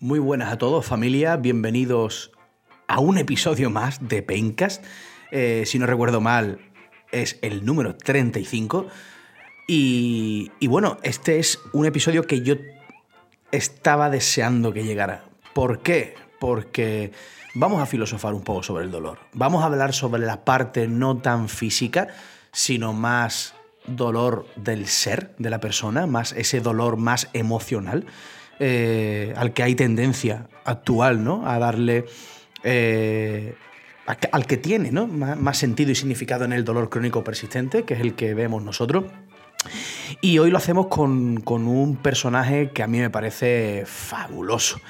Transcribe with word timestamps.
Muy 0.00 0.20
buenas 0.20 0.52
a 0.52 0.58
todos, 0.58 0.86
familia. 0.86 1.36
Bienvenidos 1.36 2.30
a 2.86 3.00
un 3.00 3.18
episodio 3.18 3.68
más 3.68 4.06
de 4.06 4.22
Pencast. 4.22 4.84
Eh, 5.32 5.64
si 5.66 5.80
no 5.80 5.86
recuerdo 5.86 6.20
mal, 6.20 6.60
es 7.10 7.36
el 7.42 7.64
número 7.64 7.96
35. 7.96 8.86
Y, 9.66 10.52
y 10.60 10.68
bueno, 10.68 10.98
este 11.02 11.40
es 11.40 11.58
un 11.72 11.84
episodio 11.84 12.22
que 12.28 12.42
yo 12.42 12.54
estaba 13.50 14.08
deseando 14.08 14.72
que 14.72 14.84
llegara. 14.84 15.24
¿Por 15.52 15.80
qué? 15.80 16.14
Porque 16.38 17.10
vamos 17.54 17.82
a 17.82 17.86
filosofar 17.86 18.34
un 18.34 18.42
poco 18.42 18.62
sobre 18.62 18.84
el 18.84 18.92
dolor. 18.92 19.18
Vamos 19.32 19.64
a 19.64 19.66
hablar 19.66 19.92
sobre 19.94 20.24
la 20.24 20.44
parte 20.44 20.86
no 20.86 21.18
tan 21.18 21.48
física, 21.48 22.06
sino 22.52 22.92
más 22.92 23.56
dolor 23.88 24.46
del 24.54 24.86
ser 24.86 25.34
de 25.38 25.50
la 25.50 25.58
persona, 25.58 26.06
más 26.06 26.30
ese 26.34 26.60
dolor 26.60 26.98
más 26.98 27.30
emocional. 27.32 28.06
Eh, 28.60 29.32
al 29.36 29.52
que 29.52 29.62
hay 29.62 29.74
tendencia 29.74 30.48
actual, 30.64 31.22
¿no? 31.22 31.48
A 31.48 31.58
darle. 31.58 32.06
Eh, 32.64 33.54
al 34.32 34.46
que 34.46 34.56
tiene 34.56 34.90
¿no? 34.90 35.06
más, 35.06 35.58
sentido 35.58 35.90
y 35.90 35.94
significado 35.94 36.46
en 36.46 36.54
el 36.54 36.64
dolor 36.64 36.88
crónico 36.88 37.22
persistente, 37.22 37.82
que 37.82 37.92
es 37.92 38.00
el 38.00 38.14
que 38.14 38.32
vemos 38.32 38.62
nosotros. 38.62 39.04
Y 40.22 40.38
hoy 40.38 40.50
lo 40.50 40.56
hacemos 40.56 40.86
con, 40.86 41.44
un 41.46 41.96
personaje 41.96 42.70
que 42.70 42.82
a 42.82 42.86
mí 42.86 43.00
me 43.00 43.10
parece 43.10 43.82
fabuloso 43.84 44.80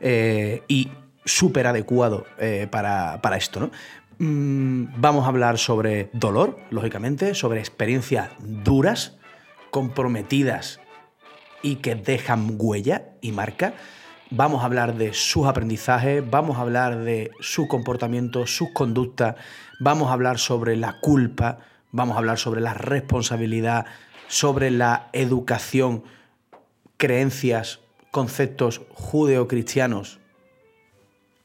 eh, 0.00 0.62
y 0.68 0.88
súper 1.24 1.66
adecuado 1.66 2.26
para, 2.70 3.20
para, 3.20 3.36
esto. 3.36 3.58
¿no? 3.58 3.70
Mm, 4.18 5.00
vamos 5.00 5.24
a 5.24 5.28
hablar 5.28 5.58
sobre 5.58 6.08
dolor, 6.12 6.56
lógicamente, 6.70 7.34
sobre 7.34 7.58
experiencias 7.58 8.30
duras, 8.38 9.16
comprometidas 9.72 10.78
y 11.62 11.76
que 11.76 11.94
dejan 11.94 12.56
huella 12.58 13.12
y 13.20 13.32
marca. 13.32 13.74
Vamos 14.30 14.62
a 14.62 14.66
hablar 14.66 14.94
de 14.94 15.12
sus 15.12 15.46
aprendizajes, 15.46 16.28
vamos 16.28 16.58
a 16.58 16.60
hablar 16.60 16.98
de 16.98 17.30
su 17.40 17.66
comportamiento, 17.66 18.46
sus 18.46 18.70
conductas, 18.72 19.34
vamos 19.80 20.08
a 20.08 20.12
hablar 20.12 20.38
sobre 20.38 20.76
la 20.76 21.00
culpa, 21.00 21.58
vamos 21.90 22.14
a 22.14 22.18
hablar 22.18 22.38
sobre 22.38 22.60
la 22.60 22.74
responsabilidad, 22.74 23.86
sobre 24.28 24.70
la 24.70 25.08
educación, 25.12 26.04
creencias, 26.96 27.80
conceptos 28.12 28.82
judeocristianos 28.94 30.20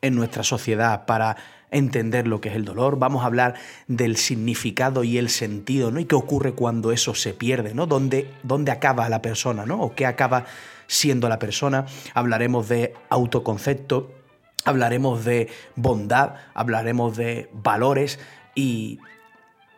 en 0.02 0.16
nuestra 0.16 0.44
sociedad 0.44 1.06
para 1.06 1.38
entender 1.76 2.26
lo 2.26 2.40
que 2.40 2.50
es 2.50 2.56
el 2.56 2.64
dolor, 2.64 2.98
vamos 2.98 3.24
a 3.24 3.26
hablar 3.28 3.56
del 3.88 4.16
significado 4.16 5.04
y 5.04 5.18
el 5.18 5.30
sentido, 5.30 5.92
¿no? 5.92 6.00
Y 6.00 6.06
qué 6.06 6.16
ocurre 6.16 6.54
cuando 6.54 6.94
eso 6.94 7.14
se 7.16 7.34
pierde, 7.34 7.74
¿no? 7.74 7.86
¿Dónde, 7.86 8.32
dónde 8.44 8.72
acaba 8.72 9.10
la 9.10 9.22
persona, 9.22 9.66
¿no? 9.66 9.82
O 9.82 9.94
qué 9.94 10.06
acaba 10.06 10.46
siendo 10.88 11.28
la 11.28 11.38
persona. 11.38 11.86
Hablaremos 12.14 12.70
de 12.70 12.94
autoconcepto, 13.10 14.14
hablaremos 14.64 15.26
de 15.26 15.50
bondad, 15.76 16.36
hablaremos 16.54 17.18
de 17.18 17.50
valores 17.52 18.20
y, 18.56 19.00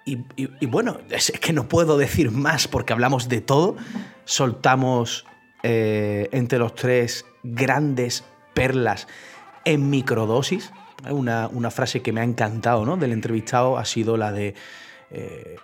y, 0.06 0.66
bueno, 0.68 1.00
es 1.10 1.32
que 1.42 1.52
no 1.52 1.68
puedo 1.68 1.98
decir 1.98 2.30
más 2.30 2.68
porque 2.68 2.94
hablamos 2.94 3.28
de 3.28 3.42
todo. 3.42 3.76
Soltamos 4.24 5.26
eh, 5.64 6.30
entre 6.32 6.60
los 6.60 6.76
tres 6.76 7.26
grandes 7.42 8.24
perlas 8.54 9.08
en 9.66 9.90
microdosis 9.90 10.72
una, 11.10 11.72
frase 11.72 12.02
que 12.02 12.12
me 12.12 12.22
ha 12.22 12.24
encantado 12.24 12.86
¿no? 12.86 12.98
del 12.98 13.12
entrevistado 13.12 13.78
ha 13.78 13.86
sido 13.86 14.18
la 14.18 14.32
de 14.32 14.56
eh, 15.12 15.56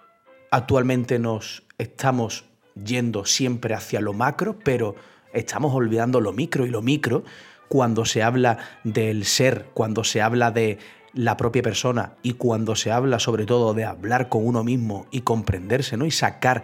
actualmente 0.51 1.19
nos 1.19 1.63
estamos 1.77 2.45
yendo 2.75 3.25
siempre 3.25 3.73
hacia 3.73 4.01
lo 4.01 4.13
macro, 4.13 4.57
pero 4.63 4.95
estamos 5.33 5.73
olvidando 5.73 6.21
lo 6.21 6.31
micro 6.31 6.65
y 6.65 6.69
lo 6.69 6.81
micro 6.81 7.23
cuando 7.67 8.05
se 8.05 8.21
habla 8.21 8.59
del 8.83 9.25
ser, 9.25 9.65
cuando 9.73 10.03
se 10.03 10.21
habla 10.21 10.51
de 10.51 10.77
la 11.13 11.37
propia 11.37 11.61
persona 11.61 12.13
y 12.21 12.33
cuando 12.33 12.75
se 12.75 12.91
habla 12.91 13.19
sobre 13.19 13.45
todo 13.45 13.73
de 13.73 13.85
hablar 13.85 14.29
con 14.29 14.45
uno 14.45 14.63
mismo 14.63 15.07
y 15.11 15.21
comprenderse 15.21 15.97
¿no? 15.97 16.05
y 16.05 16.11
sacar 16.11 16.63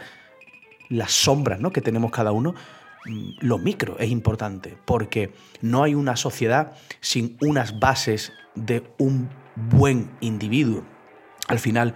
las 0.90 1.12
sombras 1.12 1.60
¿no? 1.60 1.72
que 1.72 1.82
tenemos 1.82 2.12
cada 2.12 2.32
uno, 2.32 2.56
lo 3.06 3.58
micro 3.58 3.98
es 4.00 4.10
importante, 4.10 4.78
porque 4.86 5.34
no 5.62 5.84
hay 5.84 5.96
una 5.96 6.16
sociedad 6.16 6.76
sin 7.00 7.38
unas 7.42 7.80
bases 7.80 8.32
de 8.56 8.84
un 8.98 9.30
buen 9.56 10.12
individuo. 10.22 10.84
Al 11.48 11.60
final, 11.60 11.96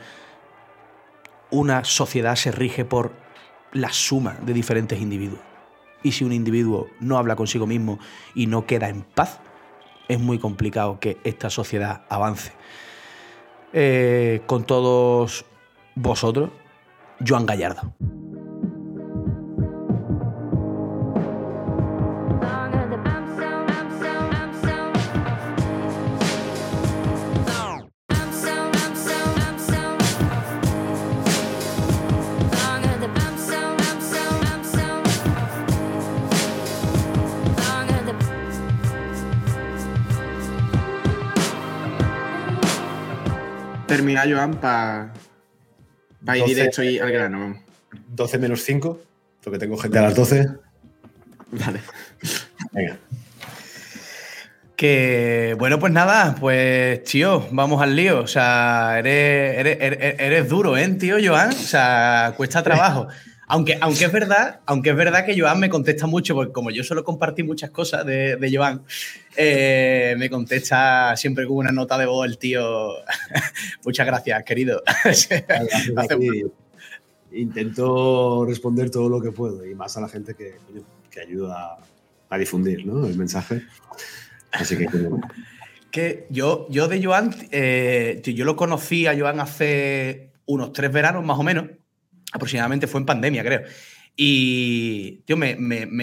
una 1.51 1.83
sociedad 1.83 2.35
se 2.35 2.51
rige 2.51 2.85
por 2.85 3.13
la 3.71 3.89
suma 3.91 4.37
de 4.45 4.53
diferentes 4.53 4.99
individuos. 4.99 5.41
Y 6.01 6.11
si 6.11 6.23
un 6.23 6.33
individuo 6.33 6.87
no 6.99 7.17
habla 7.17 7.35
consigo 7.35 7.65
mismo 7.65 7.99
y 8.35 8.47
no 8.47 8.65
queda 8.65 8.89
en 8.89 9.03
paz, 9.03 9.39
es 10.07 10.19
muy 10.19 10.37
complicado 10.37 10.99
que 10.99 11.17
esta 11.23 11.49
sociedad 11.49 12.03
avance. 12.09 12.51
Eh, 13.71 14.41
con 14.45 14.65
todos 14.65 15.45
vosotros, 15.95 16.51
Joan 17.25 17.45
Gallardo. 17.45 17.93
Terminar, 43.95 44.31
Joan, 44.31 44.55
para 44.59 45.11
ir 46.37 46.45
directo 46.45 46.83
y 46.83 46.99
al 46.99 47.11
grano. 47.11 47.59
12 48.07 48.37
menos 48.39 48.63
5, 48.63 48.99
porque 49.43 49.59
tengo 49.59 49.77
gente 49.77 49.99
a 49.99 50.03
las 50.03 50.15
12. 50.15 50.47
Vale. 51.51 51.79
Venga. 52.71 52.97
Que 54.75 55.55
bueno, 55.59 55.77
pues 55.79 55.93
nada, 55.93 56.35
pues 56.39 57.03
tío, 57.03 57.47
vamos 57.51 57.81
al 57.81 57.95
lío. 57.95 58.21
O 58.21 58.27
sea, 58.27 58.97
eres, 58.97 59.59
eres, 59.59 60.19
eres 60.19 60.49
duro, 60.49 60.75
¿eh, 60.75 60.87
tío, 60.89 61.17
Joan? 61.23 61.49
O 61.49 61.53
sea, 61.53 62.33
cuesta 62.35 62.63
trabajo. 62.63 63.07
Aunque, 63.53 63.77
aunque, 63.79 64.05
es 64.05 64.11
verdad, 64.11 64.61
aunque 64.65 64.89
es 64.89 64.95
verdad 64.95 65.27
que 65.27 65.39
Joan 65.39 65.59
me 65.59 65.69
contesta 65.69 66.07
mucho, 66.07 66.33
porque 66.33 66.51
como 66.51 66.71
yo 66.71 66.83
suelo 66.83 67.03
compartir 67.03 67.45
muchas 67.45 67.69
cosas 67.69 68.03
de, 68.03 68.35
de 68.35 68.57
Joan, 68.57 68.81
eh, 69.37 70.15
me 70.17 70.27
contesta 70.27 71.15
siempre 71.15 71.45
con 71.45 71.57
una 71.57 71.71
nota 71.71 71.95
de 71.99 72.07
voz 72.07 72.25
el 72.25 72.39
tío. 72.39 72.93
Muchas 73.85 74.07
gracias, 74.07 74.43
querido. 74.43 74.81
Intento 77.31 78.43
responder 78.47 78.89
todo 78.89 79.07
lo 79.07 79.21
que 79.21 79.31
puedo 79.31 79.63
y 79.63 79.75
más 79.75 79.95
a 79.97 80.01
la 80.01 80.09
gente 80.09 80.33
que, 80.33 80.55
que 81.11 81.19
ayuda 81.19 81.77
a 82.29 82.37
difundir 82.39 82.79
el 82.79 83.15
mensaje. 83.15 83.61
Así 84.51 84.77
que. 84.77 84.87
que 85.91 86.25
yo, 86.31 86.65
yo 86.71 86.87
de 86.87 87.03
Joan, 87.03 87.35
eh, 87.51 88.19
yo 88.25 88.45
lo 88.45 88.55
conocí 88.55 89.05
a 89.05 89.15
Joan 89.15 89.39
hace 89.39 90.31
unos 90.47 90.73
tres 90.73 90.91
veranos 90.91 91.23
más 91.23 91.37
o 91.37 91.43
menos 91.43 91.65
aproximadamente 92.33 92.87
fue 92.87 92.99
en 92.99 93.05
pandemia, 93.05 93.43
creo. 93.43 93.61
Y, 94.15 95.23
tío, 95.25 95.37
me, 95.37 95.53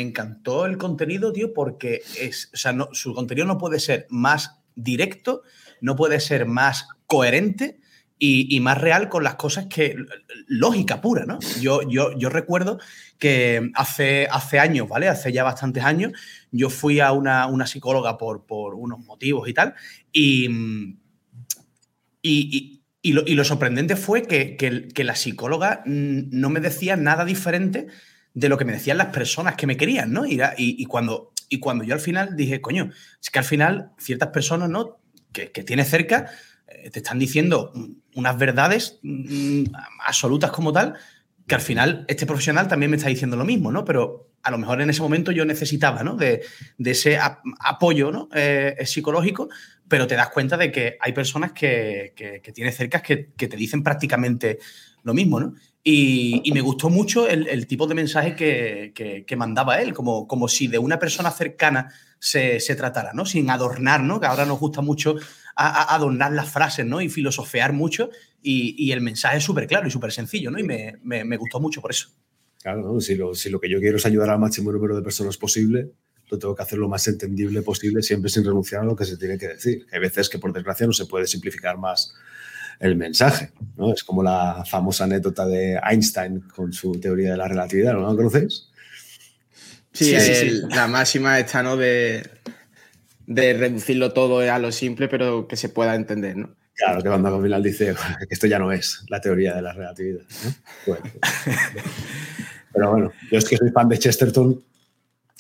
encantó 0.00 0.66
el 0.66 0.78
contenido, 0.78 1.32
tío, 1.32 1.52
porque 1.52 2.02
es, 2.18 2.50
o 2.54 2.56
sea, 2.56 2.72
no, 2.72 2.88
su 2.92 3.14
contenido 3.14 3.46
no 3.46 3.58
puede 3.58 3.78
ser 3.78 4.06
más 4.08 4.62
directo, 4.74 5.42
no 5.80 5.94
puede 5.96 6.18
ser 6.20 6.46
más 6.46 6.88
coherente 7.06 7.80
y, 8.18 8.58
más 8.60 8.78
real 8.78 9.08
con 9.08 9.24
las 9.24 9.36
cosas 9.36 9.66
que. 9.66 9.96
lógica 10.46 11.00
pura, 11.00 11.24
¿no? 11.24 11.38
Yo, 11.60 11.82
yo, 11.88 12.16
yo 12.18 12.28
recuerdo 12.28 12.78
que 13.18 13.70
hace, 13.74 14.26
hace 14.30 14.58
años, 14.58 14.88
¿vale? 14.88 15.08
Hace 15.08 15.32
ya 15.32 15.44
bastantes 15.44 15.84
años, 15.84 16.12
yo 16.50 16.68
fui 16.68 17.00
a 17.00 17.12
una, 17.12 17.46
una 17.46 17.66
psicóloga 17.66 18.18
por, 18.18 18.44
por 18.44 18.74
unos 18.74 19.00
motivos 19.00 19.48
y 19.48 19.54
tal, 19.54 19.74
y, 20.12 20.48
y 22.22 22.79
y 22.79 22.79
lo, 23.02 23.44
sorprendente 23.44 23.96
fue 23.96 24.22
que, 24.22 24.92
la 25.04 25.16
psicóloga 25.16 25.82
no 25.86 26.50
me 26.50 26.60
decía 26.60 26.96
nada 26.96 27.24
diferente 27.24 27.86
de 28.34 28.48
lo 28.48 28.58
que 28.58 28.64
me 28.64 28.72
decían 28.72 28.98
las 28.98 29.08
personas 29.08 29.56
que 29.56 29.66
me 29.66 29.76
querían, 29.76 30.12
¿no? 30.12 30.26
Y, 30.26 30.40
y, 30.56 30.84
cuando, 30.84 31.32
y 31.48 31.58
cuando 31.58 31.84
yo 31.84 31.94
al 31.94 32.00
final 32.00 32.36
dije, 32.36 32.60
coño, 32.60 32.90
es 33.20 33.30
que 33.30 33.38
al 33.38 33.44
final 33.44 33.90
ciertas 33.98 34.28
personas, 34.28 34.68
¿no? 34.68 35.00
Que, 35.32 35.50
que 35.50 35.64
tienes 35.64 35.88
cerca, 35.88 36.30
eh, 36.66 36.90
te 36.90 37.00
están 37.00 37.18
diciendo 37.18 37.72
unas 38.14 38.38
verdades 38.38 38.98
mm, 39.02 39.64
absolutas 40.06 40.50
como 40.50 40.72
tal, 40.72 40.94
que 41.46 41.54
al 41.54 41.60
final 41.60 42.04
este 42.06 42.26
profesional 42.26 42.68
también 42.68 42.90
me 42.90 42.96
está 42.96 43.08
diciendo 43.08 43.36
lo 43.36 43.44
mismo, 43.44 43.72
¿no? 43.72 43.84
Pero 43.84 44.30
a 44.42 44.50
lo 44.50 44.58
mejor 44.58 44.80
en 44.80 44.90
ese 44.90 45.02
momento 45.02 45.32
yo 45.32 45.44
necesitaba, 45.44 46.02
¿no? 46.02 46.16
De, 46.16 46.42
ese 46.78 47.18
apoyo 47.58 48.10
¿no? 48.10 48.28
Eh, 48.34 48.76
psicológico 48.84 49.48
pero 49.90 50.06
te 50.06 50.14
das 50.14 50.30
cuenta 50.30 50.56
de 50.56 50.70
que 50.70 50.96
hay 51.00 51.12
personas 51.12 51.50
que, 51.52 52.14
que, 52.14 52.52
tienes 52.52 52.76
cerca 52.76 53.02
que, 53.02 53.16
te 53.36 53.56
dicen 53.56 53.82
prácticamente 53.82 54.60
lo 55.02 55.12
mismo, 55.12 55.40
¿no? 55.40 55.54
Y, 55.82 56.48
me 56.54 56.60
gustó 56.60 56.90
mucho 56.90 57.26
el, 57.26 57.66
tipo 57.66 57.88
de 57.88 57.96
mensaje 57.96 58.36
que, 58.36 59.36
mandaba 59.36 59.82
él, 59.82 59.92
como, 59.92 60.28
como 60.28 60.46
si 60.46 60.68
de 60.68 60.78
una 60.78 61.00
persona 61.00 61.32
cercana 61.32 61.92
se, 62.20 62.60
tratara, 62.76 63.12
¿no? 63.14 63.26
Sin 63.26 63.50
adornar, 63.50 64.00
¿no? 64.00 64.20
Que 64.20 64.28
ahora 64.28 64.46
nos 64.46 64.60
gusta 64.60 64.80
mucho 64.80 65.16
adornar 65.56 66.32
las 66.32 66.48
frases, 66.48 66.86
¿no? 66.86 67.00
Y 67.00 67.08
filosofear 67.08 67.72
mucho. 67.72 68.10
Y, 68.40 68.92
el 68.92 69.00
mensaje 69.00 69.38
es 69.38 69.44
súper 69.44 69.66
claro 69.66 69.88
y 69.88 69.90
súper 69.90 70.12
sencillo, 70.12 70.52
¿no? 70.52 70.60
Y 70.60 70.62
me, 70.62 71.36
gustó 71.36 71.58
mucho 71.58 71.80
por 71.82 71.90
eso. 71.90 72.10
Claro, 72.62 73.00
si, 73.00 73.16
lo, 73.16 73.34
si 73.34 73.50
lo 73.50 73.58
que 73.58 73.68
yo 73.68 73.80
quiero 73.80 73.96
es 73.96 74.06
ayudar 74.06 74.30
al 74.30 74.38
máximo 74.38 74.70
número 74.70 74.94
de 74.94 75.02
personas 75.02 75.36
posible, 75.36 75.90
lo 76.30 76.38
tengo 76.38 76.54
que 76.54 76.62
hacer 76.62 76.78
lo 76.78 76.88
más 76.88 77.06
entendible 77.08 77.62
posible, 77.62 78.02
siempre 78.02 78.30
sin 78.30 78.44
renunciar 78.44 78.82
a 78.82 78.84
lo 78.84 78.96
que 78.96 79.04
se 79.04 79.16
tiene 79.16 79.36
que 79.36 79.48
decir. 79.48 79.86
Hay 79.92 79.98
veces 79.98 80.28
que, 80.28 80.38
por 80.38 80.52
desgracia, 80.52 80.86
no 80.86 80.92
se 80.92 81.06
puede 81.06 81.26
simplificar 81.26 81.76
más 81.76 82.14
el 82.78 82.96
mensaje. 82.96 83.50
¿no? 83.76 83.92
Es 83.92 84.04
como 84.04 84.22
la 84.22 84.64
famosa 84.68 85.04
anécdota 85.04 85.46
de 85.46 85.78
Einstein 85.82 86.40
con 86.40 86.72
su 86.72 86.92
teoría 86.92 87.32
de 87.32 87.36
la 87.36 87.48
relatividad, 87.48 87.92
¿no 87.92 88.08
la 88.08 88.16
conocéis? 88.16 88.68
Sí, 89.92 90.14
la 90.70 90.86
máxima 90.86 91.38
está 91.38 91.62
¿no? 91.62 91.76
de, 91.76 92.22
de 93.26 93.52
reducirlo 93.54 94.12
todo 94.12 94.40
a 94.40 94.58
lo 94.58 94.72
simple, 94.72 95.08
pero 95.08 95.46
que 95.48 95.56
se 95.56 95.68
pueda 95.68 95.94
entender. 95.94 96.36
¿no? 96.36 96.54
Claro, 96.74 97.02
que 97.02 97.08
cuando 97.08 97.34
al 97.34 97.42
final 97.42 97.62
dice 97.62 97.94
que 98.18 98.26
esto 98.34 98.46
ya 98.46 98.58
no 98.58 98.72
es 98.72 99.04
la 99.08 99.20
teoría 99.20 99.54
de 99.54 99.62
la 99.62 99.72
relatividad. 99.72 100.22
pero 102.72 102.90
bueno, 102.90 103.12
yo 103.30 103.38
es 103.38 103.44
que 103.44 103.56
soy 103.56 103.70
fan 103.70 103.88
de 103.88 103.98
Chesterton 103.98 104.62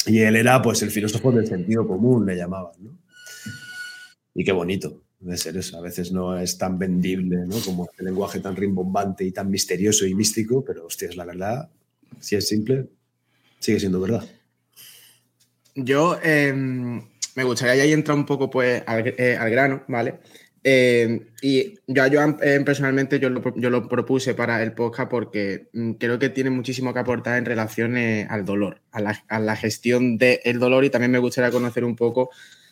y 0.06 0.20
él 0.20 0.36
era 0.36 0.60
pues 0.62 0.82
el 0.82 0.90
filósofo 0.90 1.32
del 1.32 1.46
sentido 1.46 1.86
común, 1.86 2.26
le 2.26 2.36
llamaban. 2.36 2.72
¿no? 2.78 2.98
Y 4.34 4.44
qué 4.44 4.52
bonito 4.52 5.02
de 5.20 5.36
ser 5.36 5.56
eso. 5.56 5.76
A 5.76 5.80
veces 5.80 6.12
no 6.12 6.36
es 6.38 6.56
tan 6.56 6.78
vendible 6.78 7.46
¿no? 7.46 7.56
como 7.60 7.88
el 7.98 8.06
lenguaje 8.06 8.40
tan 8.40 8.56
rimbombante 8.56 9.24
y 9.24 9.32
tan 9.32 9.50
misterioso 9.50 10.06
y 10.06 10.14
místico, 10.14 10.64
pero 10.64 10.86
hostia, 10.86 11.08
es 11.08 11.16
la 11.16 11.24
verdad, 11.24 11.70
si 12.18 12.36
es 12.36 12.48
simple, 12.48 12.88
sigue 13.58 13.80
siendo 13.80 14.00
verdad. 14.00 14.24
Yo 15.74 16.18
em, 16.22 17.02
me 17.34 17.44
gustaría 17.44 17.84
ya 17.84 17.92
entrar 17.92 18.16
un 18.16 18.26
poco 18.26 18.50
pues, 18.50 18.82
al, 18.86 19.06
eh, 19.06 19.38
grano, 19.50 19.84
¿vale? 19.88 20.20
Em, 20.62 21.26
y 21.40 21.78
yo 21.86 22.02
a 22.02 22.10
Joan 22.10 22.36
em, 22.42 22.64
personalmente 22.64 23.18
yo 23.18 23.30
lo, 23.30 23.42
yo 23.56 23.70
lo, 23.70 23.88
propuse 23.88 24.34
para 24.34 24.62
el 24.62 24.72
podcast 24.74 25.10
porque 25.10 25.68
mm, 25.72 25.92
creo 25.92 26.18
que 26.18 26.28
tiene 26.28 26.50
muchísimo 26.50 26.92
que 26.92 26.98
aportar 26.98 27.38
en 27.38 27.46
relación 27.46 27.96
eh, 27.96 28.26
al 28.28 28.44
dolor, 28.44 28.82
a 28.92 29.00
la, 29.00 29.24
a 29.28 29.40
la 29.40 29.56
gestión 29.56 30.18
del 30.18 30.58
dolor 30.58 30.84
y 30.84 30.90
también 30.90 31.12
me 31.12 31.18
gustaría 31.18 31.50
conocer 31.50 31.82
un 31.82 31.96
poco 31.96 32.30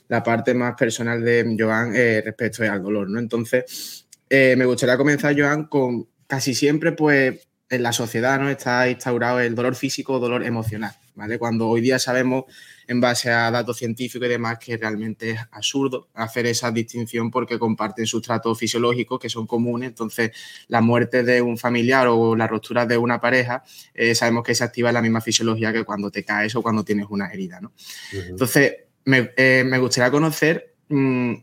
la 0.08 0.22
parte 0.22 0.54
más 0.54 0.74
personal 0.74 1.22
de 1.22 1.56
Joan 1.58 1.92
eh, 1.94 2.22
respecto 2.24 2.62
al 2.64 2.82
dolor, 2.82 3.08
¿no? 3.08 3.18
Entonces, 3.18 4.06
eh, 4.28 4.54
me 4.56 4.64
gustaría 4.64 4.96
comenzar, 4.96 5.38
Joan, 5.38 5.64
con 5.64 6.08
casi 6.26 6.54
siempre, 6.54 6.92
pues, 6.92 7.46
en 7.70 7.82
la 7.82 7.92
sociedad, 7.92 8.40
¿no? 8.40 8.48
Está 8.48 8.88
instaurado 8.88 9.40
el 9.40 9.54
dolor 9.54 9.74
físico 9.74 10.14
o 10.14 10.18
dolor 10.18 10.44
emocional, 10.44 10.92
¿vale? 11.18 11.38
Cuando 11.38 11.68
hoy 11.68 11.80
día 11.80 11.98
sabemos, 11.98 12.44
en 12.86 13.00
base 13.00 13.30
a 13.30 13.50
datos 13.50 13.76
científicos 13.76 14.26
y 14.26 14.30
demás, 14.30 14.58
que 14.58 14.76
realmente 14.76 15.32
es 15.32 15.40
absurdo 15.50 16.08
hacer 16.14 16.46
esa 16.46 16.70
distinción 16.70 17.30
porque 17.30 17.58
comparten 17.58 18.06
sustratos 18.06 18.58
fisiológicos 18.58 19.18
que 19.18 19.28
son 19.28 19.46
comunes. 19.46 19.90
Entonces, 19.90 20.30
la 20.68 20.80
muerte 20.80 21.24
de 21.24 21.42
un 21.42 21.58
familiar 21.58 22.06
o 22.08 22.34
la 22.34 22.46
ruptura 22.46 22.86
de 22.86 22.96
una 22.96 23.20
pareja, 23.20 23.62
eh, 23.92 24.14
sabemos 24.14 24.44
que 24.44 24.54
se 24.54 24.64
activa 24.64 24.88
en 24.90 24.94
la 24.94 25.02
misma 25.02 25.20
fisiología 25.20 25.72
que 25.72 25.84
cuando 25.84 26.10
te 26.10 26.24
caes 26.24 26.54
o 26.54 26.62
cuando 26.62 26.84
tienes 26.84 27.06
una 27.10 27.30
herida, 27.30 27.60
¿no? 27.60 27.72
Entonces, 28.12 28.76
eh, 29.04 29.64
me, 29.66 29.78
gustaría 29.78 30.10
conocer 30.10 30.74
mm, 30.88 31.34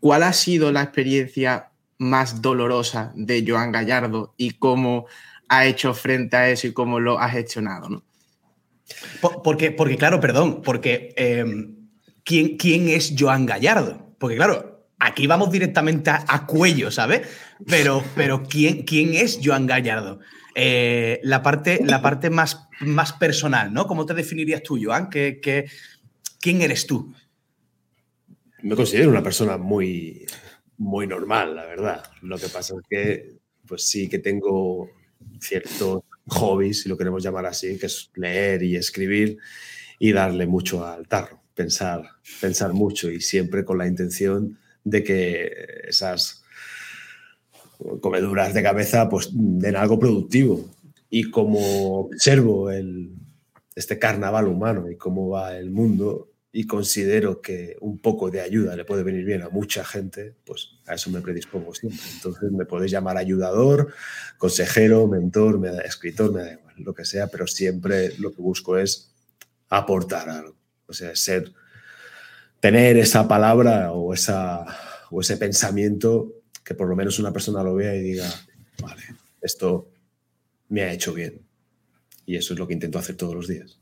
cuál 0.00 0.22
ha 0.22 0.32
sido 0.32 0.70
la 0.70 0.82
experiencia 0.82 1.70
más 1.98 2.42
dolorosa 2.42 3.12
de 3.14 3.44
Joan 3.46 3.72
Gallardo 3.72 4.34
y 4.36 4.50
cómo 4.52 5.06
ha 5.48 5.66
hecho 5.66 5.94
frente 5.94 6.36
a 6.36 6.50
eso 6.50 6.66
y 6.66 6.72
cómo 6.72 7.00
lo 7.00 7.18
ha 7.18 7.28
gestionado, 7.28 7.88
¿no? 7.88 8.04
Porque, 9.42 9.70
porque 9.70 9.96
claro, 9.96 10.20
perdón, 10.20 10.62
porque 10.62 11.14
em, 11.16 11.88
¿quién, 12.22 12.56
¿quién 12.56 12.88
es 12.88 13.14
Joan 13.18 13.46
Gallardo? 13.46 14.14
Porque 14.18 14.36
claro, 14.36 14.88
aquí 14.98 15.26
vamos 15.26 15.50
directamente 15.50 16.10
a, 16.10 16.46
cuello, 16.46 16.90
¿sabes? 16.90 17.28
Pero, 17.66 18.02
pero 18.14 18.42
¿quién, 18.42 18.82
¿quién 18.82 19.14
es 19.14 19.40
Joan 19.42 19.66
Gallardo? 19.66 20.20
Eh, 20.54 21.20
la 21.22 21.42
parte, 21.42 21.80
la 21.84 22.00
parte 22.00 22.30
más, 22.30 22.68
más 22.80 23.12
personal, 23.12 23.72
¿no? 23.72 23.86
¿Cómo 23.86 24.06
te 24.06 24.14
definirías 24.14 24.62
tú, 24.62 24.78
Joan? 24.80 25.10
¿Qué, 25.10 25.40
qué, 25.42 25.66
¿Quién 26.40 26.62
eres 26.62 26.86
tú? 26.86 27.12
Me 28.62 28.76
considero 28.76 29.10
una 29.10 29.22
persona 29.22 29.56
muy, 29.56 30.26
muy 30.78 31.06
normal, 31.06 31.56
la 31.56 31.64
verdad. 31.64 32.04
Lo 32.22 32.38
que 32.38 32.48
pasa 32.48 32.74
es 32.74 32.82
que, 32.88 33.38
pues 33.66 33.86
sí 33.86 34.08
que 34.08 34.18
tengo 34.18 34.90
ciertos 35.40 36.02
hobbies, 36.26 36.82
si 36.82 36.88
lo 36.88 36.96
queremos 36.96 37.22
llamar 37.22 37.46
así, 37.46 37.78
que 37.78 37.86
es 37.86 38.10
leer 38.14 38.62
y 38.62 38.76
escribir 38.76 39.38
y 39.98 40.12
darle 40.12 40.46
mucho 40.46 40.86
al 40.86 41.06
tarro, 41.06 41.42
pensar, 41.54 42.02
pensar 42.40 42.72
mucho 42.72 43.10
y 43.10 43.20
siempre 43.20 43.64
con 43.64 43.78
la 43.78 43.86
intención 43.86 44.58
de 44.82 45.02
que 45.02 45.52
esas 45.88 46.44
comeduras 48.00 48.54
de 48.54 48.62
cabeza 48.62 49.08
pues 49.08 49.30
den 49.32 49.76
algo 49.76 49.98
productivo. 49.98 50.64
Y 51.10 51.30
como 51.30 52.00
observo 52.00 52.70
el, 52.70 53.12
este 53.74 53.98
carnaval 53.98 54.48
humano 54.48 54.90
y 54.90 54.96
cómo 54.96 55.28
va 55.28 55.56
el 55.56 55.70
mundo, 55.70 56.33
y 56.56 56.68
considero 56.68 57.40
que 57.40 57.76
un 57.80 57.98
poco 57.98 58.30
de 58.30 58.40
ayuda 58.40 58.76
le 58.76 58.84
puede 58.84 59.02
venir 59.02 59.24
bien 59.24 59.42
a 59.42 59.48
mucha 59.48 59.84
gente, 59.84 60.36
pues 60.46 60.68
a 60.86 60.94
eso 60.94 61.10
me 61.10 61.20
predispongo 61.20 61.74
siempre. 61.74 62.00
Entonces 62.14 62.52
me 62.52 62.64
podéis 62.64 62.92
llamar 62.92 63.16
ayudador, 63.16 63.92
consejero, 64.38 65.08
mentor, 65.08 65.58
me 65.58 65.70
da, 65.70 65.80
escritor, 65.80 66.32
me 66.32 66.42
da 66.42 66.52
igual, 66.52 66.74
lo 66.78 66.94
que 66.94 67.04
sea, 67.04 67.26
pero 67.26 67.48
siempre 67.48 68.16
lo 68.18 68.32
que 68.32 68.40
busco 68.40 68.78
es 68.78 69.12
aportar 69.68 70.28
algo. 70.28 70.54
O 70.86 70.92
sea, 70.92 71.16
ser, 71.16 71.52
tener 72.60 72.98
esa 72.98 73.26
palabra 73.26 73.90
o, 73.90 74.14
esa, 74.14 74.64
o 75.10 75.22
ese 75.22 75.36
pensamiento 75.36 76.34
que 76.62 76.76
por 76.76 76.88
lo 76.88 76.94
menos 76.94 77.18
una 77.18 77.32
persona 77.32 77.64
lo 77.64 77.74
vea 77.74 77.96
y 77.96 78.00
diga, 78.00 78.32
vale, 78.80 79.02
esto 79.42 79.90
me 80.68 80.82
ha 80.82 80.92
hecho 80.92 81.12
bien. 81.14 81.44
Y 82.26 82.36
eso 82.36 82.54
es 82.54 82.60
lo 82.60 82.68
que 82.68 82.74
intento 82.74 83.00
hacer 83.00 83.16
todos 83.16 83.34
los 83.34 83.48
días. 83.48 83.80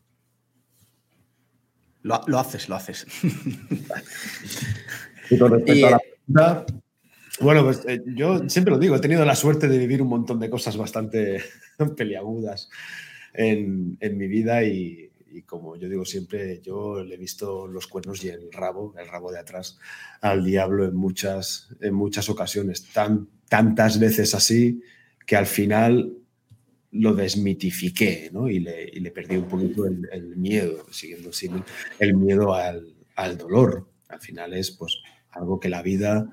Lo, 2.03 2.39
haces, 2.39 2.69
lo 2.69 2.77
haces. 2.77 3.07
y 5.31 5.39
con 5.39 5.53
respecto 5.53 5.87
a 5.87 5.91
la 5.91 5.99
pregunta, 5.99 6.67
bueno, 7.41 7.65
pues 7.65 7.83
eh, 7.87 8.03
yo 8.07 8.49
siempre 8.49 8.73
lo 8.73 8.79
digo, 8.79 8.97
he 8.97 9.01
tenido 9.01 9.25
la 9.25 9.35
suerte 9.35 9.69
de 9.69 9.79
vivir 9.79 10.03
un 10.03 10.09
montón 10.09 10.39
de 10.39 10.51
cosas 10.51 10.77
bastante 10.77 11.43
peliagudas 11.97 12.69
en, 13.33 13.99
mi 14.01 14.27
vida 14.27 14.63
y, 14.65 15.11
como 15.47 15.77
yo 15.77 15.89
digo 15.89 16.05
siempre, 16.05 16.61
yo 16.61 17.03
le 17.03 17.15
he 17.15 17.19
visto 17.19 17.67
los 17.67 17.87
cuernos 17.87 18.23
y 18.25 18.29
el 18.29 18.53
rabo, 18.53 18.95
el 18.99 19.09
rabo 19.09 19.33
de 19.33 19.39
atrás, 19.39 19.79
al 20.21 20.45
diablo 20.45 20.85
en 20.85 20.95
muchas, 20.95 21.75
en 21.81 21.95
muchas 21.95 22.29
ocasiones, 22.29 22.85
tan, 22.93 23.29
tantas 23.49 23.99
veces 23.99 24.35
así 24.35 24.83
que 25.27 25.37
al 25.37 25.47
final 25.47 26.13
lo 26.93 27.15
desmitifiqué 27.15 28.31
¿no? 28.33 28.49
y, 28.49 28.61
le, 28.61 28.89
y, 28.93 29.01
le, 29.01 29.11
perdí 29.11 29.37
un 29.37 29.49
poquito 29.49 29.87
el, 29.87 30.37
miedo, 30.37 30.87
siguiendo 30.91 31.33
sin 31.33 31.65
el 31.99 32.15
miedo 32.15 32.55
al, 32.55 32.95
al, 33.17 33.39
dolor. 33.39 33.89
Al 34.09 34.21
final 34.21 34.53
es 34.53 34.71
pues, 34.73 34.99
algo 35.31 35.59
que 35.59 35.71
la 35.71 35.83
vida, 35.83 36.31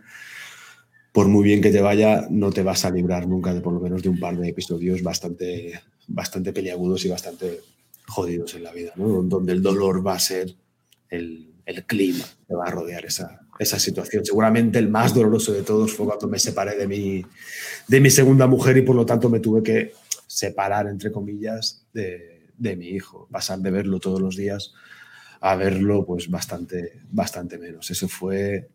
por 1.14 1.28
muy 1.28 1.44
bien 1.44 1.62
que 1.62 1.72
te 1.72 1.82
vaya, 1.82 2.28
no 2.30 2.52
te 2.52 2.64
vas 2.64 2.84
a 2.84 2.92
librar 2.92 3.28
nunca 3.28 3.54
de 3.54 3.62
por 3.62 3.74
lo 3.74 3.80
menos 3.80 4.04
de 4.04 4.10
un 4.10 4.20
par 4.20 4.38
de 4.38 4.50
episodios 4.50 5.02
bastante, 5.02 5.80
bastante 6.08 6.52
peliagudos 6.52 7.06
y 7.06 7.10
bastante 7.10 7.62
jodidos 8.08 8.54
en 8.56 8.64
la 8.64 8.74
vida, 8.74 8.92
¿no? 8.98 9.22
donde 9.24 9.54
el 9.54 9.62
dolor 9.62 10.06
va 10.06 10.16
a 10.16 10.20
ser 10.20 10.54
el, 11.10 11.54
el 11.66 11.86
clima 11.86 12.26
que 12.48 12.56
va 12.56 12.66
a 12.66 12.72
rodear 12.72 13.06
esa, 13.06 13.48
esa 13.60 13.78
situación. 13.78 14.26
Seguramente 14.26 14.80
el 14.80 14.90
más 14.90 15.14
doloroso 15.14 15.54
de 15.54 15.62
todos 15.62 15.94
fue 15.94 16.06
cuando 16.08 16.28
me 16.28 16.40
separé 16.40 16.76
de 16.76 16.88
mi, 16.88 17.24
de 17.88 18.02
mi 18.02 18.10
segunda 18.10 18.48
mujer 18.48 18.78
y 18.78 18.82
por 18.82 18.96
lo 18.96 19.06
tanto 19.06 19.30
me 19.30 19.40
tuve 19.40 19.62
que 19.62 19.94
separar, 20.30 20.88
entre 20.88 21.12
comillas, 21.12 21.86
de, 21.92 22.38
mi 22.78 22.90
hijo. 22.90 23.28
Pasar 23.32 23.60
de 23.60 23.72
verlo 23.72 24.00
todos 24.00 24.22
los 24.22 24.36
días 24.36 24.74
a 25.42 25.56
verlo 25.56 26.06
pues 26.06 26.30
bastante, 26.30 27.00
bastante 27.10 27.58
menos. 27.58 27.90
Eso 27.90 28.08
fue 28.08 28.70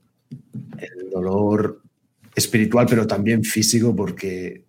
el 0.79 1.11
dolor 1.11 1.81
espiritual, 2.35 2.87
pero 2.89 3.07
también 3.07 3.45
físico, 3.45 3.95
porque 3.95 4.65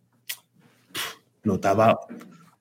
notaba 1.43 1.97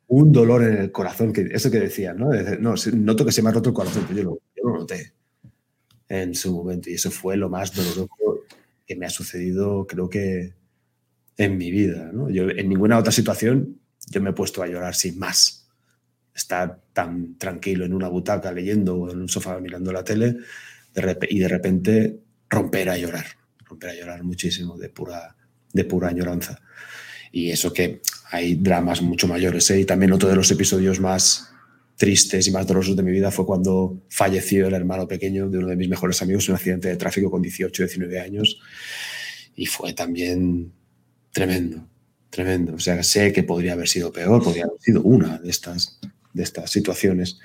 un 0.06 0.32
dolor 0.32 0.62
en 0.62 0.78
el 0.78 0.92
corazón, 0.92 1.32
que 1.32 1.48
eso 1.52 1.70
que 1.70 1.80
decía, 1.80 2.14
¿no? 2.14 2.30
no, 2.60 2.74
noto 2.94 3.26
que 3.26 3.32
se 3.32 3.42
me 3.42 3.50
ha 3.50 3.52
roto 3.52 3.70
el 3.70 3.74
corazón, 3.74 4.04
pero 4.06 4.18
yo 4.18 4.24
lo, 4.24 4.38
yo 4.56 4.62
lo 4.62 4.78
noté 4.78 5.12
en 6.08 6.34
su 6.34 6.54
momento 6.54 6.88
y 6.88 6.94
eso 6.94 7.10
fue 7.10 7.36
lo 7.36 7.50
más 7.50 7.74
doloroso 7.74 8.08
que 8.86 8.96
me 8.96 9.06
ha 9.06 9.10
sucedido, 9.10 9.86
creo 9.86 10.08
que 10.08 10.54
en 11.36 11.58
mi 11.58 11.70
vida. 11.70 12.10
¿no? 12.12 12.30
Yo 12.30 12.48
en 12.48 12.68
ninguna 12.68 12.98
otra 12.98 13.12
situación 13.12 13.80
yo 14.10 14.20
me 14.20 14.30
he 14.30 14.32
puesto 14.32 14.62
a 14.62 14.66
llorar 14.66 14.94
sin 14.94 15.18
más. 15.18 15.68
Estar 16.34 16.80
tan 16.92 17.38
tranquilo 17.38 17.84
en 17.84 17.94
una 17.94 18.08
butaca 18.08 18.50
leyendo 18.52 18.96
o 18.96 19.10
en 19.10 19.20
un 19.20 19.28
sofá 19.28 19.58
mirando 19.60 19.92
la 19.92 20.02
tele 20.02 20.36
y 21.28 21.38
de 21.38 21.48
repente 21.48 22.20
romper 22.48 22.88
a 22.88 22.96
llorar, 22.96 23.26
romper 23.64 23.90
a 23.90 23.94
llorar 23.94 24.22
muchísimo 24.22 24.76
de 24.76 24.88
pura, 24.88 25.36
de 25.72 25.84
pura 25.84 26.08
añoranza. 26.08 26.60
Y 27.32 27.50
eso 27.50 27.72
que 27.72 28.00
hay 28.30 28.54
dramas 28.56 29.02
mucho 29.02 29.26
mayores. 29.26 29.68
¿eh? 29.70 29.80
Y 29.80 29.84
también 29.84 30.12
otro 30.12 30.28
de 30.28 30.36
los 30.36 30.50
episodios 30.50 31.00
más, 31.00 31.52
tristes 31.96 32.46
y 32.46 32.50
más 32.50 32.66
dolorosos 32.66 32.96
de 32.96 33.02
mi 33.02 33.10
vida 33.10 33.30
fue 33.30 33.46
cuando 33.46 34.02
falleció 34.08 34.66
el 34.66 34.74
hermano 34.74 35.06
pequeño 35.06 35.48
de 35.48 35.58
uno 35.58 35.68
de 35.68 35.76
mis 35.76 35.88
mejores 35.88 36.20
amigos 36.22 36.48
en 36.48 36.52
un 36.52 36.56
accidente 36.56 36.88
de 36.88 36.96
tráfico 36.96 37.30
con 37.30 37.42
18, 37.42 37.82
19 37.82 38.20
años. 38.20 38.60
Y 39.56 39.66
fue 39.66 39.92
también 39.92 40.72
tremendo, 41.32 41.88
tremendo. 42.34 42.74
O 42.74 42.78
sea, 42.80 43.02
sé 43.02 43.32
que 43.32 43.44
podría 43.44 43.74
haber 43.74 43.88
sido 43.88 44.12
peor, 44.12 44.42
podría 44.42 44.64
haber 44.64 44.80
sido 44.80 45.02
una 45.02 45.38
de 45.38 45.50
estas, 45.50 46.00
de 46.32 46.42
estas 46.42 46.70
situaciones. 46.70 47.38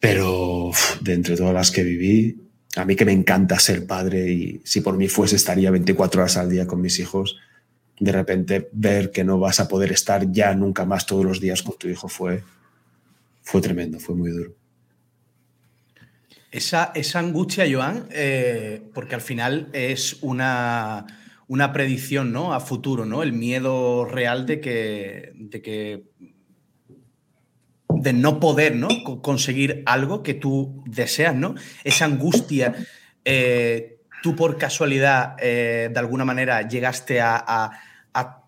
Pero 0.00 0.70
de 1.00 1.12
entre 1.12 1.36
todas 1.36 1.54
las 1.54 1.70
que 1.70 1.84
viví, 1.84 2.40
a 2.74 2.84
mí 2.84 2.96
que 2.96 3.04
me 3.04 3.12
encanta 3.12 3.58
ser 3.58 3.86
padre 3.86 4.30
y 4.30 4.62
si 4.64 4.80
por 4.80 4.96
mí 4.96 5.08
fuese 5.08 5.36
estaría 5.36 5.70
24 5.70 6.22
horas 6.22 6.36
al 6.38 6.48
día 6.48 6.66
con 6.66 6.80
mis 6.80 6.98
hijos, 6.98 7.36
de 8.00 8.10
repente 8.10 8.70
ver 8.72 9.10
que 9.10 9.24
no 9.24 9.38
vas 9.38 9.60
a 9.60 9.68
poder 9.68 9.92
estar 9.92 10.32
ya 10.32 10.54
nunca 10.54 10.86
más 10.86 11.06
todos 11.06 11.24
los 11.24 11.40
días 11.40 11.62
con 11.62 11.76
tu 11.76 11.86
hijo 11.88 12.08
fue, 12.08 12.42
fue 13.42 13.60
tremendo, 13.60 14.00
fue 14.00 14.14
muy 14.14 14.30
duro. 14.30 14.54
Esa, 16.50 16.92
esa 16.94 17.18
angustia, 17.18 17.64
Joan, 17.70 18.08
eh, 18.10 18.82
porque 18.92 19.14
al 19.14 19.20
final 19.20 19.68
es 19.72 20.18
una, 20.22 21.06
una, 21.52 21.72
predicción 21.72 22.32
¿no? 22.32 22.54
a 22.54 22.60
futuro, 22.60 23.04
¿no? 23.04 23.22
El 23.22 23.32
miedo 23.32 24.04
real 24.04 24.46
de 24.46 24.60
que, 24.60 25.32
de 25.34 25.62
que 25.62 26.04
de 27.88 28.12
no 28.12 28.40
poder 28.40 28.76
¿no? 28.76 28.88
conseguir 29.22 29.82
algo 29.86 30.22
que 30.22 30.34
tú 30.34 30.82
deseas, 30.86 31.34
¿no? 31.34 31.54
Esa 31.84 32.06
angustia, 32.06 32.74
eh, 33.24 33.98
tú 34.22 34.34
por 34.34 34.58
casualidad, 34.58 35.36
eh, 35.40 35.90
de 35.92 35.98
alguna 36.00 36.24
manera, 36.24 36.66
llegaste 36.68 37.20
a, 37.20 37.70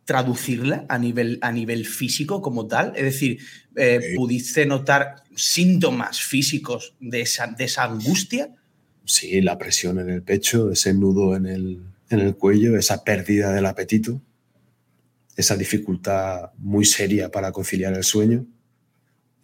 traducirla 0.07 0.85
a 0.91 0.99
nivel, 0.99 1.39
a 1.41 1.51
nivel 1.51 1.87
físico 1.87 2.43
como 2.43 2.67
tal. 2.67 2.93
Es 2.95 3.05
decir, 3.05 3.39
eh, 3.75 4.13
¿pudiste 4.15 4.67
notar 4.67 5.23
síntomas 5.35 6.21
físicos 6.21 6.95
de 7.01 7.23
esa, 7.23 7.47
de 7.47 7.65
esa 7.65 7.85
angustia? 7.85 8.51
Sí, 9.07 9.41
la 9.41 9.57
presión 9.57 9.99
en 9.99 10.11
el 10.11 10.23
pecho, 10.23 10.71
ese 10.71 10.93
nudo 10.93 11.35
en 11.35 11.47
el, 11.47 11.94
en 12.11 12.21
el 12.21 12.37
cuello, 12.37 12.77
esa 12.77 13.03
pérdida 13.05 13.53
del 13.53 13.67
apetito, 13.67 14.21
esa 15.37 15.57
dificultad 15.57 16.53
muy 16.59 16.85
seria 16.85 17.31
para 17.31 17.53
conciliar 17.53 17.95
el 17.95 18.05
sueño 18.05 18.47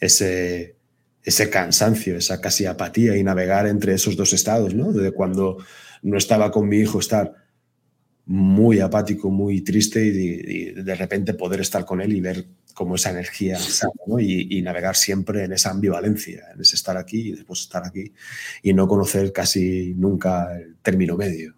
ese, 0.01 0.77
ese 1.23 1.51
cansancio, 1.51 2.17
esa 2.17 2.41
casi 2.41 2.67
apatía 2.67 3.17
y 3.17 3.23
navegar 3.23 3.67
entre 3.67 3.95
esos 3.95 4.17
dos 4.17 4.33
estados, 4.33 4.75
¿no? 4.75 4.93
De 4.93 5.13
cuando 5.13 5.59
no 6.03 6.17
estaba 6.17 6.51
con 6.51 6.69
mi 6.69 6.79
hijo 6.79 6.99
estar 6.99 7.35
muy 8.27 8.81
apático, 8.81 9.31
muy 9.31 9.61
triste 9.63 10.05
y 10.05 10.73
de, 10.73 10.95
repente 10.95 11.35
poder 11.35 11.61
estar 11.61 11.85
con 11.85 12.01
él 12.01 12.13
y 12.13 12.21
ver 12.21 12.47
cómo 12.75 12.95
esa 12.95 13.11
energía 13.11 13.59
¿no? 14.07 14.21
y, 14.21 14.63
navegar 14.63 14.95
siempre 14.95 15.45
en 15.45 15.53
esa 15.53 15.71
ambivalencia, 15.71 16.45
en 16.55 16.61
ese 16.61 16.77
estar 16.77 16.97
aquí 16.97 17.31
y 17.31 17.33
después 17.33 17.63
estar 17.63 17.85
aquí 17.85 18.13
y 18.63 18.73
no 18.73 18.87
conocer 18.87 19.33
casi 19.33 19.95
nunca 19.97 20.57
el 20.57 20.77
término 20.77 21.17
medio. 21.17 21.57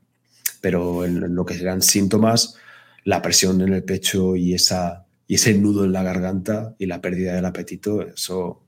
Pero 0.63 1.05
en, 1.05 1.35
lo 1.35 1.45
que 1.45 1.53
serán 1.53 1.83
síntomas, 1.83 2.57
la 3.05 3.21
presión 3.21 3.61
en 3.61 3.75
el 3.75 3.85
pecho 3.85 4.35
y 4.35 4.55
esa 4.55 5.05
y 5.27 5.37
ese 5.37 5.55
nudo 5.55 5.85
en 5.85 5.93
la 5.93 6.03
garganta 6.03 6.75
y 6.79 6.87
la 6.87 7.01
pérdida 7.01 7.35
del 7.35 7.45
apetito, 7.47 8.03
eso 8.03 8.63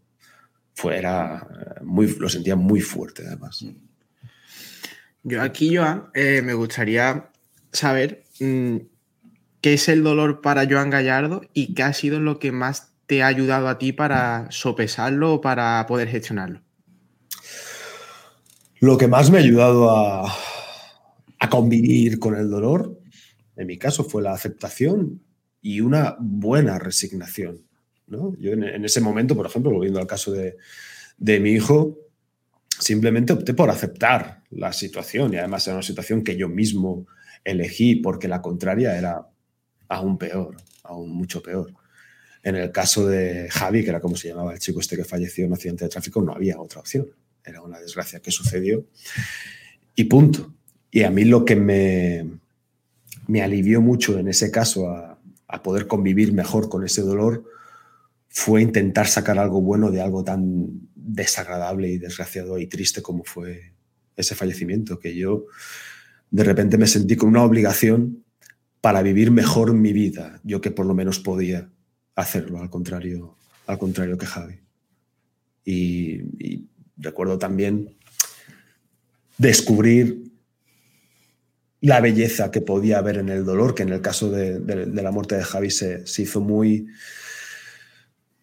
fue, 0.74 1.02
muy, 1.82 2.06
lo 2.18 2.28
sentía 2.28 2.56
muy 2.56 2.80
fuerte 2.80 3.22
además. 3.26 3.64
Yo 5.22 5.42
aquí, 5.42 5.76
Joan, 5.76 6.06
eh, 6.14 6.42
me 6.42 6.54
gustaría 6.54 7.30
saber 7.72 8.24
mm, 8.40 8.76
qué 9.60 9.74
es 9.74 9.88
el 9.88 10.02
dolor 10.02 10.40
para 10.40 10.66
Joan 10.68 10.90
Gallardo 10.90 11.42
y 11.52 11.74
qué 11.74 11.82
ha 11.82 11.92
sido 11.92 12.20
lo 12.20 12.38
que 12.38 12.52
más 12.52 12.92
te 13.06 13.22
ha 13.22 13.26
ayudado 13.26 13.68
a 13.68 13.78
ti 13.78 13.92
para 13.92 14.46
sopesarlo 14.50 15.34
o 15.34 15.40
para 15.40 15.84
poder 15.86 16.08
gestionarlo. 16.08 16.60
Lo 18.80 18.96
que 18.98 19.08
más 19.08 19.30
me 19.30 19.38
ha 19.38 19.40
ayudado 19.40 19.90
a, 19.90 20.34
a 21.44 21.50
convivir 21.50 22.18
con 22.18 22.34
el 22.36 22.48
dolor, 22.48 22.98
en 23.56 23.66
mi 23.66 23.78
caso, 23.78 24.04
fue 24.04 24.22
la 24.22 24.32
aceptación 24.32 25.22
y 25.60 25.80
una 25.80 26.16
buena 26.18 26.78
resignación. 26.78 27.66
¿no? 28.06 28.34
Yo 28.38 28.52
en, 28.52 28.84
ese 28.84 29.00
momento, 29.00 29.36
por 29.36 29.46
ejemplo, 29.46 29.70
volviendo 29.70 30.00
al 30.00 30.06
caso 30.06 30.32
de, 30.32 30.56
de 31.16 31.40
mi 31.40 31.50
hijo, 31.50 31.98
simplemente 32.78 33.32
opté 33.32 33.54
por 33.54 33.70
aceptar 33.70 34.42
la 34.50 34.72
situación 34.72 35.32
y 35.32 35.36
además 35.36 35.66
era 35.66 35.76
una 35.76 35.82
situación 35.82 36.24
que 36.24 36.36
yo 36.36 36.48
mismo 36.48 37.06
elegí 37.44 37.96
porque 37.96 38.28
la 38.28 38.42
contraria 38.42 38.96
era 38.98 39.26
aún 39.88 40.18
peor, 40.18 40.56
aún 40.82 41.10
mucho 41.10 41.42
peor. 41.42 41.72
En 42.42 42.56
el 42.56 42.72
caso 42.72 43.06
de 43.06 43.48
Javi, 43.50 43.84
que 43.84 43.90
era 43.90 44.00
como 44.00 44.16
se 44.16 44.28
llamaba 44.28 44.52
el 44.52 44.58
chico 44.58 44.80
este 44.80 44.96
que 44.96 45.04
falleció 45.04 45.44
en 45.44 45.50
un 45.50 45.54
accidente 45.54 45.84
de 45.84 45.90
tráfico, 45.90 46.20
no 46.20 46.32
había 46.32 46.60
otra 46.60 46.80
opción. 46.80 47.06
Era 47.44 47.62
una 47.62 47.78
desgracia 47.78 48.20
que 48.20 48.30
sucedió 48.30 48.86
y 49.94 50.04
punto. 50.04 50.53
Y 50.94 51.02
a 51.02 51.10
mí 51.10 51.24
lo 51.24 51.44
que 51.44 51.56
me, 51.56 52.24
me 53.26 53.42
alivió 53.42 53.80
mucho 53.80 54.16
en 54.16 54.28
ese 54.28 54.52
caso 54.52 54.88
a, 54.90 55.18
a 55.48 55.60
poder 55.60 55.88
convivir 55.88 56.32
mejor 56.32 56.68
con 56.68 56.84
ese 56.84 57.02
dolor 57.02 57.44
fue 58.28 58.62
intentar 58.62 59.08
sacar 59.08 59.40
algo 59.40 59.60
bueno 59.60 59.90
de 59.90 60.00
algo 60.00 60.22
tan 60.22 60.68
desagradable 60.94 61.88
y 61.88 61.98
desgraciado 61.98 62.60
y 62.60 62.68
triste 62.68 63.02
como 63.02 63.24
fue 63.24 63.72
ese 64.14 64.36
fallecimiento, 64.36 65.00
que 65.00 65.16
yo 65.16 65.46
de 66.30 66.44
repente 66.44 66.78
me 66.78 66.86
sentí 66.86 67.16
con 67.16 67.30
una 67.30 67.42
obligación 67.42 68.22
para 68.80 69.02
vivir 69.02 69.32
mejor 69.32 69.74
mi 69.74 69.92
vida, 69.92 70.40
yo 70.44 70.60
que 70.60 70.70
por 70.70 70.86
lo 70.86 70.94
menos 70.94 71.18
podía 71.18 71.72
hacerlo, 72.14 72.60
al 72.60 72.70
contrario, 72.70 73.36
al 73.66 73.80
contrario 73.80 74.16
que 74.16 74.26
Javi. 74.26 74.60
Y, 75.64 76.20
y 76.38 76.68
recuerdo 76.96 77.36
también 77.36 77.96
descubrir 79.38 80.33
la 81.84 82.00
belleza 82.00 82.50
que 82.50 82.62
podía 82.62 82.96
haber 82.96 83.18
en 83.18 83.28
el 83.28 83.44
dolor, 83.44 83.74
que 83.74 83.82
en 83.82 83.90
el 83.90 84.00
caso 84.00 84.30
de, 84.30 84.58
la 84.86 85.10
muerte 85.10 85.36
de 85.36 85.44
Javi 85.44 85.70
se, 85.70 86.02
hizo 86.16 86.40
muy, 86.40 86.86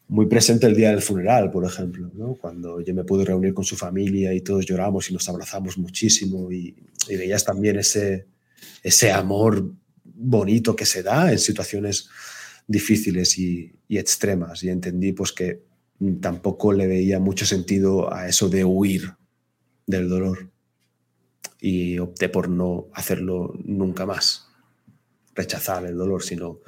muy 0.07 0.27
presente 0.27 0.67
el 0.67 0.75
día 0.75 0.91
del 0.91 1.01
funeral, 1.01 1.49
por 1.49 1.65
ejemplo, 1.65 2.11
cuando 2.39 2.81
yo 2.81 2.93
me 2.93 3.03
pude 3.03 3.25
reunir 3.25 3.55
con 3.55 3.63
su 3.63 3.75
familia 3.75 4.31
y 4.31 4.41
todos 4.41 4.63
lloramos 4.67 5.09
y 5.09 5.13
nos 5.13 5.27
abrazamos 5.27 5.79
muchísimo 5.79 6.51
y, 6.51 6.75
veías 7.09 7.43
también 7.43 7.79
ese, 7.79 8.27
ese 8.83 9.11
amor 9.11 9.73
bonito 10.03 10.75
que 10.75 10.85
se 10.85 11.01
da 11.01 11.31
en 11.31 11.39
situaciones 11.39 12.09
difíciles 12.67 13.39
y, 13.39 13.73
y, 13.87 13.97
extremas. 13.97 14.61
Y 14.63 14.69
entendí 14.69 15.13
pues 15.13 15.31
que 15.31 15.63
tampoco 16.19 16.73
le 16.73 16.85
veía 16.85 17.19
mucho 17.19 17.47
sentido 17.47 18.13
a 18.13 18.27
eso 18.27 18.49
de 18.49 18.63
huir 18.63 19.15
del 19.87 20.07
dolor 20.09 20.50
y 21.61 21.99
opté 21.99 22.27
por 22.27 22.49
no 22.49 22.87
hacerlo 22.93 23.53
nunca 23.63 24.05
más, 24.05 24.49
rechazar 25.35 25.85
el 25.85 25.95
dolor, 25.95 26.23
sino 26.23 26.59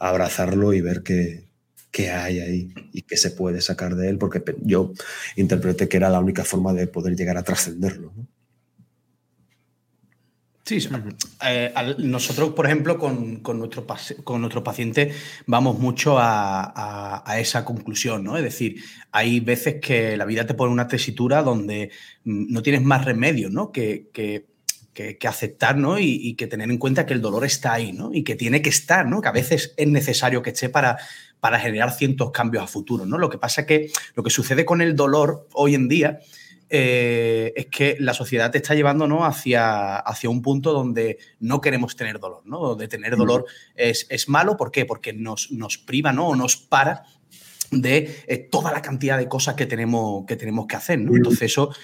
abrazarlo 0.00 0.74
y 0.74 0.80
ver 0.80 1.02
qué, 1.02 1.48
qué 1.90 2.10
hay 2.10 2.40
ahí 2.40 2.74
y 2.92 3.02
qué 3.02 3.16
se 3.16 3.30
puede 3.30 3.60
sacar 3.60 3.94
de 3.94 4.08
él, 4.08 4.18
porque 4.18 4.42
yo 4.62 4.92
interpreté 5.36 5.88
que 5.88 5.96
era 5.96 6.10
la 6.10 6.20
única 6.20 6.44
forma 6.44 6.74
de 6.74 6.88
poder 6.88 7.16
llegar 7.16 7.36
a 7.36 7.44
trascenderlo. 7.44 8.12
Sí, 10.70 10.88
eh, 11.44 11.74
nosotros, 11.98 12.50
por 12.50 12.64
ejemplo, 12.64 12.96
con, 12.96 13.40
con, 13.40 13.58
nuestro, 13.58 13.84
con 14.22 14.40
nuestro 14.40 14.62
paciente 14.62 15.12
vamos 15.44 15.80
mucho 15.80 16.16
a, 16.16 17.24
a, 17.26 17.40
esa 17.40 17.64
conclusión, 17.64 18.22
¿no? 18.22 18.36
Es 18.36 18.44
decir, 18.44 18.80
hay 19.10 19.40
veces 19.40 19.80
que 19.82 20.16
la 20.16 20.24
vida 20.26 20.46
te 20.46 20.54
pone 20.54 20.72
una 20.72 20.86
tesitura 20.86 21.42
donde 21.42 21.90
mm, 22.22 22.52
no 22.52 22.62
tienes 22.62 22.82
más 22.82 23.04
remedio, 23.04 23.50
¿no? 23.50 23.72
Que, 23.72 24.10
que, 24.12 24.46
que, 24.94 25.26
aceptar, 25.26 25.76
¿no? 25.76 25.98
Y, 25.98 26.34
que 26.34 26.46
tener 26.46 26.70
en 26.70 26.78
cuenta 26.78 27.04
que 27.04 27.14
el 27.14 27.20
dolor 27.20 27.44
está 27.44 27.72
ahí, 27.72 27.92
¿no? 27.92 28.14
Y 28.14 28.22
que 28.22 28.36
tiene 28.36 28.62
que 28.62 28.70
estar, 28.70 29.08
¿no? 29.08 29.20
Que 29.20 29.28
a 29.28 29.32
veces 29.32 29.74
es 29.76 29.88
necesario 29.88 30.40
que 30.40 30.50
esté 30.50 30.68
para, 30.68 30.98
para 31.40 31.58
generar 31.58 31.90
ciertos 31.90 32.30
cambios 32.30 32.62
a 32.62 32.68
futuro, 32.68 33.06
¿no? 33.06 33.18
Lo 33.18 33.28
que 33.28 33.38
pasa 33.38 33.62
es 33.62 33.66
que 33.66 33.90
lo 34.14 34.22
que 34.22 34.30
sucede 34.30 34.64
con 34.64 34.82
el 34.82 34.94
dolor 34.94 35.48
hoy 35.52 35.74
en 35.74 35.88
día 35.88 36.20
eh, 36.72 37.52
es 37.56 37.66
que 37.66 37.96
la 37.98 38.14
sociedad 38.14 38.52
te 38.52 38.58
está 38.58 38.76
llevando 38.76 39.08
¿no? 39.08 39.24
hacia, 39.24 39.96
hacia 39.96 40.30
un 40.30 40.40
punto 40.40 40.72
donde 40.72 41.18
no 41.40 41.60
queremos 41.60 41.96
tener 41.96 42.20
dolor, 42.20 42.42
¿no? 42.44 42.60
Donde 42.60 42.86
tener 42.86 43.16
dolor 43.16 43.44
es, 43.74 44.06
es 44.08 44.28
malo, 44.28 44.56
¿por 44.56 44.70
qué? 44.70 44.84
Porque 44.84 45.12
nos, 45.12 45.50
nos 45.50 45.78
priva, 45.78 46.12
¿no? 46.12 46.28
O 46.28 46.36
nos 46.36 46.56
para 46.56 47.02
de 47.72 48.24
eh, 48.26 48.38
toda 48.38 48.72
la 48.72 48.82
cantidad 48.82 49.18
de 49.18 49.28
cosas 49.28 49.54
que 49.54 49.66
tenemos 49.66 50.24
que, 50.26 50.36
tenemos 50.36 50.66
que 50.66 50.76
hacer, 50.76 51.00
¿no? 51.00 51.16
Entonces 51.16 51.42
eso, 51.42 51.74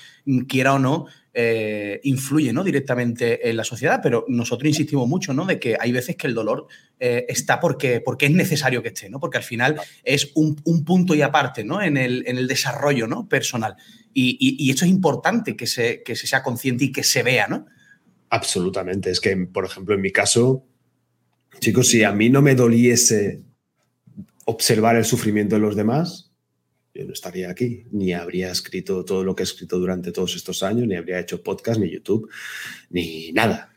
quiera 0.48 0.74
o 0.74 0.78
no, 0.78 1.06
eh, 1.38 2.00
influye 2.04 2.50
¿no? 2.52 2.64
directamente 2.64 3.48
en 3.48 3.56
la 3.56 3.64
sociedad, 3.64 4.00
pero 4.02 4.24
nosotros 4.26 4.68
insistimos 4.68 5.06
mucho 5.06 5.34
¿no? 5.34 5.44
de 5.44 5.60
que 5.60 5.76
hay 5.78 5.92
veces 5.92 6.16
que 6.16 6.26
el 6.26 6.34
dolor 6.34 6.66
está 6.98 7.60
porque, 7.60 8.00
porque 8.00 8.24
es 8.24 8.32
necesario 8.32 8.82
que 8.82 8.88
esté, 8.88 9.10
¿no? 9.10 9.20
porque 9.20 9.36
al 9.36 9.44
final 9.44 9.78
es 10.02 10.30
un, 10.34 10.58
un 10.64 10.82
punto 10.82 11.14
y 11.14 11.20
aparte 11.20 11.62
¿no? 11.62 11.82
en, 11.82 11.98
el, 11.98 12.24
en 12.26 12.38
el 12.38 12.48
desarrollo 12.48 13.06
¿no? 13.06 13.28
personal. 13.28 13.76
Y, 14.18 14.70
esto 14.70 14.86
es 14.86 14.90
importante 14.90 15.54
que 15.56 15.66
se, 15.66 16.02
que 16.02 16.16
se 16.16 16.26
sea 16.26 16.42
consciente 16.42 16.86
y 16.86 16.92
que 16.92 17.02
se 17.02 17.22
vea, 17.22 17.48
¿no? 17.48 17.66
Absolutamente. 18.30 19.10
Es 19.10 19.20
que, 19.20 19.36
por 19.36 19.66
ejemplo, 19.66 19.94
en 19.94 20.00
mi 20.00 20.10
caso, 20.10 20.64
chicos, 21.60 21.88
si 21.88 22.02
a 22.02 22.12
mí 22.12 22.30
no 22.30 22.40
me 22.40 22.54
doliese 22.54 23.42
observar 24.46 24.96
el 24.96 25.04
sufrimiento 25.04 25.56
de 25.56 25.60
los 25.60 25.76
demás, 25.76 26.25
yo 26.96 27.04
no 27.04 27.12
estaría 27.12 27.50
aquí, 27.50 27.84
ni 27.92 28.12
habría 28.12 28.50
escrito 28.50 29.04
todo 29.04 29.22
lo 29.22 29.34
que 29.34 29.42
he 29.42 29.44
escrito 29.44 29.78
durante 29.78 30.12
todos 30.12 30.34
estos 30.36 30.62
años, 30.62 30.86
ni 30.86 30.96
habría 30.96 31.20
hecho 31.20 31.42
podcast, 31.42 31.78
ni 31.78 31.90
YouTube, 31.90 32.30
ni 32.90 33.32
nada. 33.32 33.72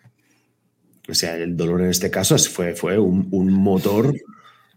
O 1.08 1.14
sea, 1.14 1.36
el 1.36 1.58
dolor 1.58 1.82
en 1.82 1.90
este 1.90 2.10
caso 2.12 2.38
fue, 2.38 2.76
fue 2.76 2.98
un, 2.98 3.52
motor 3.52 4.14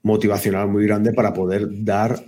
motivacional 0.02 0.68
muy 0.68 0.84
grande 0.86 1.12
para 1.12 1.32
poder 1.32 1.68
dar 1.84 2.24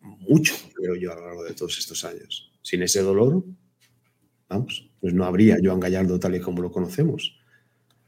mucho, 0.00 0.54
creo 0.74 0.96
yo, 0.96 1.12
a 1.12 1.16
lo 1.16 1.26
largo 1.26 1.44
de 1.44 1.54
todos 1.54 1.78
estos 1.78 2.04
años. 2.04 2.52
Sin 2.60 2.82
ese 2.82 3.02
dolor, 3.02 3.44
vamos, 4.48 4.90
pues 5.00 5.14
no 5.14 5.24
habría 5.24 5.58
Joan 5.62 5.80
Gallardo 5.80 6.18
tal 6.18 6.34
y 6.34 6.40
como 6.40 6.60
lo 6.60 6.72
conocemos. 6.72 7.38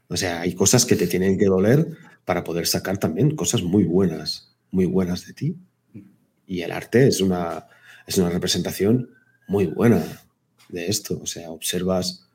O 0.09 0.17
sea, 0.17 0.41
hay 0.41 0.53
cosas 0.53 0.85
que 0.85 0.95
te 0.95 1.07
tienen 1.07 1.37
que 1.37 1.45
doler 1.45 1.87
para 2.25 2.43
poder 2.43 2.67
sacar 2.67 2.97
también 2.97 3.35
cosas 3.35 3.63
muy 3.63 3.85
buenas, 3.85 4.55
muy 4.71 4.85
buenas 4.85 5.25
de 5.25 5.33
ti. 5.33 5.55
Y 6.47 6.61
el 6.61 6.71
arte 6.71 7.07
es 7.07 7.21
una, 7.21 7.67
es 8.07 8.17
una 8.17 8.29
representación 8.29 9.11
muy 9.47 9.65
buena 9.67 10.03
de 10.69 10.87
esto. 10.87 11.19
O 11.21 11.27
sea, 11.27 11.51
observas 11.51 12.27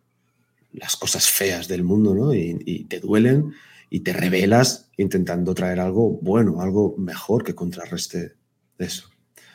las 0.72 0.96
cosas 0.96 1.28
feas 1.28 1.66
del 1.66 1.82
mundo, 1.82 2.14
¿no? 2.14 2.34
Y, 2.34 2.84
te 2.84 3.00
duelen 3.00 3.54
y 3.90 4.00
te 4.00 4.12
revelas 4.12 4.90
intentando 4.96 5.54
traer 5.54 5.80
algo 5.80 6.18
bueno, 6.22 6.60
algo 6.60 6.94
mejor 6.98 7.42
que 7.42 7.54
contrarreste 7.54 8.34
eso. 8.78 9.08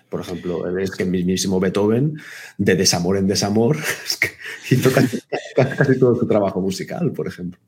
Por 0.09 0.21
ejemplo, 0.21 0.77
es 0.77 0.91
que 0.91 1.03
el 1.03 1.09
mismísimo 1.09 1.59
Beethoven, 1.59 2.17
de 2.57 2.75
desamor 2.75 3.17
en 3.17 3.27
desamor, 3.27 3.77
hizo 4.71 4.91
casi, 4.91 5.99
todo 5.99 6.15
su 6.15 6.27
trabajo 6.27 6.61
musical, 6.61 7.11
por 7.11 7.27
ejemplo. 7.27 7.59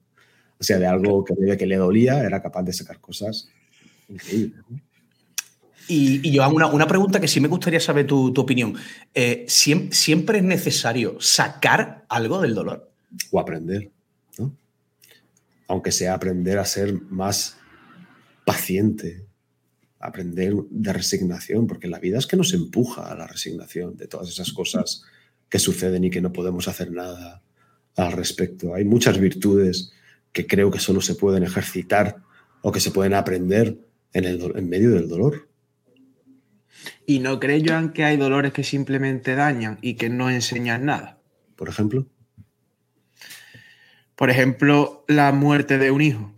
O 0.58 0.64
sea, 0.64 0.78
de 0.80 0.88
algo 0.88 1.24
que, 1.24 1.58
que 1.58 1.66
le 1.66 1.76
dolía, 1.76 2.24
era 2.24 2.42
capaz 2.42 2.64
de 2.64 2.74
sacar 2.74 3.02
cosas 3.02 3.50
increíbles. 4.08 4.64
Y, 5.90 6.22
y 6.24 6.38
una, 6.38 6.68
una, 6.68 6.88
pregunta 6.88 7.20
que 7.20 7.28
sí 7.28 7.42
me 7.42 7.48
gustaría 7.48 7.80
saber 7.80 8.06
tu, 8.06 8.32
opinión. 8.38 8.76
Eh, 9.16 9.46
¿siempre, 9.48 10.38
es 10.38 10.44
necesario 10.44 11.20
sacar 11.20 12.06
algo 12.08 12.40
del 12.42 12.54
dolor? 12.54 12.92
O 13.32 13.40
aprender, 13.40 13.90
¿no? 14.38 14.56
Aunque 15.68 15.92
sea 15.92 16.14
aprender 16.14 16.60
a 16.60 16.66
ser 16.66 16.94
más 17.10 17.58
paciente, 18.46 19.26
aprender 20.00 20.54
de 20.70 20.94
resignación, 20.94 21.66
porque 21.66 21.88
la 21.88 21.98
vida 21.98 22.20
es 22.20 22.28
que 22.28 22.38
nos 22.38 22.54
empuja 22.54 23.12
a 23.12 23.16
la 23.16 23.26
resignación 23.26 23.98
de 23.98 24.08
todas 24.08 24.30
esas 24.30 24.54
cosas 24.54 25.04
que 25.50 25.58
suceden 25.58 26.04
y 26.04 26.12
que 26.12 26.22
no 26.22 26.32
podemos 26.32 26.68
hacer 26.68 26.92
nada 26.92 27.42
al 27.96 28.12
respecto. 28.12 28.76
Hay 28.76 28.86
muchas 28.86 29.18
virtudes 29.18 29.92
que 30.32 30.46
creo 30.46 30.70
que 30.70 30.80
solo 30.80 31.02
se 31.02 31.16
pueden 31.16 31.42
ejercitar 31.42 32.18
o 32.62 32.72
que 32.72 32.80
se 32.80 32.92
pueden 32.92 33.16
aprender 33.16 33.76
en, 34.14 34.26
el, 34.26 34.54
en 34.56 34.70
medio 34.70 34.92
del 34.92 35.10
dolor. 35.10 35.49
¿Y 37.06 37.20
no 37.20 37.40
cree 37.40 37.64
Joan 37.66 37.92
que 37.92 38.04
hay 38.06 38.18
dolores 38.18 38.54
que 38.54 38.64
simplemente 38.64 39.36
dañan 39.36 39.78
y 39.82 39.96
que 39.96 40.10
no 40.10 40.30
enseñan 40.30 40.86
nada? 40.86 41.18
Por 41.56 41.70
ejemplo. 41.70 42.08
Por 44.16 44.30
ejemplo, 44.30 45.06
la 45.08 45.32
muerte 45.32 45.78
de 45.78 45.92
un 45.92 46.02
hijo. 46.02 46.34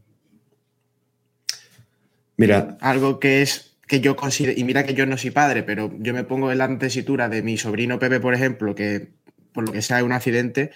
Mira. 2.37 2.77
Algo 2.81 3.19
que 3.19 3.41
es 3.41 3.77
que 3.87 3.99
yo 3.99 4.15
considero, 4.15 4.57
y 4.57 4.63
mira 4.63 4.85
que 4.85 4.93
yo 4.93 5.05
no 5.05 5.17
soy 5.17 5.31
padre, 5.31 5.63
pero 5.63 5.93
yo 5.99 6.13
me 6.13 6.23
pongo 6.23 6.51
en 6.51 6.59
la 6.59 6.77
tesitura 6.77 7.27
de 7.27 7.43
mi 7.43 7.57
sobrino 7.57 7.99
Pepe, 7.99 8.19
por 8.19 8.33
ejemplo, 8.33 8.73
que 8.73 9.09
por 9.51 9.65
lo 9.65 9.73
que 9.73 9.81
sea 9.81 10.03
un 10.03 10.13
accidente, 10.13 10.71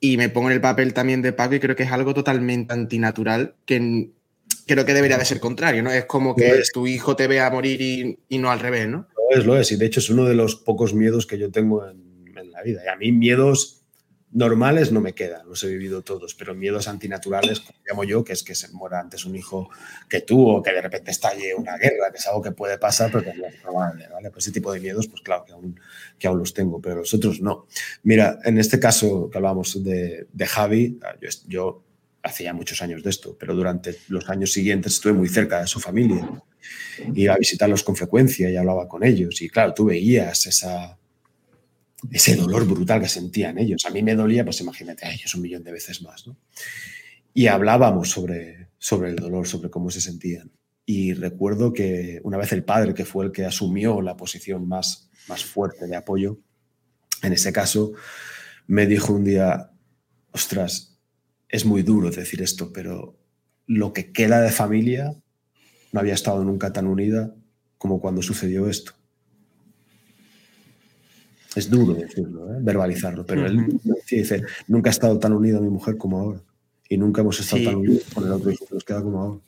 y 0.00 0.16
me 0.16 0.28
pongo 0.28 0.50
en 0.50 0.54
el 0.54 0.60
papel 0.60 0.92
también 0.92 1.22
de 1.22 1.32
Paco 1.32 1.54
y 1.54 1.60
creo 1.60 1.76
que 1.76 1.84
es 1.84 1.92
algo 1.92 2.12
totalmente 2.12 2.74
antinatural 2.74 3.54
que 3.64 4.10
creo 4.66 4.84
que 4.84 4.94
debería 4.94 5.18
de 5.18 5.24
ser 5.24 5.40
contrario, 5.40 5.82
¿no? 5.82 5.90
Es 5.90 6.04
como 6.06 6.34
que 6.34 6.62
tu 6.72 6.86
hijo 6.86 7.16
te 7.16 7.26
vea 7.26 7.50
morir 7.50 8.18
y, 8.28 8.38
no 8.38 8.50
al 8.50 8.60
revés, 8.60 8.88
¿no? 8.88 9.08
Lo 9.30 9.38
es, 9.38 9.46
lo 9.46 9.58
es. 9.58 9.72
Y 9.72 9.76
de 9.76 9.86
hecho 9.86 10.00
es 10.00 10.10
uno 10.10 10.24
de 10.24 10.34
los 10.34 10.56
pocos 10.56 10.94
miedos 10.94 11.26
que 11.26 11.38
yo 11.38 11.50
tengo 11.50 11.86
en, 11.88 12.32
en 12.36 12.50
la 12.50 12.62
vida. 12.62 12.82
Y 12.84 12.88
a 12.88 12.96
mí 12.96 13.12
miedos 13.12 13.76
normales 14.36 14.92
no 14.92 15.00
me 15.00 15.14
quedan, 15.14 15.48
los 15.48 15.64
he 15.64 15.68
vivido 15.68 16.02
todos, 16.02 16.34
pero 16.34 16.54
miedos 16.54 16.88
antinaturales, 16.88 17.60
como 17.60 17.78
llamo 17.86 18.04
yo, 18.04 18.22
que 18.22 18.34
es 18.34 18.42
que 18.42 18.54
se 18.54 18.68
muera 18.68 19.00
antes 19.00 19.24
un 19.24 19.34
hijo 19.34 19.70
que 20.10 20.20
tú 20.20 20.48
o 20.48 20.62
que 20.62 20.72
de 20.72 20.82
repente 20.82 21.10
estalle 21.10 21.54
una 21.54 21.78
guerra, 21.78 22.10
que 22.10 22.18
es 22.18 22.26
algo 22.26 22.42
que 22.42 22.50
puede 22.50 22.76
pasar, 22.76 23.10
pero 23.10 23.24
que 23.24 23.34
no 23.34 23.46
es 23.46 23.54
probable, 23.62 24.06
¿vale? 24.08 24.30
Pues 24.30 24.44
ese 24.44 24.52
tipo 24.52 24.72
de 24.72 24.80
miedos, 24.80 25.08
pues 25.08 25.22
claro 25.22 25.44
que 25.46 25.52
aún, 25.52 25.80
que 26.18 26.26
aún 26.26 26.38
los 26.38 26.52
tengo, 26.52 26.80
pero 26.82 26.96
los 26.96 27.14
otros 27.14 27.40
no. 27.40 27.66
Mira, 28.02 28.38
en 28.44 28.58
este 28.58 28.78
caso 28.78 29.30
que 29.30 29.38
hablábamos 29.38 29.82
de, 29.82 30.26
de 30.30 30.46
Javi, 30.46 31.00
yo, 31.20 31.28
yo 31.48 31.82
hacía 32.26 32.52
muchos 32.52 32.82
años 32.82 33.02
de 33.02 33.10
esto, 33.10 33.36
pero 33.38 33.54
durante 33.54 33.96
los 34.08 34.28
años 34.28 34.52
siguientes 34.52 34.94
estuve 34.94 35.12
muy 35.12 35.28
cerca 35.28 35.60
de 35.60 35.66
su 35.66 35.80
familia. 35.80 36.28
Iba 37.14 37.34
a 37.34 37.38
visitarlos 37.38 37.82
con 37.82 37.96
frecuencia 37.96 38.50
y 38.50 38.56
hablaba 38.56 38.88
con 38.88 39.04
ellos. 39.04 39.40
Y 39.40 39.48
claro, 39.48 39.72
tú 39.72 39.84
veías 39.86 40.46
esa, 40.46 40.98
ese 42.10 42.36
dolor 42.36 42.66
brutal 42.66 43.00
que 43.00 43.08
sentían 43.08 43.58
ellos. 43.58 43.84
A 43.86 43.90
mí 43.90 44.02
me 44.02 44.14
dolía, 44.14 44.44
pues 44.44 44.60
imagínate 44.60 45.06
a 45.06 45.12
ellos 45.12 45.34
un 45.34 45.42
millón 45.42 45.62
de 45.62 45.72
veces 45.72 46.02
más. 46.02 46.26
¿no? 46.26 46.36
Y 47.32 47.46
hablábamos 47.46 48.10
sobre, 48.10 48.68
sobre 48.78 49.10
el 49.10 49.16
dolor, 49.16 49.46
sobre 49.46 49.70
cómo 49.70 49.90
se 49.90 50.00
sentían. 50.00 50.50
Y 50.84 51.14
recuerdo 51.14 51.72
que 51.72 52.20
una 52.22 52.38
vez 52.38 52.52
el 52.52 52.64
padre, 52.64 52.94
que 52.94 53.04
fue 53.04 53.24
el 53.24 53.32
que 53.32 53.44
asumió 53.44 54.00
la 54.00 54.16
posición 54.16 54.66
más, 54.68 55.10
más 55.28 55.44
fuerte 55.44 55.86
de 55.86 55.96
apoyo, 55.96 56.38
en 57.22 57.32
ese 57.32 57.52
caso, 57.52 57.92
me 58.66 58.86
dijo 58.86 59.12
un 59.12 59.24
día, 59.24 59.70
ostras, 60.32 60.95
es 61.56 61.64
muy 61.64 61.82
duro 61.82 62.10
decir 62.10 62.42
esto, 62.42 62.72
pero 62.72 63.16
lo 63.66 63.92
que 63.92 64.12
queda 64.12 64.40
de 64.40 64.50
familia 64.50 65.14
no 65.92 66.00
había 66.00 66.14
estado 66.14 66.44
nunca 66.44 66.72
tan 66.72 66.86
unida 66.86 67.34
como 67.78 68.00
cuando 68.00 68.22
sucedió 68.22 68.68
esto. 68.68 68.92
Es 71.54 71.70
duro 71.70 71.94
decirlo, 71.94 72.52
¿eh? 72.52 72.58
verbalizarlo, 72.60 73.24
pero 73.24 73.46
él 73.46 73.80
dice, 74.10 74.42
nunca 74.68 74.90
ha 74.90 74.92
estado 74.92 75.18
tan 75.18 75.32
unido 75.32 75.58
a 75.58 75.62
mi 75.62 75.70
mujer 75.70 75.96
como 75.96 76.20
ahora. 76.20 76.42
Y 76.88 76.98
nunca 76.98 77.22
hemos 77.22 77.40
estado 77.40 77.64
tan 77.64 77.76
unidos 77.76 78.04
con 78.12 78.24
el 78.26 78.32
otro 78.32 78.50
hijo 78.50 78.66
que 78.66 78.74
nos 78.74 78.84
queda 78.84 79.02
como 79.02 79.20
ahora. 79.20 79.40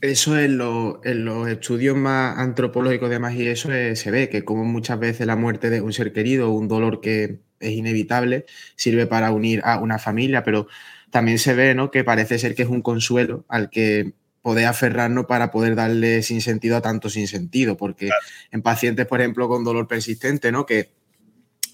Eso 0.00 0.38
en, 0.38 0.60
en 1.04 1.24
los 1.24 1.48
estudios 1.48 1.96
más 1.96 2.38
antropológicos 2.38 3.10
demás 3.10 3.34
y 3.34 3.48
eso 3.48 3.68
se 3.68 4.10
ve, 4.10 4.28
que 4.28 4.44
como 4.44 4.64
muchas 4.64 4.98
veces 4.98 5.26
la 5.26 5.36
muerte 5.36 5.68
de 5.68 5.82
un 5.82 5.92
ser 5.92 6.12
querido, 6.12 6.52
un 6.52 6.68
dolor 6.68 7.00
que 7.00 7.40
es 7.58 7.72
inevitable, 7.72 8.46
sirve 8.76 9.06
para 9.06 9.32
unir 9.32 9.60
a 9.64 9.78
una 9.80 9.98
familia, 9.98 10.42
pero 10.42 10.68
también 11.10 11.38
se 11.38 11.54
ve 11.54 11.74
¿no? 11.74 11.90
que 11.90 12.04
parece 12.04 12.38
ser 12.38 12.54
que 12.54 12.62
es 12.62 12.68
un 12.68 12.82
consuelo 12.82 13.44
al 13.48 13.70
que 13.70 14.12
poder 14.42 14.66
aferrarnos 14.66 15.26
para 15.26 15.50
poder 15.50 15.74
darle 15.74 16.22
sin 16.22 16.40
sentido 16.40 16.76
a 16.76 16.80
tanto 16.80 17.10
sin 17.10 17.28
sentido, 17.28 17.76
porque 17.76 18.08
en 18.50 18.62
pacientes, 18.62 19.06
por 19.06 19.20
ejemplo, 19.20 19.48
con 19.48 19.64
dolor 19.64 19.86
persistente, 19.86 20.50
¿no? 20.50 20.64
que 20.64 20.90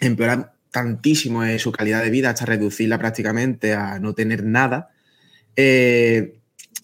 empeorar 0.01 0.55
tantísimo 0.71 1.45
en 1.45 1.59
su 1.59 1.73
calidad 1.73 2.03
de 2.03 2.11
vida 2.11 2.31
hasta 2.31 2.45
reducirla 2.45 2.99
prácticamente 2.99 3.75
a 3.75 3.99
no 3.99 4.15
tener 4.15 4.45
nada, 4.45 4.91
eh, 5.55 6.39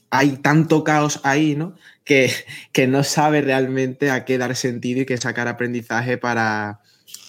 hay 0.08 0.36
tanto 0.36 0.84
caos 0.84 1.20
ahí, 1.24 1.56
¿no? 1.56 1.74
Que, 2.04 2.30
que, 2.72 2.86
no 2.86 3.04
sabe 3.04 3.40
realmente 3.40 4.10
a 4.10 4.24
qué 4.24 4.38
dar 4.38 4.56
sentido 4.56 5.02
y 5.02 5.06
qué 5.06 5.16
sacar 5.16 5.46
aprendizaje 5.46 6.18
para, 6.18 6.80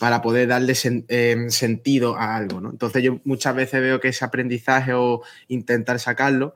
para 0.03 0.21
poder 0.21 0.49
darle 0.49 0.73
em, 0.83 1.49
sentido 1.49 2.17
a 2.17 2.35
algo, 2.35 2.59
¿no? 2.59 2.71
Entonces 2.71 3.01
yo 3.01 3.21
muchas 3.23 3.55
veces 3.55 3.79
veo 3.79 4.01
que 4.01 4.09
ese 4.09 4.25
aprendizaje 4.25 4.91
o 4.93 5.21
intentar 5.47 5.97
sacarlo 5.97 6.55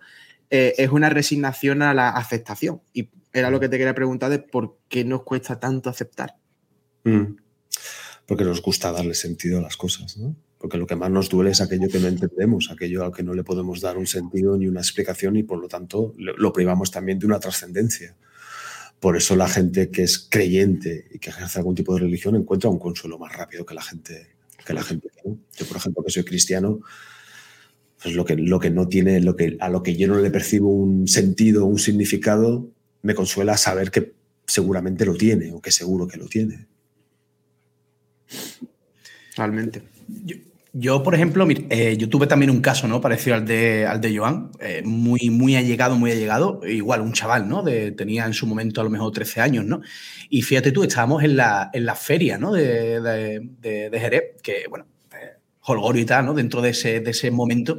eh, 0.49 0.73
es 0.77 0.89
una 0.89 1.09
resignación 1.09 1.81
a 1.81 1.93
la 1.93 2.09
aceptación. 2.09 2.81
Y 2.91 3.09
era 3.31 3.49
lo 3.49 3.61
que 3.61 3.69
te 3.69 3.77
quería 3.77 3.95
preguntar 3.95 4.31
de 4.31 4.39
por 4.39 4.79
qué 4.89 5.05
nos 5.05 5.23
cuesta 5.23 5.61
tanto 5.61 5.89
aceptar. 5.89 6.35
Mm 7.05 7.37
porque 8.27 8.43
nos 8.43 8.61
gusta 8.61 8.91
darle 8.91 9.15
sentido 9.15 9.57
a 9.57 9.61
las 9.61 9.77
cosas, 9.77 10.17
¿no? 10.17 10.35
Porque 10.59 10.77
lo 10.77 10.85
que 10.85 10.95
más 10.95 11.09
nos 11.09 11.29
duele 11.29 11.51
es 11.51 11.61
aquello 11.61 11.87
que 11.87 11.99
no 11.99 12.07
entendemos, 12.07 12.69
aquello 12.71 13.05
a 13.05 13.11
que 13.13 13.23
no 13.23 13.33
le 13.33 13.43
podemos 13.43 13.79
dar 13.79 13.97
un 13.97 14.07
sentido 14.07 14.57
ni 14.57 14.67
una 14.67 14.81
explicación 14.81 15.37
y 15.37 15.43
por 15.43 15.59
lo 15.59 15.67
tanto 15.67 16.13
lo 16.17 16.51
privamos 16.51 16.91
también 16.91 17.19
de 17.19 17.25
una 17.25 17.39
trascendencia. 17.39 18.15
Por 18.99 19.15
eso 19.15 19.35
la 19.35 19.47
gente 19.47 19.89
que 19.89 20.03
es 20.03 20.17
creyente 20.17 21.07
y 21.11 21.19
que 21.19 21.29
ejerce 21.29 21.59
algún 21.59 21.75
tipo 21.75 21.93
de 21.93 22.01
religión 22.01 22.35
encuentra 22.35 22.69
un 22.69 22.79
consuelo 22.79 23.19
más 23.19 23.31
rápido 23.31 23.65
que 23.65 23.75
la 23.75 23.81
gente 23.81 24.37
que 24.67 24.73
la 24.73 24.83
gente. 24.83 25.07
Yo, 25.23 25.65
por 25.65 25.77
ejemplo, 25.77 26.03
que 26.03 26.11
soy 26.11 26.23
cristiano, 26.23 26.81
pues 28.01 28.13
lo 28.13 28.25
que, 28.25 28.35
lo 28.35 28.59
que 28.59 28.69
no 28.69 28.87
tiene, 28.87 29.21
lo 29.21 29.35
que, 29.35 29.57
a 29.59 29.69
lo 29.69 29.81
que 29.81 29.95
yo 29.95 30.07
no 30.07 30.19
le 30.19 30.29
percibo 30.29 30.69
un 30.69 31.07
sentido, 31.07 31.65
un 31.65 31.79
significado, 31.79 32.69
me 33.01 33.15
consuela 33.15 33.57
saber 33.57 33.89
que 33.89 34.13
seguramente 34.45 35.05
lo 35.05 35.15
tiene 35.15 35.51
o 35.53 35.61
que 35.61 35.71
seguro 35.71 36.07
que 36.07 36.17
lo 36.17 36.27
tiene. 36.27 36.67
Realmente. 39.35 39.83
Yo, 40.25 40.35
por 41.03 41.15
ejemplo, 41.15 41.47
eh, 41.49 41.97
yo 41.97 42.09
tuve 42.09 42.27
también 42.27 42.49
un 42.51 42.61
caso, 42.61 42.87
¿no? 42.87 43.01
Parecido 43.01 43.35
al 43.35 43.45
de, 43.45 43.85
al 43.85 44.01
de 44.01 44.17
Joan, 44.17 44.51
eh, 44.59 44.81
muy, 44.83 45.29
muy 45.29 45.55
allegado, 45.55 45.95
muy 45.95 46.11
allegado, 46.11 46.61
igual 46.67 47.01
un 47.01 47.13
chaval, 47.13 47.47
¿no? 47.47 47.63
De, 47.63 47.91
tenía 47.91 48.25
en 48.25 48.33
su 48.33 48.45
momento 48.47 48.81
a 48.81 48.83
lo 48.83 48.89
mejor 48.89 49.11
13 49.11 49.41
años, 49.41 49.65
¿no? 49.65 49.81
Y 50.29 50.41
fíjate 50.41 50.71
tú, 50.71 50.83
estábamos 50.83 51.23
en 51.23 51.37
la, 51.37 51.69
en 51.73 51.85
la 51.85 51.95
feria, 51.95 52.37
¿no? 52.37 52.53
De, 52.53 52.99
de, 52.99 53.99
Jerez, 53.99 54.41
que, 54.43 54.65
bueno, 54.69 54.85
eh, 55.13 55.37
holgorio 55.61 56.01
y 56.01 56.05
tal, 56.05 56.25
¿no? 56.25 56.33
Dentro 56.33 56.61
de 56.61 56.69
ese, 56.69 56.99
de 56.99 57.11
ese 57.11 57.31
momento 57.31 57.77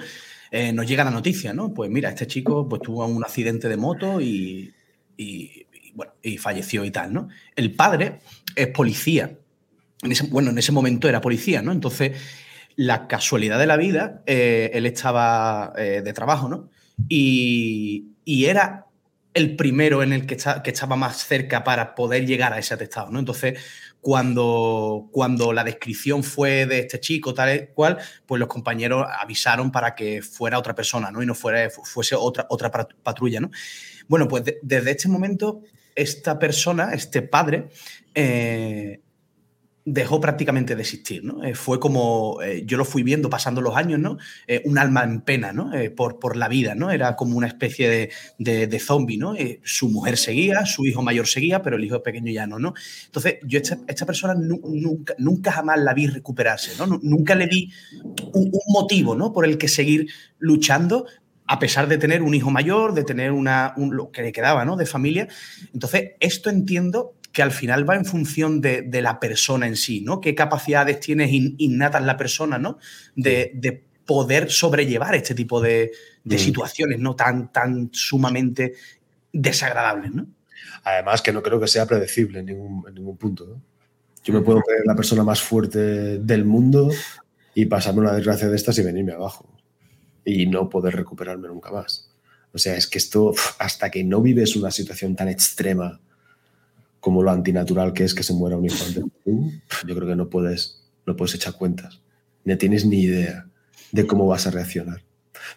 nos 0.73 0.87
llega 0.87 1.05
la 1.05 1.11
noticia, 1.11 1.53
¿no? 1.53 1.75
Pues 1.75 1.91
mira, 1.91 2.09
este 2.09 2.27
chico 2.27 2.67
pues 2.67 2.81
tuvo 2.81 3.05
un 3.07 3.23
accidente 3.23 3.69
de 3.69 3.77
moto 3.77 4.19
y 4.19 4.73
bueno, 5.99 6.13
y 6.23 6.39
falleció 6.39 6.85
y 6.85 6.93
tal, 6.93 7.13
¿no? 7.13 7.29
El 7.57 7.75
padre 7.75 8.21
es 8.55 8.69
policía. 8.69 9.37
bueno, 10.31 10.51
en 10.51 10.59
ese 10.59 10.71
momento 10.71 11.09
era 11.09 11.21
policía, 11.21 11.61
¿no? 11.61 11.73
Entonces, 11.73 12.13
la 12.79 13.09
casualidad 13.09 13.59
de 13.59 13.67
la 13.67 13.77
vida, 13.77 14.23
eh, 14.25 14.71
él 14.73 14.87
estaba 14.87 15.73
eh, 15.77 16.01
de 16.05 16.13
trabajo, 16.13 16.49
¿no? 16.49 16.71
Y, 17.09 18.15
era 18.25 18.87
el 19.35 19.57
primero 19.57 20.03
en 20.05 20.13
el 20.13 20.27
que, 20.27 20.37
que, 20.37 20.71
estaba 20.71 20.95
más 20.95 21.27
cerca 21.27 21.65
para 21.65 21.97
poder 21.97 22.25
llegar 22.25 22.53
a 22.53 22.59
ese 22.61 22.75
atestado, 22.75 23.11
¿no? 23.11 23.19
Entonces, 23.19 23.59
cuando, 24.01 25.09
cuando 25.11 25.53
la 25.53 25.65
descripción 25.65 26.23
fue 26.23 26.67
de 26.67 26.79
este 26.79 27.01
chico, 27.01 27.35
tal 27.35 27.71
cual, 27.75 27.99
pues 28.27 28.39
los 28.39 28.49
compañeros 28.49 29.05
avisaron 29.21 29.73
para 29.73 29.97
que 29.97 30.23
fuera 30.23 30.57
otra 30.57 30.77
persona, 30.77 31.11
¿no? 31.11 31.21
Y 31.21 31.27
no 31.27 31.35
fuera, 31.35 31.69
fuese 31.71 32.15
otra, 32.15 32.47
otra 32.49 32.71
patrulla, 32.71 33.41
¿no? 33.41 33.51
Bueno, 34.07 34.29
pues 34.29 34.45
desde 34.63 34.93
este 34.93 35.09
momento, 35.09 35.63
esta 35.97 36.39
persona, 36.39 36.93
este 36.93 37.23
padre, 37.23 37.71
eh, 38.15 39.01
dejó 39.91 40.21
prácticamente 40.21 40.77
de 40.77 40.83
existir, 40.83 41.25
¿no? 41.25 41.43
Eh, 41.43 41.55
fue 41.55 41.81
como, 41.81 42.43
eh, 42.43 42.63
yo 42.67 42.77
lo 42.77 42.85
fui 42.85 43.03
viendo 43.03 43.31
pasando 43.31 43.63
los 43.63 43.75
años, 43.75 43.99
¿no? 43.99 44.19
Eh, 44.47 44.61
un 44.67 44.77
alma 44.77 45.03
en 45.03 45.23
pena, 45.23 45.53
¿no? 45.53 45.71
por, 45.97 46.19
por 46.19 46.37
la 46.37 46.49
vida, 46.49 46.75
¿no? 46.75 46.91
Era 46.91 47.17
como 47.17 47.37
una 47.37 47.47
especie 47.47 48.11
de, 48.39 48.67
de, 48.67 48.79
zombie, 48.79 49.17
¿no? 49.17 49.35
su 49.65 49.89
mujer 49.89 50.17
seguía, 50.17 50.67
su 50.67 50.85
hijo 50.87 51.03
mayor 51.03 51.27
seguía, 51.27 51.63
pero 51.63 51.77
el 51.77 51.85
hijo 51.85 52.03
pequeño 52.03 52.33
ya 52.33 52.47
no, 52.47 52.59
¿no? 52.59 52.75
Entonces, 53.07 53.37
yo 53.45 53.59
esta, 53.59 53.79
esta 53.87 54.07
persona 54.07 54.35
nunca, 54.35 55.15
nunca 55.19 55.53
jamás 55.53 55.79
la 55.81 55.95
vi 55.95 56.07
recuperarse, 56.07 56.73
¿no? 56.79 56.99
Nunca 57.03 57.35
le 57.35 57.47
vi 57.47 57.73
un, 58.33 58.51
motivo, 58.69 59.15
¿no? 59.15 59.33
Por 59.33 59.45
el 59.45 59.57
que 59.59 59.69
seguir 59.69 60.09
luchando, 60.39 61.07
a 61.47 61.59
pesar 61.59 61.89
de 61.89 61.99
tener 61.99 62.23
un 62.23 62.35
hijo 62.35 62.51
mayor, 62.51 62.95
de 62.95 63.05
tener 63.05 63.33
una, 63.33 63.73
un, 63.77 63.97
lo 63.97 64.11
que 64.11 64.23
le 64.23 64.33
quedaba, 64.33 64.65
¿no? 64.65 64.77
De 64.77 64.87
familia. 64.87 65.29
Entonces, 65.73 66.13
esto 66.21 66.51
entiendo 66.51 67.15
que 67.39 67.43
al 67.43 67.53
final 67.53 67.89
va 67.89 67.95
en 67.95 68.05
función 68.05 68.61
de, 68.61 69.01
la 69.01 69.21
persona 69.21 69.69
en 69.69 69.77
sí, 69.77 70.01
¿no? 70.01 70.21
¿Qué 70.21 70.35
capacidades 70.35 70.99
tienes 70.99 71.31
innatas 71.33 72.03
la 72.03 72.17
persona, 72.17 72.59
¿no? 72.59 72.79
De, 73.15 73.85
poder 74.05 74.51
sobrellevar 74.51 75.15
este 75.15 75.37
tipo 75.37 75.61
de, 75.61 75.93
mm. 76.25 76.33
situaciones, 76.35 76.99
¿no? 76.99 77.15
Tan, 77.15 77.53
tan 77.53 77.91
sumamente 77.93 78.75
desagradables, 79.33 80.13
¿no? 80.13 80.27
Además, 80.83 81.23
que 81.23 81.33
no 81.33 81.41
creo 81.41 81.61
que 81.61 81.69
sea 81.69 81.87
predecible 81.87 82.41
en 82.41 82.47
ningún, 82.47 83.17
punto, 83.17 83.61
Yo 84.25 84.35
me 84.35 84.41
puedo 84.41 84.61
creer 84.61 84.83
la 84.85 84.97
persona 84.97 85.23
más 85.23 85.41
fuerte 85.41 86.19
del 86.19 86.45
mundo 86.45 86.91
y 87.55 87.67
pasarme 87.67 88.01
una 88.01 88.15
desgracia 88.15 88.49
de 88.49 88.57
estas 88.57 88.77
y 88.79 88.83
venirme 88.83 89.13
abajo. 89.13 89.49
Y 90.25 90.47
no 90.47 90.69
poder 90.69 90.97
recuperarme 90.97 91.47
nunca 91.47 91.71
más. 91.71 92.11
O 92.53 92.59
sea, 92.59 92.75
es 92.75 92.89
que 92.89 92.99
esto, 92.99 93.33
hasta 93.61 93.93
que 93.93 94.03
no 94.03 94.23
vives 94.23 94.57
una 94.57 94.73
situación 94.73 95.15
tan 95.15 95.29
extrema 95.29 96.01
como 97.01 97.23
lo 97.23 97.31
antinatural 97.31 97.93
que 97.93 98.05
es 98.05 98.15
que 98.15 98.23
se 98.23 98.33
muera 98.33 98.57
un 98.57 98.67
hijo 98.67 98.85
antes 98.85 99.05
yo 99.87 99.95
creo 99.95 100.09
que 100.09 100.17
no 100.17 100.29
puedes, 100.29 100.83
no 101.07 101.17
puedes 101.17 101.35
echar 101.35 101.55
cuentas. 101.55 102.01
Ni 102.45 102.57
tienes 102.57 102.87
ni 102.87 103.03
idea 103.03 103.47
de 103.93 104.07
cómo 104.07 104.27
vas 104.27 104.47
a 104.47 104.51
reaccionar. 104.51 105.03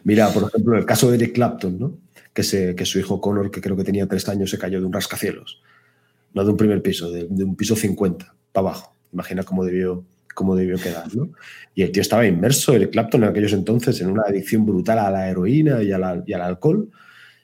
Mira, 0.03 0.29
por 0.29 0.43
ejemplo, 0.43 0.77
el 0.77 0.85
caso 0.85 1.09
de 1.09 1.17
Eric 1.17 1.33
Clapton, 1.33 1.79
¿no? 1.79 1.97
que, 2.33 2.43
se, 2.43 2.75
que 2.75 2.85
su 2.85 2.99
hijo 2.99 3.21
Connor, 3.21 3.51
que 3.51 3.61
creo 3.61 3.75
que 3.75 3.83
tenía 3.83 4.07
tres 4.07 4.27
años, 4.29 4.49
se 4.49 4.57
cayó 4.57 4.79
de 4.79 4.85
un 4.85 4.93
rascacielos. 4.93 5.61
No 6.33 6.43
de 6.43 6.51
un 6.51 6.57
primer 6.57 6.81
piso, 6.81 7.11
de, 7.11 7.25
un 7.25 7.55
piso 7.55 7.75
50 7.75 8.35
para 8.51 8.67
abajo. 8.67 8.95
Imagina 9.11 9.43
cómo 9.43 9.65
debió, 9.65 10.05
cómo 10.33 10.55
debió 10.55 10.77
quedar. 10.77 11.13
¿no? 11.15 11.31
Y 11.75 11.83
el 11.83 11.91
tío 11.91 12.01
estaba 12.01 12.25
inmerso, 12.25 12.73
Eric 12.73 12.91
Clapton, 12.91 13.23
en 13.23 13.29
aquellos 13.29 13.53
entonces, 13.53 13.99
en 14.01 14.09
una 14.09 14.23
adicción 14.27 14.65
brutal 14.65 14.99
a 14.99 15.11
la 15.11 15.29
heroína 15.29 15.83
y, 15.83 15.89
y 15.89 16.33
al 16.33 16.41
alcohol. 16.41 16.89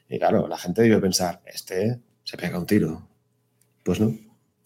Y 0.08 0.18
claro, 0.18 0.48
la 0.48 0.56
gente 0.56 0.82
debió 0.82 1.00
pensar, 1.00 1.42
este 1.46 2.00
se 2.24 2.36
pega 2.36 2.58
un 2.58 2.66
tiro, 2.66 3.07
pues 3.88 4.00
no. 4.00 4.14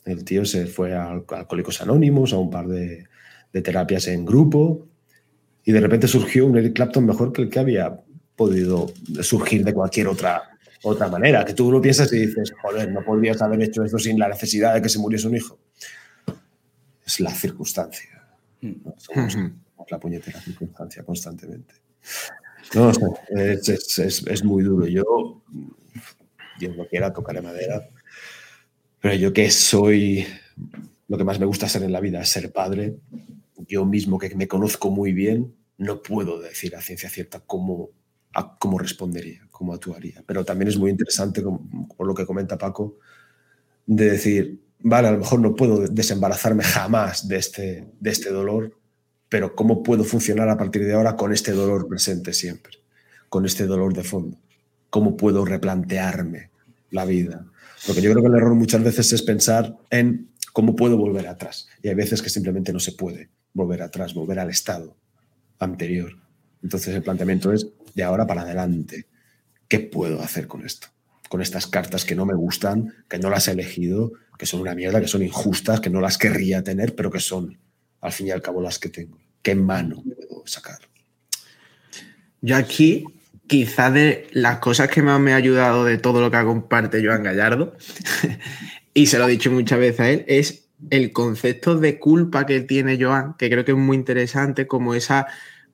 El 0.04 0.24
tío 0.24 0.44
se 0.44 0.66
fue 0.66 0.96
a 0.96 1.12
Alcohólicos 1.12 1.80
Anónimos, 1.80 2.32
a 2.32 2.38
un 2.38 2.50
par 2.50 2.66
de, 2.66 3.06
terapias 3.52 4.08
en 4.08 4.24
grupo, 4.24 4.88
y 5.64 5.70
de 5.70 5.80
repente 5.80 6.08
surgió 6.08 6.44
un 6.44 6.58
Eric 6.58 6.74
Clapton 6.74 7.06
mejor 7.06 7.32
que 7.32 7.42
el 7.42 7.48
que 7.48 7.60
había 7.60 8.00
podido 8.34 8.92
surgir 9.20 9.64
de 9.64 9.72
cualquier 9.72 10.08
otra, 10.08 10.58
otra 10.82 11.06
manera. 11.06 11.44
Que 11.44 11.54
tú 11.54 11.70
lo 11.70 11.80
piensas 11.80 12.12
y 12.12 12.26
dices, 12.26 12.52
joder, 12.60 12.90
no 12.90 13.04
podrías 13.04 13.40
haber 13.42 13.62
hecho 13.62 13.84
esto 13.84 13.96
sin 13.96 14.18
la 14.18 14.26
necesidad 14.26 14.74
de 14.74 14.82
que 14.82 14.88
se 14.88 14.98
muriese 14.98 15.28
un 15.28 15.36
hijo. 15.36 15.56
Es 17.06 17.20
la 17.20 17.30
circunstancia. 17.30 18.26
Mm. 18.60 18.72
Somos 18.96 19.36
la 19.88 20.00
puñetera 20.00 20.40
circunstancia 20.40 21.04
constantemente. 21.04 21.74
No, 22.74 22.90
es, 22.90 23.98
es, 24.26 24.44
muy 24.44 24.64
duro. 24.64 24.88
Yo, 24.88 25.44
Dios 26.58 26.76
lo 26.76 26.88
quiera, 26.88 27.12
tocaré 27.12 27.40
madera 27.40 27.88
pero 29.02 29.16
yo 29.16 29.32
que 29.32 29.50
soy, 29.50 30.24
lo 31.08 31.18
que 31.18 31.24
más 31.24 31.40
me 31.40 31.46
gusta 31.46 31.66
hacer 31.66 31.82
en 31.82 31.90
la 31.90 31.98
vida 31.98 32.22
es 32.22 32.28
ser 32.28 32.52
padre, 32.52 32.98
yo 33.66 33.84
mismo 33.84 34.16
que 34.16 34.32
me 34.36 34.46
conozco 34.46 34.92
muy 34.92 35.12
bien, 35.12 35.56
no 35.76 36.00
puedo 36.00 36.40
decir 36.40 36.76
a 36.76 36.80
ciencia 36.80 37.10
cierta 37.10 37.40
cómo, 37.40 37.90
cómo 38.60 38.78
respondería, 38.78 39.40
cómo 39.50 39.74
actuaría. 39.74 40.22
Pero 40.24 40.44
también 40.44 40.68
es 40.68 40.78
muy 40.78 40.92
interesante, 40.92 41.42
por 41.42 42.06
lo 42.06 42.14
que 42.14 42.24
comenta 42.24 42.56
Paco, 42.56 42.98
de 43.86 44.08
decir, 44.08 44.60
vale, 44.78 45.08
a 45.08 45.12
lo 45.12 45.18
mejor 45.18 45.40
no 45.40 45.56
puedo 45.56 45.80
desembarazarme 45.88 46.62
jamás 46.62 47.26
de 47.26 47.38
este, 47.38 47.88
de 47.98 48.10
este 48.10 48.30
dolor, 48.30 48.78
pero 49.28 49.56
¿cómo 49.56 49.82
puedo 49.82 50.04
funcionar 50.04 50.48
a 50.48 50.56
partir 50.56 50.84
de 50.84 50.92
ahora 50.94 51.16
con 51.16 51.32
este 51.32 51.50
dolor 51.50 51.88
presente 51.88 52.32
siempre? 52.32 52.74
Con 53.28 53.46
este 53.46 53.66
dolor 53.66 53.94
de 53.94 54.04
fondo. 54.04 54.38
¿Cómo 54.90 55.16
puedo 55.16 55.44
replantearme 55.44 56.50
la 56.90 57.04
vida? 57.04 57.51
Porque 57.86 58.00
yo 58.00 58.12
creo 58.12 58.22
que 58.22 58.28
el 58.28 58.36
error 58.36 58.54
muchas 58.54 58.82
veces 58.82 59.12
es 59.12 59.22
pensar 59.22 59.76
en 59.90 60.30
cómo 60.52 60.76
puedo 60.76 60.96
volver 60.96 61.26
atrás. 61.26 61.68
Y 61.82 61.88
hay 61.88 61.94
veces 61.94 62.22
que 62.22 62.30
simplemente 62.30 62.72
no 62.72 62.80
se 62.80 62.92
puede 62.92 63.30
volver 63.52 63.82
atrás, 63.82 64.14
volver 64.14 64.38
al 64.38 64.50
estado 64.50 64.96
anterior. 65.58 66.16
Entonces 66.62 66.94
el 66.94 67.02
planteamiento 67.02 67.52
es 67.52 67.66
de 67.94 68.02
ahora 68.02 68.26
para 68.26 68.42
adelante. 68.42 69.06
¿Qué 69.68 69.80
puedo 69.80 70.20
hacer 70.20 70.46
con 70.46 70.64
esto? 70.64 70.88
Con 71.28 71.40
estas 71.40 71.66
cartas 71.66 72.04
que 72.04 72.14
no 72.14 72.26
me 72.26 72.34
gustan, 72.34 72.94
que 73.08 73.18
no 73.18 73.30
las 73.30 73.48
he 73.48 73.52
elegido, 73.52 74.12
que 74.38 74.46
son 74.46 74.60
una 74.60 74.74
mierda, 74.74 75.00
que 75.00 75.08
son 75.08 75.22
injustas, 75.22 75.80
que 75.80 75.90
no 75.90 76.00
las 76.00 76.18
querría 76.18 76.62
tener, 76.62 76.94
pero 76.94 77.10
que 77.10 77.20
son 77.20 77.58
al 78.00 78.12
fin 78.12 78.28
y 78.28 78.30
al 78.30 78.42
cabo 78.42 78.60
las 78.60 78.78
que 78.78 78.90
tengo. 78.90 79.18
¿Qué 79.40 79.54
mano 79.54 80.02
puedo 80.28 80.46
sacar? 80.46 80.78
Yo 82.40 82.56
aquí 82.56 83.04
quizá 83.52 83.90
de 83.90 84.28
las 84.32 84.60
cosas 84.60 84.88
que 84.88 85.02
más 85.02 85.20
me 85.20 85.34
ha 85.34 85.36
ayudado 85.36 85.84
de 85.84 85.98
todo 85.98 86.22
lo 86.22 86.30
que 86.30 86.42
comparte 86.42 87.04
Joan 87.04 87.22
Gallardo, 87.22 87.76
y 88.94 89.08
se 89.08 89.18
lo 89.18 89.28
he 89.28 89.32
dicho 89.32 89.50
muchas 89.50 89.78
veces 89.78 90.00
a 90.00 90.08
él, 90.08 90.24
es 90.26 90.70
el 90.88 91.12
concepto 91.12 91.78
de 91.78 91.98
culpa 91.98 92.46
que 92.46 92.62
tiene 92.62 92.96
Joan, 92.98 93.34
que 93.36 93.50
creo 93.50 93.66
que 93.66 93.72
es 93.72 93.76
muy 93.76 93.98
interesante, 93.98 94.66
como 94.66 94.94
esa 94.94 95.26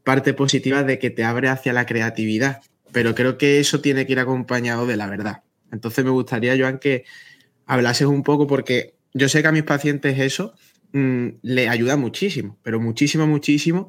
parte 0.03 0.35
positiva 0.35 0.83
de 0.83 0.99
que 0.99 1.11
te 1.11 1.23
abre 1.23 1.51
hacia 1.51 1.73
la 1.73 1.87
creatividad. 1.87 2.63
Pero 2.91 3.15
creo 3.15 3.39
que 3.39 3.61
eso 3.61 3.81
tiene 3.81 4.07
que 4.07 4.13
ir 4.15 4.19
acompañado 4.19 4.85
de 4.85 4.97
la 4.97 5.07
verdad. 5.07 5.45
Entonces 5.71 6.05
me 6.05 6.11
gustaría, 6.11 6.59
Joan, 6.59 6.81
que 6.81 7.05
hablases 7.65 8.09
un 8.09 8.25
poco, 8.25 8.49
porque 8.49 8.97
yo 9.15 9.29
sé 9.29 9.41
que 9.41 9.47
a 9.47 9.53
mis 9.53 9.63
pacientes 9.63 10.19
eso 10.19 10.53
mm, 10.91 11.29
le 11.43 11.69
ayuda 11.69 11.97
muchísimo, 11.97 12.59
pero 12.65 12.81
muchísimo, 12.81 13.25
muchísimo 13.29 13.89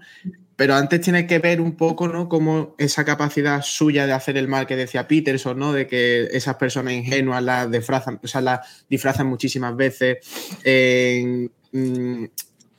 pero 0.59 0.75
antes 0.75 0.99
tiene 0.99 1.25
que 1.25 1.39
ver 1.39 1.61
un 1.61 1.77
poco, 1.77 2.09
¿no? 2.09 2.27
Cómo 2.27 2.75
esa 2.77 3.05
capacidad 3.05 3.61
suya 3.61 4.05
de 4.05 4.11
hacer 4.11 4.35
el 4.35 4.49
mal 4.49 4.67
que 4.67 4.75
decía 4.75 5.07
Peterson, 5.07 5.57
¿no? 5.57 5.71
De 5.71 5.87
que 5.87 6.27
esas 6.33 6.57
personas 6.57 6.95
ingenuas 6.95 7.41
las 7.41 7.71
disfrazan, 7.71 8.19
o 8.21 8.27
sea, 8.27 8.41
las 8.41 8.59
disfrazan 8.89 9.27
muchísimas 9.27 9.73
veces 9.77 10.17
en, 10.65 11.49
mm, 11.71 12.25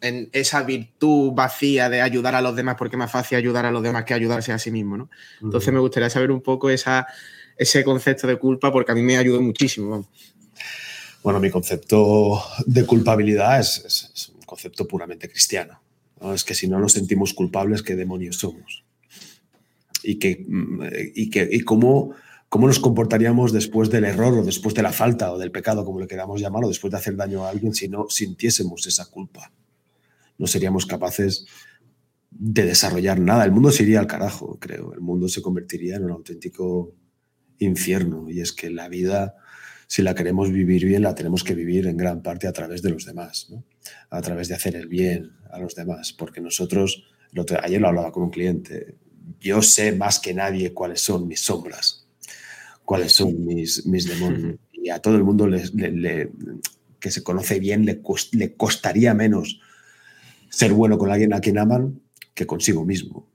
en, 0.03 0.29
esa 0.31 0.63
virtud 0.63 1.33
vacía 1.33 1.89
de 1.89 2.03
ayudar 2.03 2.35
a 2.35 2.43
los 2.43 2.55
demás, 2.55 2.77
porque 2.77 2.97
es 2.97 2.99
más 2.99 3.11
fácil 3.11 3.39
ayudar 3.39 3.65
a 3.65 3.71
los 3.71 3.83
demás 3.83 4.05
que 4.05 4.13
ayudarse 4.13 4.53
a 4.53 4.59
sí 4.59 4.71
mismo, 4.71 4.99
¿no? 4.99 5.09
Entonces 5.41 5.73
me 5.73 5.81
gustaría 5.81 6.11
saber 6.11 6.33
un 6.33 6.43
poco 6.43 6.69
esa, 6.69 7.07
ese 7.57 7.83
concepto 7.83 8.27
de 8.27 8.37
culpa, 8.37 8.71
porque 8.71 8.93
a 8.93 8.95
mí 8.95 9.01
me 9.01 9.17
ayudó 9.17 9.41
muchísimo. 9.41 10.07
Bueno, 11.23 11.41
mi 11.41 11.49
concepto 11.49 12.45
de 12.67 12.85
culpabilidad 12.85 13.59
es 13.59 14.35
un 14.37 14.43
concepto 14.43 14.87
puramente 14.87 15.31
cristiano 15.31 15.80
es 16.35 16.45
que 16.45 16.55
si 16.55 16.69
no 16.69 16.79
nos 16.79 16.93
sentimos 16.93 17.35
culpables, 17.35 17.83
¿qué 17.83 17.97
demonios 17.97 18.37
somos? 18.37 18.85
Y, 20.03 20.19
que, 20.19 20.45
mm, 20.47 20.83
y, 21.15 21.31
que, 21.31 21.49
y 21.51 21.61
cómo, 21.61 22.15
cómo 22.49 22.67
nos 22.67 22.79
comportaríamos 22.79 23.53
después 23.53 23.91
del 23.91 24.05
error 24.05 24.39
o 24.39 24.45
después 24.45 24.75
de 24.75 24.83
la 24.83 24.93
falta 24.93 25.33
o 25.33 25.39
del 25.39 25.51
pecado, 25.51 25.85
como 25.85 26.01
le 26.01 26.07
queramos 26.07 26.41
llamar, 26.41 26.65
o 26.65 26.69
después 26.69 26.91
de 26.91 26.99
hacer 26.99 27.17
daño 27.17 27.45
a 27.45 27.51
alguien, 27.51 27.75
si 27.75 27.89
no 27.89 28.07
sintiésemos 28.09 28.87
esa 28.87 29.07
culpa. 29.07 29.53
No 30.39 30.47
seríamos 30.47 30.87
capaces 30.87 31.47
de 32.31 32.65
desarrollar 32.65 33.21
nada. 33.21 33.45
El 33.45 33.53
mundo 33.53 33.71
se 33.71 33.83
iría 33.83 34.01
al 34.01 34.07
carajo, 34.07 34.59
creo. 34.59 34.95
El 34.95 35.01
mundo 35.01 35.29
se 35.29 35.43
convertiría 35.43 35.97
en 35.97 36.05
un 36.05 36.13
auténtico 36.13 36.95
infierno. 37.59 38.31
Y 38.31 38.41
es 38.41 38.53
que 38.53 38.71
la 38.71 38.89
vida 38.89 39.35
si 39.91 40.03
la 40.03 40.15
queremos 40.15 40.53
vivir 40.53 40.85
bien, 40.85 41.03
la 41.03 41.17
tenemos 41.17 41.43
que 41.43 41.53
vivir 41.53 41.89
en 41.89 41.97
gran 41.97 42.23
parte 42.23 42.47
a 42.47 42.53
través 42.53 42.81
de 42.81 42.91
los 42.91 43.07
demás, 43.07 43.53
a 44.11 44.21
través 44.23 44.47
de 44.47 44.55
hacer 44.55 44.77
el 44.77 44.87
bien 44.87 45.33
a 45.51 45.59
los 45.59 45.75
demás, 45.75 46.13
porque 46.13 46.41
nosotros, 46.41 47.11
ayer 47.61 47.81
lo 47.81 47.89
hablaba 47.89 48.13
con 48.13 48.23
un 48.23 48.31
cliente, 48.31 48.95
yo 49.41 49.63
sé 49.63 49.91
más 49.91 50.21
que 50.21 50.33
nadie 50.33 50.73
cuáles 50.73 51.01
son 51.01 51.27
mis 51.27 51.41
sombras, 51.41 52.07
cuáles 52.85 53.11
son 53.11 53.45
mis, 53.45 53.85
mis 53.85 54.07
demonios. 54.07 54.61
y 54.73 54.91
a 54.91 55.01
todo 55.01 55.17
el 55.17 55.25
mundo 55.25 55.49
que 57.01 57.11
se 57.11 57.25
conoce 57.25 57.59
bien 57.59 57.85
le, 57.85 58.01
le 58.31 58.55
costaría 58.55 59.13
menos 59.13 59.61
ser 60.51 60.73
bueno 60.73 60.99
con 60.99 61.11
alguien 61.11 61.35
a 61.35 61.41
quien 61.41 61.59
aman 61.59 62.01
que 62.33 62.47
consigo 62.47 62.85
mismo. 62.85 63.27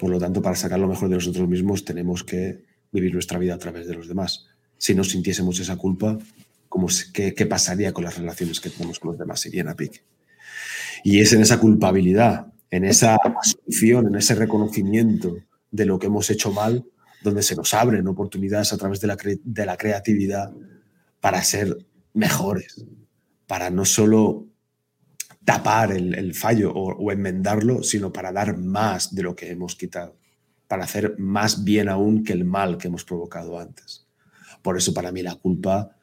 Por 0.00 0.10
lo 0.10 0.18
tanto, 0.18 0.42
para 0.42 0.56
sacar 0.56 0.80
lo 0.80 0.88
mejor 0.88 1.10
de 1.10 1.14
nosotros 1.14 1.48
mismos 1.48 1.84
tenemos 1.84 2.24
que 2.24 2.64
vivir 2.90 3.14
nuestra 3.14 3.38
vida 3.38 3.54
a 3.54 3.58
través 3.58 3.86
de 3.86 3.94
los 3.94 4.08
demás. 4.08 4.50
Si 4.80 4.94
no 4.94 5.04
sintiésemos 5.04 5.60
esa 5.60 5.76
culpa, 5.76 6.16
¿cómo, 6.70 6.86
qué, 7.12 7.34
qué, 7.34 7.44
pasaría 7.44 7.92
con 7.92 8.04
las 8.04 8.16
relaciones 8.16 8.60
que 8.60 8.70
tenemos 8.70 8.98
con 8.98 9.10
los 9.10 9.18
demás? 9.18 9.44
Irían 9.44 9.68
a 9.68 9.76
pique. 9.76 10.00
Y 11.04 11.20
es 11.20 11.34
en 11.34 11.42
esa 11.42 11.60
culpabilidad, 11.60 12.46
en 12.70 12.86
esa 12.86 13.16
asunción, 13.16 14.06
en 14.06 14.14
ese 14.14 14.34
reconocimiento 14.34 15.36
de 15.70 15.84
lo 15.84 15.98
que 15.98 16.06
hemos 16.06 16.30
hecho 16.30 16.50
mal, 16.50 16.86
donde 17.22 17.42
se 17.42 17.56
nos 17.56 17.74
abren 17.74 18.08
oportunidades 18.08 18.72
a 18.72 18.78
través 18.78 19.00
de 19.02 19.08
la, 19.08 19.18
de 19.44 19.66
la 19.66 19.76
creatividad 19.76 20.50
para 21.20 21.44
ser 21.44 21.76
mejores, 22.14 22.82
para 23.46 23.68
no 23.68 23.84
solo 23.84 24.46
tapar 25.44 25.92
el, 25.92 26.34
fallo 26.34 26.72
o, 26.72 27.12
enmendarlo, 27.12 27.82
sino 27.82 28.12
para 28.12 28.32
dar 28.32 28.56
más 28.56 29.14
de 29.14 29.22
lo 29.22 29.34
que 29.34 29.50
hemos 29.50 29.74
quitado, 29.74 30.16
para 30.68 30.84
hacer 30.84 31.16
más 31.18 31.64
bien 31.64 31.88
aún 31.88 32.24
que 32.24 32.32
el 32.32 32.44
mal 32.44 32.78
que 32.78 32.88
hemos 32.88 33.04
provocado 33.04 33.58
antes. 33.58 34.06
Por 34.62 34.76
eso 34.76 34.92
para 34.92 35.12
mí 35.12 35.22
la 35.22 35.34
culpa 35.34 35.96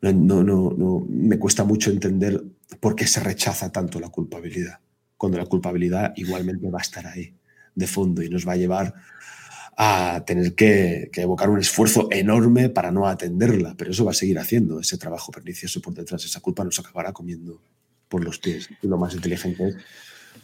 no, 0.00 0.42
no, 0.42 0.74
no, 0.76 1.06
me 1.08 1.38
cuesta 1.38 1.64
mucho 1.64 1.90
entender 1.90 2.42
por 2.80 2.96
qué 2.96 3.06
se 3.06 3.20
rechaza 3.20 3.70
tanto 3.70 4.00
la 4.00 4.08
culpabilidad, 4.08 4.80
cuando 5.16 5.38
la 5.38 5.46
culpabilidad 5.46 6.12
igualmente 6.16 6.68
va 6.70 6.80
a 6.80 6.82
estar 6.82 7.06
ahí 7.06 7.34
de 7.74 7.86
fondo 7.86 8.22
y 8.22 8.28
nos 8.28 8.46
va 8.46 8.52
a 8.52 8.56
llevar 8.56 8.94
a 9.76 10.22
tener 10.26 10.54
que, 10.54 11.10
evocar 11.14 11.48
un 11.48 11.60
esfuerzo 11.60 12.08
enorme 12.10 12.68
para 12.68 12.90
no 12.90 13.06
atenderla, 13.06 13.74
pero 13.76 13.90
eso 13.90 14.04
va 14.04 14.10
a 14.10 14.14
seguir 14.14 14.38
haciendo 14.38 14.80
ese 14.80 14.98
trabajo 14.98 15.32
pernicioso 15.32 15.80
por 15.80 15.94
detrás, 15.94 16.24
esa 16.24 16.40
culpa 16.40 16.64
nos 16.64 16.78
acabará 16.78 17.12
comiendo 17.12 17.62
por 18.08 18.22
los 18.22 18.38
pies. 18.38 18.68
Lo 18.82 18.98
más 18.98 19.14
inteligente 19.14 19.68
es 19.68 19.76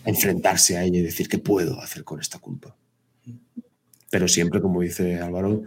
enfrentarse 0.04 0.78
a 0.78 0.84
ella 0.84 0.98
y 0.98 1.02
decir 1.02 1.28
qué 1.28 1.38
puedo 1.38 1.80
hacer 1.80 2.04
con 2.04 2.20
esta 2.20 2.38
culpa. 2.38 2.74
Pero 4.10 4.26
siempre, 4.26 4.62
como 4.62 4.80
dice 4.80 5.20
Álvaro, 5.20 5.62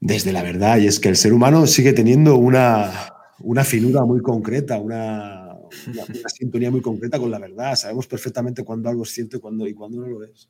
desde 0.00 0.32
la 0.32 0.42
verdad, 0.42 0.78
y 0.78 0.86
es 0.86 0.98
que 0.98 1.10
el 1.10 1.16
ser 1.16 1.32
humano 1.32 1.66
sigue 1.66 1.92
teniendo 1.92 2.36
una, 2.36 3.12
una 3.40 3.64
finura 3.64 4.04
muy 4.04 4.22
concreta, 4.22 4.78
una, 4.78 5.58
sintonía 6.34 6.70
muy 6.70 6.80
concreta 6.80 7.18
con 7.18 7.30
la 7.30 7.38
verdad. 7.38 7.76
Sabemos 7.76 8.06
perfectamente 8.06 8.64
cuándo 8.64 8.88
algo 8.88 9.02
es 9.02 9.10
cierto 9.10 9.36
y 9.36 9.40
cuándo, 9.40 9.66
y 9.66 9.74
cuándo 9.74 10.00
no 10.00 10.08
lo 10.08 10.24
es. 10.24 10.48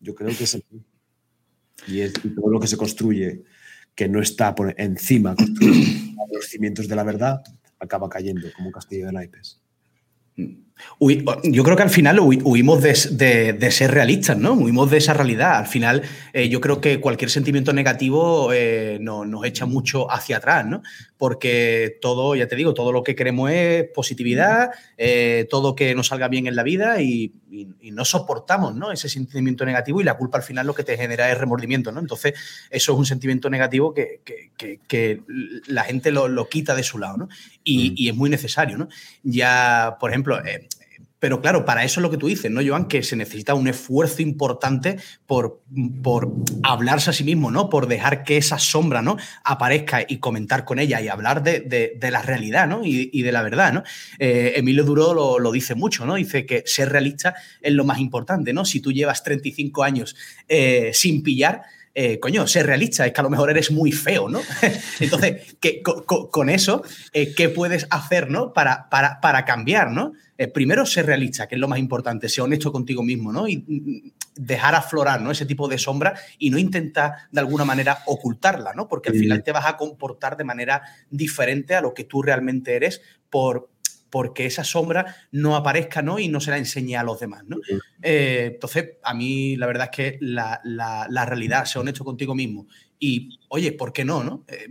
Yo 0.00 0.14
creo 0.14 0.36
que 0.36 0.44
es 0.44 0.54
así. 0.54 0.64
Y, 1.86 2.08
todo 2.34 2.50
lo 2.50 2.58
que 2.58 2.66
se 2.66 2.76
construye 2.76 3.44
que 3.94 4.08
no 4.08 4.22
está 4.22 4.54
por 4.54 4.74
encima 4.80 5.34
de 5.34 6.34
los 6.34 6.46
cimientos 6.46 6.88
de 6.88 6.96
la 6.96 7.04
verdad, 7.04 7.42
acaba 7.78 8.08
cayendo 8.08 8.48
como 8.54 8.68
un 8.68 8.72
castillo 8.72 9.06
de 9.06 9.12
naipes. 9.12 9.60
Yo 11.00 11.64
creo 11.64 11.76
que 11.76 11.82
al 11.82 11.90
final 11.90 12.20
huimos 12.20 12.82
de, 12.82 13.70
ser 13.70 13.90
realistas, 13.90 14.36
¿no? 14.36 14.52
Huimos 14.52 14.90
de 14.90 14.98
esa 14.98 15.14
realidad. 15.14 15.56
Al 15.56 15.66
final, 15.66 16.02
eh, 16.32 16.48
yo 16.48 16.60
creo 16.60 16.80
que 16.80 17.00
cualquier 17.00 17.30
sentimiento 17.30 17.72
negativo 17.72 18.52
eh, 18.52 18.98
nos 19.00 19.44
echa 19.44 19.66
mucho 19.66 20.10
hacia 20.10 20.36
atrás, 20.36 20.66
¿no? 20.66 20.82
porque 21.22 21.98
todo, 22.00 22.34
ya 22.34 22.48
te 22.48 22.56
digo, 22.56 22.74
todo 22.74 22.90
lo 22.90 23.04
que 23.04 23.14
queremos 23.14 23.48
es 23.52 23.84
positividad, 23.94 24.70
eh, 24.98 25.46
todo 25.48 25.76
que 25.76 25.94
nos 25.94 26.08
salga 26.08 26.26
bien 26.26 26.48
en 26.48 26.56
la 26.56 26.64
vida 26.64 27.00
y, 27.00 27.32
no 27.92 28.04
soportamos 28.04 28.74
¿no? 28.74 28.90
ese 28.90 29.10
sentimiento 29.10 29.64
negativo 29.66 30.00
y 30.00 30.04
la 30.04 30.16
culpa 30.16 30.38
al 30.38 30.42
final 30.42 30.66
lo 30.66 30.74
que 30.74 30.82
te 30.82 30.96
genera 30.96 31.30
es 31.30 31.38
remordimiento. 31.38 31.92
¿no? 31.92 32.00
Entonces, 32.00 32.32
eso 32.70 32.92
es 32.92 32.98
un 32.98 33.04
sentimiento 33.06 33.48
negativo 33.50 33.94
que, 33.94 34.20
la 35.66 35.84
gente 35.84 36.10
lo, 36.10 36.48
quita 36.48 36.74
de 36.74 36.82
su 36.82 36.98
lado 36.98 37.18
¿no? 37.18 37.28
y, 37.62 37.90
mm. 37.90 37.94
y, 37.98 38.08
es 38.08 38.16
muy 38.16 38.28
necesario. 38.28 38.76
¿no? 38.76 38.88
Ya, 39.22 39.98
por 40.00 40.10
ejemplo, 40.10 40.44
eh, 40.44 40.66
pero 41.22 41.40
claro, 41.40 41.64
para 41.64 41.84
eso 41.84 42.00
es 42.00 42.02
lo 42.02 42.10
que 42.10 42.16
tú 42.16 42.26
dices, 42.26 42.50
¿no, 42.50 42.60
Joan? 42.66 42.88
Que 42.88 43.04
se 43.04 43.14
necesita 43.14 43.54
un 43.54 43.68
esfuerzo 43.68 44.22
importante 44.22 44.96
por, 45.24 45.62
por 46.02 46.32
hablarse 46.64 47.10
a 47.10 47.12
sí 47.12 47.22
mismo, 47.22 47.52
¿no? 47.52 47.70
Por 47.70 47.86
dejar 47.86 48.24
que 48.24 48.38
esa 48.38 48.58
sombra, 48.58 49.02
¿no? 49.02 49.16
Aparezca 49.44 50.04
y 50.08 50.18
comentar 50.18 50.64
con 50.64 50.80
ella 50.80 51.00
y 51.00 51.06
hablar 51.06 51.44
de, 51.44 51.96
la 52.10 52.22
realidad, 52.22 52.66
¿no? 52.66 52.80
Y, 52.84 53.22
de 53.22 53.30
la 53.30 53.42
verdad, 53.42 53.72
¿no? 53.72 53.84
Eh, 54.18 54.54
Emilio 54.56 54.82
Duro 54.82 55.38
lo, 55.38 55.52
dice 55.52 55.76
mucho, 55.76 56.04
¿no? 56.06 56.16
Dice 56.16 56.44
que 56.44 56.64
ser 56.66 56.88
realista 56.88 57.36
es 57.60 57.72
lo 57.72 57.84
más 57.84 58.00
importante, 58.00 58.52
¿no? 58.52 58.64
Si 58.64 58.80
tú 58.80 58.90
llevas 58.90 59.22
35 59.22 59.84
años 59.84 60.16
eh, 60.48 60.90
sin 60.92 61.22
pillar, 61.22 61.62
eh, 61.94 62.18
coño, 62.18 62.46
ser 62.46 62.66
realista, 62.66 63.06
es 63.06 63.12
que 63.12 63.20
a 63.20 63.24
lo 63.24 63.30
mejor 63.30 63.50
eres 63.50 63.70
muy 63.70 63.92
feo, 63.92 64.28
¿no? 64.28 64.40
Entonces, 65.00 65.56
con, 66.04 66.48
eso, 66.48 66.82
¿qué 67.12 67.48
puedes 67.48 67.86
hacer, 67.90 68.30
¿no? 68.30 68.52
Para, 68.52 68.88
para, 68.88 69.20
para 69.20 69.44
cambiar, 69.44 69.90
¿no? 69.90 70.12
Eh, 70.42 70.48
primero 70.48 70.84
ser 70.86 71.06
realista, 71.06 71.46
que 71.46 71.54
es 71.54 71.60
lo 71.60 71.68
más 71.68 71.78
importante, 71.78 72.28
ser 72.28 72.42
honesto 72.42 72.72
contigo 72.72 73.04
mismo, 73.04 73.32
¿no? 73.32 73.46
Y 73.46 73.58
mm, 73.58 74.12
dejar 74.34 74.74
aflorar, 74.74 75.20
¿no? 75.20 75.30
Ese 75.30 75.46
tipo 75.46 75.68
de 75.68 75.78
sombra 75.78 76.14
y 76.36 76.50
no 76.50 76.58
intentar 76.58 77.12
de 77.30 77.40
alguna 77.40 77.64
manera 77.64 77.98
ocultarla, 78.06 78.72
¿no? 78.74 78.88
Porque 78.88 79.10
al 79.10 79.16
final 79.16 79.44
te 79.44 79.52
vas 79.52 79.66
a 79.66 79.76
comportar 79.76 80.36
de 80.36 80.42
manera 80.42 80.82
diferente 81.10 81.76
a 81.76 81.80
lo 81.80 81.94
que 81.94 82.02
tú 82.02 82.22
realmente 82.22 82.74
eres 82.74 83.02
por, 83.30 83.68
porque 84.12 84.44
esa 84.44 84.62
sombra 84.62 85.16
no 85.32 85.56
aparezca 85.56 86.02
¿no? 86.02 86.18
y 86.18 86.28
no 86.28 86.38
se 86.38 86.50
la 86.50 86.58
enseñe 86.58 86.96
a 86.96 87.02
los 87.02 87.18
demás. 87.18 87.44
¿no? 87.46 87.56
Eh, 88.02 88.50
entonces, 88.52 88.98
a 89.02 89.14
mí 89.14 89.56
la 89.56 89.66
verdad 89.66 89.88
es 89.90 89.96
que 89.96 90.18
la, 90.20 90.60
realidad, 91.26 91.64
ser 91.64 91.80
honesto 91.80 92.04
contigo 92.04 92.34
mismo 92.34 92.66
y, 92.98 93.40
oye, 93.48 93.72
¿por 93.72 93.94
qué 93.94 94.04
no? 94.04 94.22
no? 94.22 94.44
Eh, 94.48 94.68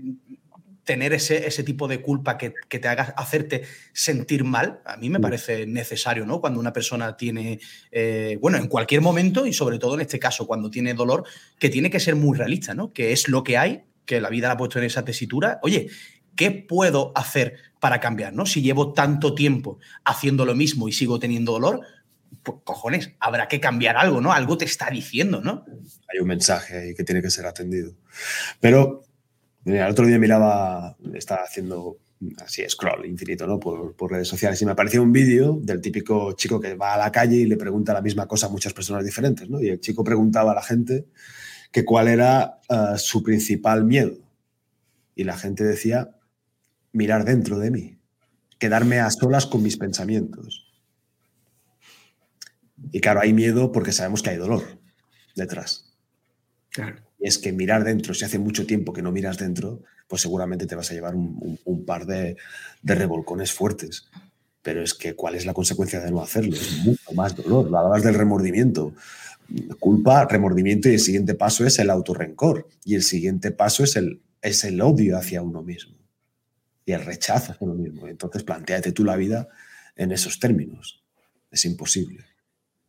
tener 0.84 1.12
ese, 1.14 1.48
ese 1.48 1.64
tipo 1.64 1.88
de 1.88 2.04
culpa 2.04 2.38
que, 2.38 2.54
te 2.70 2.88
haga 2.88 3.16
hacerte 3.18 3.64
sentir 3.94 4.44
mal, 4.44 4.82
a 4.86 4.96
mí 4.98 5.10
me 5.10 5.20
parece 5.20 5.66
necesario, 5.66 6.26
¿no? 6.28 6.40
Cuando 6.40 6.60
una 6.60 6.72
persona 6.74 7.18
tiene, 7.18 7.60
eh, 7.92 8.38
bueno, 8.40 8.60
en 8.60 8.68
cualquier 8.68 9.02
momento 9.02 9.48
y 9.48 9.54
sobre 9.54 9.80
todo 9.80 9.96
en 9.96 10.02
este 10.02 10.20
caso, 10.20 10.46
cuando 10.46 10.70
tiene 10.70 10.94
dolor, 10.94 11.24
que 11.58 11.70
tiene 11.70 11.90
que 11.90 12.00
ser 12.00 12.16
muy 12.16 12.38
realista, 12.38 12.76
¿no? 12.76 12.94
Que 12.94 13.12
es 13.12 13.28
lo 13.28 13.44
que 13.44 13.58
hay, 13.58 13.84
que 14.06 14.22
la 14.22 14.30
vida 14.30 14.50
la 14.50 14.54
ha 14.54 14.58
puesto 14.58 14.78
en 14.78 14.86
esa 14.86 15.04
tesitura. 15.04 15.60
Oye, 15.64 15.88
¿qué 16.36 16.52
puedo 16.52 17.12
hacer 17.16 17.71
para 17.82 18.00
cambiar, 18.00 18.32
¿no? 18.34 18.46
Si 18.46 18.62
llevo 18.62 18.94
tanto 18.94 19.34
tiempo 19.34 19.80
haciendo 20.06 20.46
lo 20.46 20.54
mismo 20.54 20.88
y 20.88 20.92
sigo 20.92 21.18
teniendo 21.18 21.54
dolor, 21.54 21.82
pues, 22.44 22.60
cojones, 22.64 23.14
habrá 23.20 23.48
que 23.48 23.60
cambiar 23.60 23.98
algo, 23.98 24.22
¿no? 24.22 24.32
Algo 24.32 24.56
te 24.56 24.66
está 24.66 24.92
diciendo, 24.92 25.42
¿no? 25.42 25.66
Hay 26.14 26.20
un 26.20 26.28
mensaje 26.28 26.78
ahí 26.78 26.94
que 26.94 27.04
tiene 27.04 27.24
que 27.24 27.32
ser 27.32 27.48
atendido. 27.48 27.94
Pero 28.60 29.02
el 29.66 29.82
otro 29.90 30.06
día 30.06 30.20
miraba, 30.20 30.96
estaba 31.16 31.42
haciendo 31.42 31.98
así 32.38 32.64
scroll 32.70 33.08
infinito 33.08 33.48
¿no? 33.48 33.60
por, 33.60 33.96
por 33.96 34.12
redes 34.12 34.28
sociales 34.28 34.62
y 34.62 34.66
me 34.66 34.74
apareció 34.74 35.02
un 35.02 35.12
vídeo 35.12 35.58
del 35.60 35.82
típico 35.82 36.34
chico 36.34 36.60
que 36.60 36.76
va 36.76 36.94
a 36.94 36.98
la 37.00 37.12
calle 37.12 37.38
y 37.38 37.46
le 37.48 37.58
pregunta 37.58 37.94
la 37.94 38.02
misma 38.02 38.28
cosa 38.28 38.46
a 38.46 38.50
muchas 38.50 38.74
personas 38.74 39.04
diferentes. 39.04 39.50
¿no? 39.50 39.60
Y 39.60 39.70
el 39.70 39.80
chico 39.80 40.04
preguntaba 40.04 40.52
a 40.52 40.56
la 40.56 40.62
gente 40.62 41.08
que 41.72 41.84
cuál 41.84 42.10
era 42.10 42.60
eh, 42.70 42.98
su 42.98 43.24
principal 43.24 43.86
miedo. 43.86 44.20
Y 45.16 45.24
la 45.24 45.36
gente 45.36 45.64
decía, 45.64 46.12
mirar 46.94 47.26
dentro 47.26 47.60
de 47.60 47.72
mí, 47.72 48.00
quedarme 48.60 49.00
a 49.00 49.10
solas 49.10 49.46
con 49.46 49.64
mis 49.64 49.78
pensamientos. 49.78 50.72
Y 52.92 53.00
claro, 53.00 53.22
hay 53.22 53.34
miedo 53.34 53.72
porque 53.72 53.92
sabemos 53.92 54.22
que 54.22 54.32
hay 54.32 54.38
dolor 54.38 54.64
detrás. 55.36 55.96
Claro 56.70 57.12
es 57.22 57.38
que 57.38 57.54
mirar 57.54 57.84
dentro, 57.84 58.14
si 58.14 58.26
hace 58.26 58.40
mucho 58.40 58.66
tiempo 58.66 58.92
que 58.92 59.04
no 59.04 59.12
miras 59.12 59.38
dentro, 59.38 59.84
pues 60.08 60.24
seguramente 60.24 60.66
te 60.66 60.76
vas 60.76 60.90
a 60.90 60.94
llevar 60.94 61.16
un, 61.16 61.86
par 61.86 62.06
de, 62.06 62.36
revolcones 62.84 63.54
fuertes. 63.54 64.10
Pero 64.64 64.84
es 64.84 64.94
que, 64.94 65.16
¿cuál 65.16 65.36
es 65.36 65.46
la 65.46 65.54
consecuencia 65.54 66.00
de 66.00 66.12
no 66.12 66.22
hacerlo? 66.22 66.56
Es 66.56 66.80
mucho 66.84 67.14
más 67.14 67.36
dolor. 67.36 67.66
Hablabas 67.68 68.04
del 68.04 68.16
remordimiento. 68.16 68.94
Culpa, 69.80 70.26
remordimiento 70.26 70.90
y 70.90 70.94
el 70.94 71.00
siguiente 71.00 71.36
paso 71.36 71.66
es 71.66 71.80
el 71.80 71.90
autorrencor. 71.90 72.68
Y 72.84 72.96
el 72.96 73.04
siguiente 73.04 73.52
paso 73.52 73.84
es 73.84 73.96
el, 73.96 74.22
es 74.42 74.64
el 74.64 74.82
odio 74.82 75.18
hacia 75.18 75.42
uno 75.42 75.64
mismo. 75.64 75.96
Y 76.86 76.94
el 76.94 77.06
rechazo 77.06 77.52
hacia 77.52 77.66
uno 77.66 77.76
mismo. 77.76 78.08
Entonces, 78.08 78.44
planteate 78.44 78.92
tú 78.92 79.04
la 79.04 79.16
vida 79.16 79.48
en 79.96 80.12
esos 80.12 80.40
términos. 80.40 81.04
Es 81.52 81.66
imposible. 81.66 82.26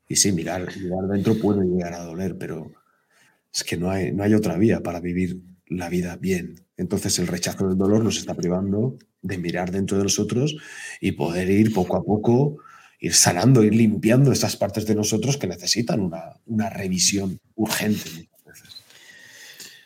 Y 0.09 0.17
sí, 0.17 0.33
mirar, 0.33 0.69
mirar 0.77 1.09
dentro 1.09 1.39
puede 1.39 1.67
llegar 1.67 1.95
a 1.95 2.05
doler, 2.05 2.37
pero 2.39 2.73
es 3.53 3.65
que 3.65 3.77
no 3.77 3.91
hay, 3.91 4.13
no 4.13 4.23
hay 4.23 4.35
otra 4.35 4.57
vía 4.57 4.83
para 4.83 5.01
vivir 5.01 5.41
la 5.67 5.89
vida 5.89 6.17
bien. 6.17 6.67
Entonces 6.77 7.19
el 7.19 7.27
rechazo 7.27 7.69
del 7.69 7.79
dolor 7.79 8.03
nos 8.03 8.19
está 8.19 8.35
privando 8.35 8.99
de 9.21 9.39
mirar 9.39 9.71
dentro 9.71 9.97
de 9.97 10.05
nosotros 10.05 10.57
y 11.01 11.13
poder 11.13 11.49
ir 11.51 11.73
poco 11.73 11.97
a 11.97 12.05
poco, 12.05 12.59
ir 12.99 13.15
sanando, 13.15 13.63
ir 13.63 13.75
limpiando 13.75 14.33
esas 14.33 14.57
partes 14.57 14.87
de 14.87 14.95
nosotros 14.95 15.37
que 15.37 15.47
necesitan 15.47 16.01
una, 16.01 16.71
revisión 16.71 17.39
urgente. 17.55 18.29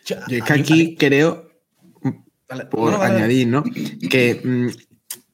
Yo 0.07 0.16
es 0.29 0.42
que 0.42 0.53
aquí 0.53 0.97
creo, 0.97 1.51
por 2.71 2.95
añadir, 2.95 3.49
¿no? 3.49 3.63
que 4.11 4.41
mm, 4.43 4.69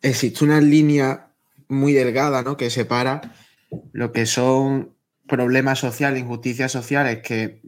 existe 0.03 0.44
una 0.44 0.61
línea 0.61 1.29
muy 1.68 1.92
delgada 1.92 2.42
¿no? 2.42 2.57
que 2.57 2.70
separa 2.70 3.35
lo 3.92 4.12
que 4.12 4.27
son 4.27 4.94
problemas 5.27 5.79
sociales, 5.79 6.20
injusticias 6.20 6.70
sociales 6.70 7.20
que 7.22 7.62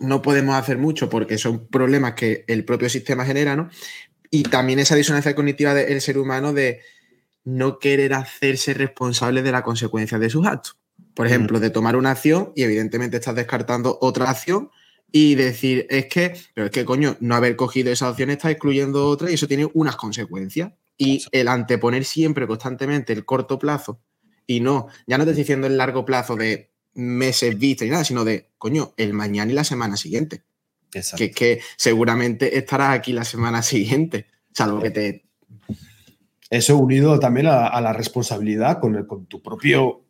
no 0.00 0.22
podemos 0.22 0.56
hacer 0.56 0.78
mucho 0.78 1.08
porque 1.08 1.38
son 1.38 1.68
problemas 1.68 2.14
que 2.14 2.44
el 2.48 2.64
propio 2.64 2.88
sistema 2.88 3.24
genera, 3.24 3.54
¿no? 3.56 3.68
Y 4.30 4.44
también 4.44 4.78
esa 4.78 4.96
disonancia 4.96 5.34
cognitiva 5.34 5.74
del 5.74 6.00
ser 6.00 6.18
humano 6.18 6.52
de 6.52 6.80
no 7.44 7.78
querer 7.78 8.14
hacerse 8.14 8.74
responsable 8.74 9.42
de 9.42 9.52
la 9.52 9.62
consecuencia 9.62 10.18
de 10.18 10.30
sus 10.30 10.46
actos. 10.46 10.78
Por 11.14 11.26
ejemplo, 11.26 11.60
de 11.60 11.70
tomar 11.70 11.96
una 11.96 12.12
acción 12.12 12.52
y 12.56 12.62
evidentemente 12.62 13.18
estás 13.18 13.34
descartando 13.34 13.98
otra 14.00 14.30
acción 14.30 14.70
y 15.12 15.34
decir, 15.34 15.86
es 15.90 16.06
que, 16.06 16.34
pero 16.54 16.66
es 16.66 16.72
que 16.72 16.86
coño, 16.86 17.16
no 17.20 17.34
haber 17.34 17.54
cogido 17.54 17.92
esa 17.92 18.08
opción 18.10 18.30
está 18.30 18.50
excluyendo 18.50 19.06
otra 19.06 19.30
y 19.30 19.34
eso 19.34 19.46
tiene 19.46 19.68
unas 19.74 19.96
consecuencias. 19.96 20.72
Y 20.96 21.22
el 21.32 21.48
anteponer 21.48 22.04
siempre 22.04 22.46
constantemente 22.46 23.12
el 23.12 23.24
corto 23.24 23.58
plazo 23.58 24.00
y 24.46 24.60
no, 24.60 24.88
ya 25.06 25.18
no 25.18 25.24
te 25.24 25.30
estoy 25.30 25.42
diciendo 25.42 25.66
el 25.66 25.76
largo 25.76 26.04
plazo 26.04 26.36
de 26.36 26.70
meses 26.94 27.58
vista 27.58 27.84
y 27.84 27.90
nada, 27.90 28.04
sino 28.04 28.24
de, 28.24 28.50
coño, 28.58 28.94
el 28.96 29.12
mañana 29.12 29.52
y 29.52 29.54
la 29.54 29.64
semana 29.64 29.96
siguiente. 29.96 30.42
Exacto. 30.94 31.18
Que 31.18 31.24
es 31.24 31.34
que 31.34 31.60
seguramente 31.76 32.56
estarás 32.56 32.94
aquí 32.94 33.12
la 33.12 33.24
semana 33.24 33.62
siguiente, 33.62 34.26
salvo 34.52 34.80
que 34.80 34.90
te... 34.90 35.24
Eso 36.50 36.76
unido 36.76 37.18
también 37.18 37.46
a, 37.46 37.80
la 37.80 37.94
responsabilidad 37.94 38.78
con, 38.78 38.94
el, 38.94 39.06
con 39.06 39.24
tu 39.24 39.40
propio 39.40 40.04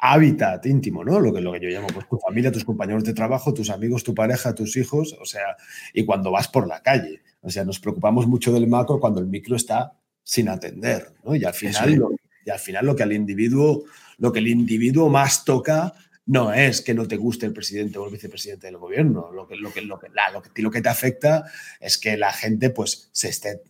hábitat 0.00 0.64
íntimo, 0.66 1.04
¿no? 1.04 1.20
Lo 1.20 1.32
que, 1.32 1.40
lo 1.40 1.52
que 1.52 1.60
yo 1.60 1.68
llamo 1.68 1.88
pues, 1.92 2.08
tu 2.08 2.18
familia, 2.18 2.50
tus 2.50 2.64
compañeros 2.64 3.04
de 3.04 3.12
trabajo, 3.12 3.52
tus 3.52 3.70
amigos, 3.70 4.02
tu 4.02 4.14
pareja, 4.14 4.54
tus 4.54 4.76
hijos, 4.76 5.16
o 5.20 5.24
sea, 5.24 5.56
y 5.92 6.04
cuando 6.04 6.30
vas 6.30 6.48
por 6.48 6.66
la 6.66 6.82
calle. 6.82 7.22
O 7.42 7.50
sea, 7.50 7.64
nos 7.64 7.80
preocupamos 7.80 8.26
mucho 8.26 8.52
del 8.52 8.66
macro 8.66 8.98
cuando 8.98 9.20
el 9.20 9.26
micro 9.26 9.56
está 9.56 9.92
sin 10.22 10.48
atender, 10.48 11.12
¿no? 11.24 11.36
Y 11.36 11.44
al 11.44 11.54
final, 11.54 11.94
lo, 11.94 12.10
y 12.44 12.50
al 12.50 12.58
final 12.58 12.86
lo 12.86 12.96
que 12.96 13.02
al 13.02 13.12
individuo, 13.12 13.84
lo 14.18 14.32
que 14.32 14.38
el 14.38 14.48
individuo 14.48 15.08
más 15.10 15.44
toca 15.44 15.94
no 16.26 16.52
es 16.52 16.80
que 16.80 16.94
no 16.94 17.08
te 17.08 17.16
guste 17.16 17.46
el 17.46 17.52
presidente 17.52 17.98
o 17.98 18.06
el 18.06 18.12
vicepresidente 18.12 18.68
del 18.68 18.78
gobierno. 18.78 19.30
Lo 19.32 19.46
que, 19.48 19.56
lo 19.56 19.72
que, 19.72 19.82
lo 19.82 19.98
que, 19.98 20.08
lo 20.08 20.42
que, 20.42 20.62
lo 20.62 20.70
que 20.70 20.80
te 20.80 20.88
afecta 20.88 21.44
es 21.80 21.98
que 21.98 22.16
la 22.16 22.32
gente 22.32 22.70
pues, 22.70 23.10
se 23.12 23.28
esté 23.28 23.62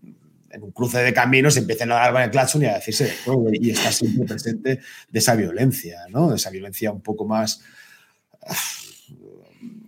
en 0.51 0.63
un 0.63 0.73
cruce 0.73 0.99
de 0.99 1.13
caminos 1.13 1.57
empiecen 1.57 1.93
a 1.93 1.97
dar 1.97 2.23
el 2.23 2.31
claxon 2.31 2.63
y 2.63 2.67
a 2.67 2.75
decirse 2.75 3.13
y 3.53 3.71
está 3.71 3.93
siempre 3.93 4.25
presente 4.27 4.81
de 5.09 5.19
esa 5.19 5.35
violencia, 5.35 6.07
¿no? 6.11 6.31
De 6.31 6.37
esa 6.37 6.51
violencia 6.51 6.91
un 6.93 7.03
poco 7.03 7.25
más 7.25 7.63
ah, 8.43 8.55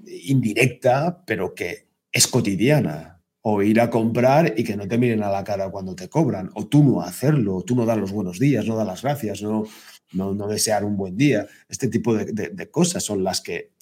indirecta, 0.06 1.22
pero 1.26 1.54
que 1.54 1.86
es 2.10 2.26
cotidiana. 2.26 3.08
O 3.44 3.60
ir 3.60 3.80
a 3.80 3.90
comprar 3.90 4.54
y 4.56 4.62
que 4.62 4.76
no 4.76 4.86
te 4.86 4.98
miren 4.98 5.24
a 5.24 5.28
la 5.28 5.42
cara 5.42 5.68
cuando 5.68 5.96
te 5.96 6.08
cobran. 6.08 6.50
O 6.54 6.68
tú 6.68 6.84
no 6.84 7.02
hacerlo, 7.02 7.62
tú 7.62 7.74
no 7.74 7.84
dar 7.84 7.98
los 7.98 8.12
buenos 8.12 8.38
días, 8.38 8.64
no 8.66 8.76
dar 8.76 8.86
las 8.86 9.02
gracias, 9.02 9.42
no, 9.42 9.64
no, 10.12 10.46
desear 10.46 10.84
un 10.84 10.96
buen 10.96 11.16
día. 11.16 11.48
Este 11.68 11.88
tipo 11.88 12.14
de, 12.14 12.70
cosas 12.70 13.02
son 13.02 13.24
las 13.24 13.40
que, 13.40 13.72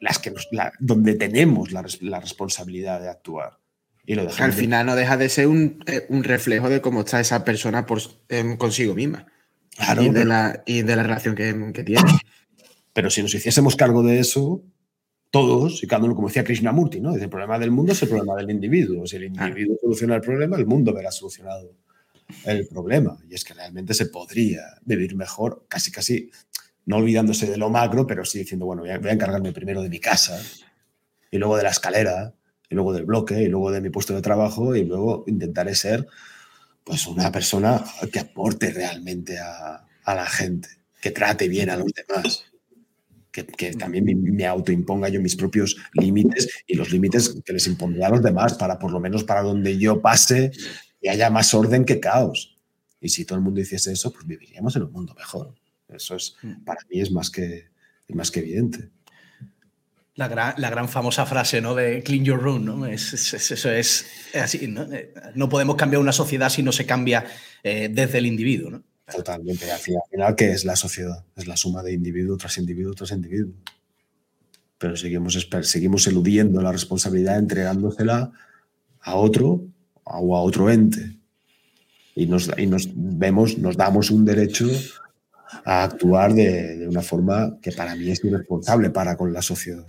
las 0.00 0.18
que 0.18 0.34
donde 0.80 1.14
tenemos 1.14 1.70
la, 1.70 1.82
responsabilidad 1.82 3.00
de 3.00 3.08
actuar. 3.08 3.60
Y 4.06 4.14
lo 4.14 4.28
Al 4.38 4.52
final 4.52 4.86
no 4.86 4.94
deja 4.94 5.16
de 5.16 5.28
ser 5.28 5.48
un, 5.48 5.82
eh, 5.86 6.06
reflejo 6.08 6.68
de 6.68 6.80
cómo 6.80 7.00
está 7.00 7.20
esa 7.20 7.44
persona 7.44 7.86
por, 7.86 8.00
em, 8.28 8.56
consigo 8.56 8.94
misma. 8.94 9.26
y, 10.00 10.08
de 10.08 10.24
la, 10.24 10.62
y, 10.64 10.82
de 10.82 10.96
la, 10.96 11.02
relación 11.02 11.34
que, 11.34 11.72
que, 11.74 11.84
tiene. 11.84 12.10
Pero 12.92 13.10
si 13.10 13.20
nos 13.20 13.34
hiciésemos 13.34 13.76
cargo 13.76 14.02
de 14.02 14.20
eso, 14.20 14.62
todos, 15.30 15.82
y 15.82 15.86
cada 15.86 16.04
uno, 16.04 16.14
como 16.14 16.28
decía 16.28 16.44
Krishnamurti, 16.44 17.00
¿no? 17.00 17.14
el 17.14 17.28
problema 17.28 17.58
del 17.58 17.70
mundo 17.70 17.92
es 17.92 18.02
el 18.02 18.08
problema 18.08 18.36
del 18.36 18.50
individuo. 18.50 19.06
Si 19.06 19.16
el 19.16 19.24
individuo 19.24 19.76
soluciona 19.80 20.14
el 20.14 20.22
problema, 20.22 20.56
el 20.56 20.64
mundo 20.64 20.94
verá 20.94 21.10
solucionado 21.10 21.74
el 22.44 22.66
problema. 22.68 23.18
Y 23.28 23.34
es 23.34 23.44
que 23.44 23.54
realmente 23.54 23.92
se 23.92 24.06
podría 24.06 24.62
vivir 24.84 25.14
mejor, 25.14 25.66
casi, 25.68 25.90
casi, 25.90 26.30
no 26.86 26.96
olvidándose 26.96 27.46
de 27.50 27.56
lo 27.56 27.68
macro, 27.68 28.06
pero 28.06 28.24
sí 28.24 28.38
diciendo, 28.38 28.66
bueno, 28.66 28.82
voy 28.82 28.90
a, 28.90 28.94
encargarme 28.94 29.52
primero 29.52 29.82
de 29.82 29.88
mi 29.88 30.00
casa, 30.00 30.40
y 31.30 31.38
luego 31.38 31.56
de 31.56 31.64
la 31.64 31.70
escalera, 31.70 32.34
y 32.68 32.74
luego 32.74 32.92
del 32.92 33.04
bloque, 33.04 33.42
y 33.42 33.48
luego 33.48 33.70
de 33.70 33.80
mi 33.80 33.90
puesto 33.90 34.14
de 34.14 34.22
trabajo, 34.22 34.74
y 34.74 34.84
luego 34.84 35.24
intentaré 35.26 35.74
ser 35.74 36.06
pues 36.84 37.06
una 37.06 37.32
persona 37.32 37.84
que 38.12 38.20
aporte 38.20 38.70
realmente 38.70 39.38
a, 39.38 39.84
la 40.06 40.26
gente, 40.26 40.68
que 41.00 41.10
trate 41.10 41.48
bien 41.48 41.70
a 41.70 41.76
los 41.76 41.92
demás. 41.92 42.44
Que, 43.32 43.44
que, 43.44 43.74
también 43.74 44.04
me, 44.22 44.46
autoimponga 44.46 45.10
yo 45.10 45.20
mis 45.20 45.36
propios 45.36 45.76
límites 45.92 46.48
y 46.66 46.74
los 46.74 46.90
límites 46.90 47.38
que 47.44 47.52
les 47.52 47.66
impondré 47.66 48.02
a 48.02 48.08
los 48.08 48.22
demás 48.22 48.54
para 48.54 48.78
por 48.78 48.92
lo 48.92 48.98
menos 48.98 49.24
para 49.24 49.42
donde 49.42 49.76
yo 49.76 50.00
pase 50.00 50.52
haya 51.08 51.30
más 51.30 51.54
orden 51.54 51.84
que 51.84 52.00
caos. 52.00 52.56
Y 53.00 53.08
si 53.08 53.24
todo 53.24 53.38
el 53.38 53.44
mundo 53.44 53.60
hiciese 53.60 53.92
eso, 53.92 54.12
pues 54.12 54.26
viviríamos 54.26 54.74
en 54.76 54.82
un 54.82 54.92
mundo 54.92 55.14
mejor. 55.14 55.54
Eso 55.88 56.16
es, 56.16 56.36
mm. 56.42 56.64
para 56.64 56.80
mí 56.90 57.00
es 57.00 57.10
más 57.10 57.30
que, 57.30 57.68
más 58.08 58.30
que 58.30 58.40
evidente. 58.40 58.90
La 60.16 60.28
gran, 60.28 60.54
la 60.56 60.70
gran, 60.70 60.88
famosa 60.88 61.26
frase 61.26 61.60
¿no? 61.60 61.74
de 61.74 62.02
clean 62.02 62.24
your 62.24 62.40
room, 62.40 62.64
¿no? 62.64 62.86
Es, 62.86 63.12
eso 63.12 63.70
es, 63.70 64.06
así, 64.34 64.66
¿no? 64.66 64.82
Eh, 64.92 65.12
¿no? 65.34 65.48
podemos 65.48 65.76
cambiar 65.76 66.00
una 66.00 66.12
sociedad 66.12 66.48
si 66.48 66.62
no 66.62 66.72
se 66.72 66.86
cambia 66.86 67.26
eh, 67.62 67.90
desde 67.92 68.18
el 68.18 68.26
individuo, 68.26 68.70
¿no? 68.70 68.82
Totalmente. 69.14 69.70
Al 69.70 69.78
final, 69.78 70.34
¿qué 70.36 70.50
es 70.50 70.64
la 70.64 70.74
sociedad? 70.74 71.24
Es 71.36 71.46
la 71.46 71.56
suma 71.56 71.82
de 71.82 71.92
individuo 71.92 72.36
tras 72.36 72.58
individuo 72.58 72.94
tras 72.94 73.12
individuo. 73.12 73.54
Pero 74.78 74.96
seguimos, 74.96 75.48
seguimos 75.62 76.06
eludiendo 76.06 76.60
la 76.60 76.72
responsabilidad, 76.72 77.38
entregándosela 77.38 78.32
a 79.00 79.14
otro 79.14 79.64
o 80.02 80.36
a 80.36 80.42
otro 80.42 80.70
ente. 80.70 81.16
Y 82.14 82.26
nos, 82.26 82.50
y 82.56 82.66
nos 82.66 82.88
vemos, 82.94 83.58
nos 83.58 83.76
damos 83.76 84.10
un 84.10 84.24
derecho 84.24 84.66
a 85.64 85.84
actuar 85.84 86.34
de, 86.34 86.86
una 86.88 87.02
forma 87.02 87.58
que 87.60 87.72
para 87.72 87.94
mí 87.94 88.10
es 88.10 88.24
irresponsable 88.24 88.90
para 88.90 89.16
con 89.16 89.32
la 89.32 89.42
sociedad. 89.42 89.84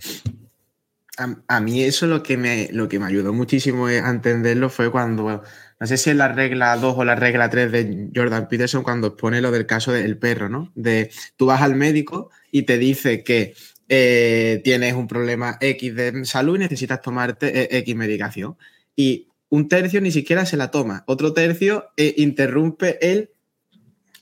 A, 1.48 1.60
mí 1.60 1.82
eso 1.82 2.06
lo 2.06 2.22
que, 2.22 2.36
me, 2.36 2.68
lo 2.70 2.88
que 2.88 3.00
me 3.00 3.06
ayudó 3.06 3.32
muchísimo 3.32 3.86
a 3.86 4.08
entenderlo 4.08 4.70
fue 4.70 4.92
cuando, 4.92 5.42
no 5.80 5.86
sé 5.86 5.96
si 5.96 6.10
es 6.10 6.16
la 6.16 6.28
regla 6.28 6.76
2 6.76 6.94
o 6.96 7.04
la 7.04 7.16
regla 7.16 7.50
3 7.50 7.72
de 7.72 8.08
Jordan 8.14 8.46
Peterson, 8.48 8.84
cuando 8.84 9.16
pone 9.16 9.40
lo 9.40 9.50
del 9.50 9.66
caso 9.66 9.90
del 9.90 10.16
perro, 10.16 10.48
¿no? 10.48 10.70
De 10.76 11.10
tú 11.36 11.46
vas 11.46 11.60
al 11.60 11.74
médico 11.74 12.30
y 12.52 12.62
te 12.62 12.78
dice 12.78 13.24
que 13.24 13.54
eh, 13.88 14.60
tienes 14.62 14.94
un 14.94 15.08
problema 15.08 15.58
X 15.60 15.94
de 15.96 16.24
salud 16.24 16.56
y 16.56 16.60
necesitas 16.60 17.00
tomarte 17.00 17.62
eh, 17.62 17.78
X 17.78 17.96
medicación. 17.96 18.56
Y 18.94 19.28
un 19.48 19.68
tercio 19.68 20.00
ni 20.00 20.12
siquiera 20.12 20.46
se 20.46 20.56
la 20.56 20.70
toma, 20.70 21.04
otro 21.06 21.32
tercio 21.32 21.90
eh, 21.96 22.14
interrumpe 22.18 22.98
el 23.00 23.30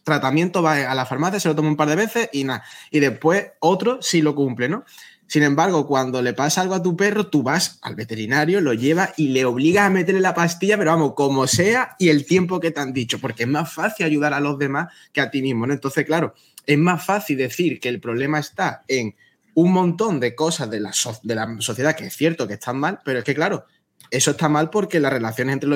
tratamiento, 0.06 0.62
va 0.62 0.90
a 0.90 0.94
la 0.94 1.04
farmacia, 1.04 1.40
se 1.40 1.48
lo 1.48 1.56
toma 1.56 1.68
un 1.68 1.76
par 1.76 1.88
de 1.88 1.96
veces 1.96 2.30
y 2.32 2.44
nada. 2.44 2.64
Y 2.92 3.00
después 3.00 3.48
otro 3.58 4.00
sí 4.00 4.22
lo 4.22 4.34
cumple, 4.34 4.68
¿no? 4.68 4.84
Sin 5.26 5.42
embargo, 5.42 5.88
cuando 5.88 6.22
le 6.22 6.32
pasa 6.32 6.60
algo 6.60 6.76
a 6.76 6.82
tu 6.82 6.96
perro, 6.96 7.26
tú 7.26 7.42
vas 7.42 7.80
al 7.82 7.96
veterinario, 7.96 8.60
lo 8.60 8.72
llevas 8.72 9.10
y 9.16 9.28
le 9.28 9.44
obligas 9.44 9.86
a 9.86 9.90
meterle 9.90 10.20
la 10.20 10.34
pastilla, 10.34 10.78
pero 10.78 10.92
vamos, 10.92 11.14
como 11.16 11.48
sea 11.48 11.96
y 11.98 12.10
el 12.10 12.24
tiempo 12.24 12.60
que 12.60 12.70
te 12.70 12.78
han 12.78 12.92
dicho, 12.92 13.18
porque 13.20 13.42
es 13.42 13.48
más 13.48 13.72
fácil 13.72 14.06
ayudar 14.06 14.32
a 14.32 14.38
los 14.38 14.56
demás 14.56 14.92
que 15.12 15.20
a 15.20 15.30
ti 15.32 15.42
mismo. 15.42 15.64
Entonces, 15.64 16.06
claro, 16.06 16.34
es 16.64 16.78
más 16.78 17.04
fácil 17.04 17.38
decir 17.38 17.80
que 17.80 17.88
el 17.88 18.00
problema 18.00 18.38
está 18.38 18.84
en 18.86 19.16
un 19.54 19.72
montón 19.72 20.20
de 20.20 20.36
cosas 20.36 20.70
de 20.70 20.78
la, 20.78 20.92
de 21.24 21.34
la 21.34 21.56
sociedad 21.58 21.96
que 21.96 22.06
es 22.06 22.14
cierto 22.14 22.46
que 22.46 22.54
están 22.54 22.78
mal, 22.78 23.00
pero 23.04 23.18
es 23.18 23.24
que, 23.24 23.34
claro, 23.34 23.66
eso 24.12 24.30
está 24.30 24.48
mal 24.48 24.70
porque 24.70 25.00
las 25.00 25.12
relaciones 25.12 25.54
entre 25.54 25.68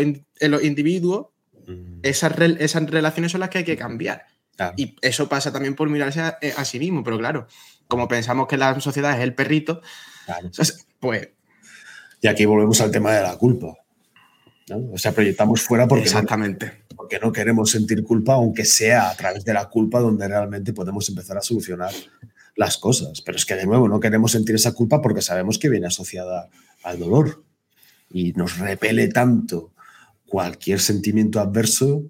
los, 0.48 0.62
individuos, 0.62 1.26
esas, 2.02 2.38
esas, 2.38 2.90
relaciones 2.90 3.32
son 3.32 3.40
las 3.40 3.50
que 3.50 3.58
hay 3.58 3.64
que 3.64 3.76
cambiar. 3.76 4.26
Y 4.76 4.96
eso 5.00 5.28
pasa 5.28 5.52
también 5.52 5.74
por 5.74 5.88
mirarse 5.88 6.20
eh, 6.42 6.52
a, 6.56 6.64
sí 6.64 6.78
mismo, 6.78 7.02
pero 7.02 7.18
claro, 7.18 7.46
como 7.88 8.08
pensamos 8.08 8.46
que 8.46 8.58
la 8.58 8.78
sociedad 8.80 9.16
es 9.16 9.24
el 9.24 9.34
perrito, 9.34 9.80
pues... 10.98 11.30
Y 12.20 12.28
aquí 12.28 12.44
volvemos 12.44 12.78
al 12.82 12.90
tema 12.90 13.12
de 13.12 13.22
la 13.22 13.36
culpa. 13.36 13.74
O 14.92 14.98
sea, 14.98 15.12
proyectamos 15.12 15.62
fuera 15.62 15.88
porque, 15.88 16.04
Exactamente. 16.04 16.66
No, 16.90 16.96
porque 16.96 17.18
no 17.18 17.32
queremos 17.32 17.70
sentir 17.70 18.04
culpa, 18.04 18.34
aunque 18.34 18.64
sea 18.64 19.10
a 19.10 19.16
través 19.16 19.44
de 19.44 19.54
la 19.54 19.68
culpa 19.68 20.00
donde 20.00 20.28
realmente 20.28 20.72
podemos 20.72 21.08
empezar 21.08 21.38
a 21.38 21.42
solucionar 21.42 21.92
las 22.56 22.76
cosas. 22.78 23.22
Pero 23.22 23.36
es 23.36 23.46
que 23.46 23.54
de 23.54 23.66
nuevo 23.66 23.88
no 23.88 23.98
queremos 23.98 24.32
sentir 24.32 24.54
esa 24.54 24.72
culpa 24.72 25.00
porque 25.00 25.22
sabemos 25.22 25.58
que 25.58 25.68
viene 25.68 25.86
asociada 25.86 26.50
al 26.82 26.98
dolor 26.98 27.42
y 28.10 28.32
nos 28.32 28.58
repele 28.58 29.08
tanto 29.08 29.72
cualquier 30.30 30.78
sentimiento 30.78 31.40
adverso 31.40 32.04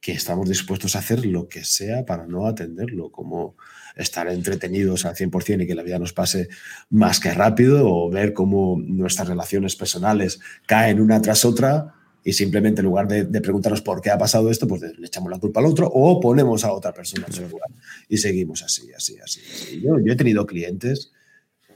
que 0.00 0.10
estamos 0.12 0.48
dispuestos 0.48 0.96
a 0.96 0.98
hacer 0.98 1.24
lo 1.24 1.48
que 1.48 1.64
sea 1.64 2.04
para 2.04 2.26
no 2.26 2.46
atenderlo, 2.46 3.12
como 3.12 3.54
estar 3.94 4.26
entretenidos 4.28 5.04
al 5.04 5.14
100% 5.14 5.62
y 5.62 5.66
que 5.68 5.74
la 5.76 5.84
vida 5.84 6.00
nos 6.00 6.12
pase 6.12 6.48
más 6.88 7.20
que 7.20 7.32
rápido 7.32 7.88
o 7.88 8.10
ver 8.10 8.32
cómo 8.32 8.76
nuestras 8.82 9.28
relaciones 9.28 9.76
personales 9.76 10.40
caen 10.66 11.00
una 11.00 11.22
tras 11.22 11.44
otra 11.44 11.94
y 12.24 12.32
simplemente 12.32 12.80
en 12.80 12.86
lugar 12.86 13.06
de, 13.06 13.24
preguntarnos 13.40 13.82
por 13.82 14.00
qué 14.00 14.10
ha 14.10 14.18
pasado 14.18 14.50
esto, 14.50 14.66
pues 14.66 14.82
le 14.82 15.06
echamos 15.06 15.30
la 15.30 15.38
culpa 15.38 15.60
al 15.60 15.66
otro 15.66 15.88
o 15.92 16.18
ponemos 16.18 16.64
a 16.64 16.72
otra 16.72 16.92
persona 16.92 17.26
en 17.28 17.32
su 17.32 17.42
lugar 17.42 17.70
y 18.08 18.16
seguimos 18.18 18.64
así, 18.64 18.92
así, 18.92 19.16
así. 19.22 19.40
Yo, 19.80 20.00
yo 20.00 20.12
he 20.12 20.16
tenido 20.16 20.44
clientes 20.44 21.12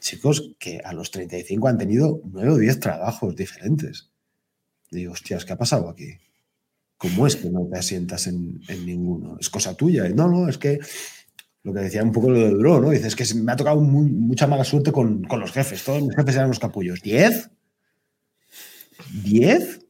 chicos 0.01 0.51
que 0.59 0.81
a 0.85 0.93
los 0.93 1.13
35 1.13 1.69
han 1.69 1.79
tenido 1.79 2.21
9 2.25 2.51
o 2.51 2.57
10 2.59 2.81
trabajos 2.81 3.37
diferentes. 3.37 4.11
Digo, 4.95 5.13
hostias, 5.13 5.45
¿qué 5.45 5.53
ha 5.53 5.59
pasado 5.59 5.89
aquí? 5.89 6.19
¿Cómo 6.97 7.27
es 7.27 7.37
que 7.37 7.51
no 7.51 7.67
te 7.71 7.79
asientas 7.79 8.27
en, 8.27 8.61
ninguno? 8.85 9.37
¿Es 9.41 9.51
cosa 9.51 9.75
tuya? 9.75 10.09
No, 10.09 10.29
no, 10.29 10.49
es 10.49 10.59
que 10.59 10.79
lo 11.63 11.73
que 11.73 11.81
decía 11.81 12.03
un 12.03 12.13
poco 12.13 12.31
lo 12.31 12.39
de 12.39 12.51
Duro, 12.51 12.81
¿no? 12.81 12.91
Dices 12.91 13.17
que 13.17 13.25
me 13.35 13.53
ha 13.53 13.57
tocado 13.57 13.81
mucha 13.81 14.47
mala 14.47 14.65
suerte 14.65 14.93
con, 14.93 15.27
los 15.29 15.53
jefes. 15.53 15.85
Todos 15.85 16.03
mis 16.03 16.15
jefes 16.15 16.37
eran 16.37 16.49
los 16.49 16.59
capullos. 16.59 17.01
¿Diez? 17.03 17.51
¿Diez? 19.23 19.81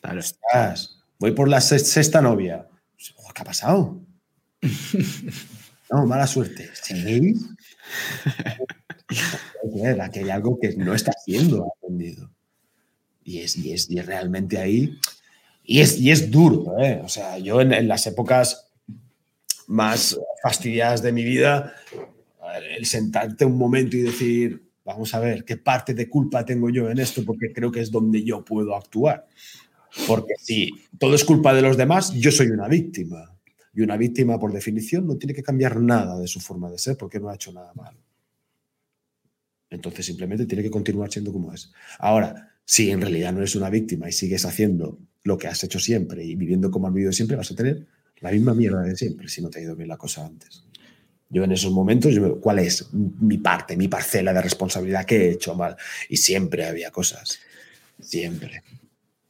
Claro. 0.00 0.20
Estás. 0.20 0.98
Voy 1.18 1.32
por 1.32 1.48
la 1.48 1.60
sexta 1.60 2.20
novia. 2.20 2.68
¿Qué 2.96 3.42
ha 3.42 3.44
pasado? 3.44 4.00
No, 5.88 6.04
mala 6.04 6.26
suerte. 6.26 6.68
¿Seis? 6.74 7.46
Aquí 10.00 10.20
hay 10.20 10.30
algo 10.30 10.58
que 10.58 10.76
no 10.76 10.94
está 10.94 11.12
siendo 11.12 11.72
atendido. 11.78 12.28
Y 13.26 13.40
es, 13.40 13.56
y 13.56 13.72
es, 13.72 13.90
y 13.90 13.98
es 13.98 14.06
realmente 14.06 14.56
ahí. 14.56 14.98
Y 15.64 15.80
es, 15.80 15.98
y 15.98 16.12
es 16.12 16.30
duro, 16.30 16.78
¿eh? 16.78 17.00
O 17.04 17.08
sea, 17.08 17.38
yo 17.38 17.60
en 17.60 17.88
las 17.88 18.06
épocas 18.06 18.68
más 19.66 20.18
fastidiadas 20.42 21.02
de 21.02 21.12
mi 21.12 21.24
vida, 21.24 21.74
el 22.76 22.86
sentarte 22.86 23.44
un 23.44 23.58
momento 23.58 23.96
y 23.96 24.02
decir, 24.02 24.70
vamos 24.84 25.12
a 25.12 25.18
ver, 25.18 25.44
¿qué 25.44 25.56
parte 25.56 25.92
de 25.92 26.08
culpa 26.08 26.44
tengo 26.44 26.70
yo 26.70 26.88
en 26.88 27.00
esto? 27.00 27.24
Porque 27.24 27.52
creo 27.52 27.72
que 27.72 27.80
es 27.80 27.90
donde 27.90 28.22
yo 28.22 28.44
puedo 28.44 28.76
actuar. 28.76 29.26
Porque 30.06 30.34
si 30.38 30.70
todo 30.96 31.16
es 31.16 31.24
culpa 31.24 31.52
de 31.52 31.62
los 31.62 31.76
demás, 31.76 32.12
yo 32.12 32.30
soy 32.30 32.46
una 32.48 32.68
víctima. 32.68 33.32
Y 33.74 33.82
una 33.82 33.96
víctima, 33.96 34.38
por 34.38 34.52
definición, 34.52 35.06
no 35.06 35.16
tiene 35.16 35.34
que 35.34 35.42
cambiar 35.42 35.80
nada 35.80 36.18
de 36.18 36.28
su 36.28 36.40
forma 36.40 36.70
de 36.70 36.78
ser 36.78 36.96
porque 36.96 37.18
no 37.18 37.28
ha 37.28 37.34
hecho 37.34 37.52
nada 37.52 37.72
malo. 37.74 37.98
Entonces 39.68 40.06
simplemente 40.06 40.46
tiene 40.46 40.62
que 40.62 40.70
continuar 40.70 41.10
siendo 41.10 41.32
como 41.32 41.52
es. 41.52 41.72
Ahora, 41.98 42.55
si 42.66 42.90
en 42.90 43.00
realidad 43.00 43.32
no 43.32 43.38
eres 43.38 43.54
una 43.54 43.70
víctima 43.70 44.08
y 44.08 44.12
sigues 44.12 44.44
haciendo 44.44 44.98
lo 45.22 45.38
que 45.38 45.46
has 45.46 45.62
hecho 45.64 45.78
siempre 45.78 46.24
y 46.24 46.34
viviendo 46.34 46.70
como 46.70 46.88
has 46.88 46.92
vivido 46.92 47.12
siempre, 47.12 47.36
vas 47.36 47.50
a 47.50 47.54
tener 47.54 47.86
la 48.20 48.32
misma 48.32 48.54
mierda 48.54 48.82
de 48.82 48.96
siempre 48.96 49.28
si 49.28 49.40
no 49.40 49.48
te 49.48 49.60
ha 49.60 49.62
ido 49.62 49.76
bien 49.76 49.88
la 49.88 49.96
cosa 49.96 50.26
antes. 50.26 50.64
Yo 51.28 51.44
en 51.44 51.52
esos 51.52 51.72
momentos, 51.72 52.14
¿cuál 52.40 52.58
es 52.58 52.92
mi 52.92 53.38
parte, 53.38 53.76
mi 53.76 53.88
parcela 53.88 54.32
de 54.32 54.42
responsabilidad? 54.42 55.04
¿Qué 55.04 55.26
he 55.26 55.30
hecho 55.32 55.54
mal? 55.54 55.76
Y 56.08 56.16
siempre 56.16 56.66
había 56.66 56.90
cosas. 56.90 57.38
Siempre. 58.00 58.62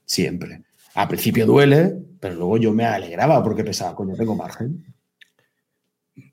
Siempre. 0.04 0.62
Al 0.94 1.08
principio 1.08 1.46
duele, 1.46 1.94
pero 2.20 2.34
luego 2.34 2.56
yo 2.56 2.72
me 2.72 2.84
alegraba 2.84 3.42
porque 3.42 3.64
pensaba, 3.64 3.94
coño, 3.94 4.14
tengo 4.14 4.34
margen. 4.34 4.84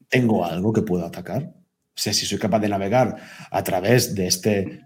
Tengo 0.07 0.45
algo 0.45 0.71
que 0.71 0.81
puedo 0.81 1.05
atacar. 1.05 1.43
O 1.43 1.99
sea, 1.99 2.13
si 2.13 2.25
soy 2.25 2.39
capaz 2.39 2.59
de 2.59 2.69
navegar 2.69 3.17
a 3.51 3.63
través 3.63 4.15
de 4.15 4.27
este, 4.27 4.81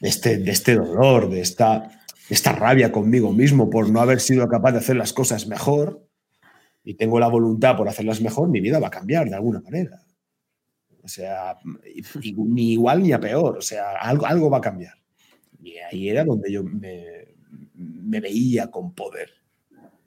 de 0.00 0.08
este, 0.08 0.38
de 0.38 0.50
este 0.50 0.74
dolor, 0.74 1.28
de 1.30 1.40
esta, 1.40 1.80
de 2.28 2.34
esta 2.34 2.52
rabia 2.52 2.92
conmigo 2.92 3.32
mismo 3.32 3.70
por 3.70 3.90
no 3.90 4.00
haber 4.00 4.20
sido 4.20 4.48
capaz 4.48 4.72
de 4.72 4.78
hacer 4.78 4.96
las 4.96 5.12
cosas 5.12 5.46
mejor, 5.46 6.08
y 6.88 6.94
tengo 6.94 7.20
la 7.20 7.28
voluntad 7.28 7.76
por 7.76 7.86
hacerlas 7.86 8.22
mejor, 8.22 8.48
mi 8.48 8.60
vida 8.60 8.78
va 8.78 8.86
a 8.86 8.90
cambiar 8.90 9.28
de 9.28 9.34
alguna 9.34 9.60
manera. 9.60 10.02
O 11.02 11.08
sea, 11.08 11.58
ni 12.36 12.72
igual 12.72 13.02
ni 13.02 13.12
a 13.12 13.20
peor. 13.20 13.58
O 13.58 13.60
sea, 13.60 13.92
algo, 14.00 14.24
algo 14.24 14.48
va 14.48 14.56
a 14.56 14.62
cambiar. 14.62 14.94
Y 15.62 15.76
ahí 15.78 16.08
era 16.08 16.24
donde 16.24 16.50
yo 16.50 16.62
me, 16.64 18.20
veía 18.20 18.70
con 18.70 18.94
poder. 18.94 19.30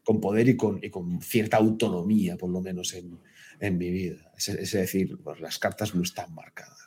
Con 0.03 0.19
poder 0.19 0.49
y 0.49 0.57
con, 0.57 0.79
y 0.83 0.89
con, 0.89 1.21
cierta 1.21 1.57
autonomía, 1.57 2.35
por 2.35 2.49
lo 2.49 2.61
menos 2.61 2.95
en, 2.95 3.19
en 3.59 3.77
mi 3.77 3.91
vida. 3.91 4.31
Es, 4.35 4.71
decir, 4.71 5.19
pues 5.23 5.39
las 5.39 5.59
cartas 5.59 5.93
no 5.93 6.01
están 6.01 6.33
marcadas 6.33 6.80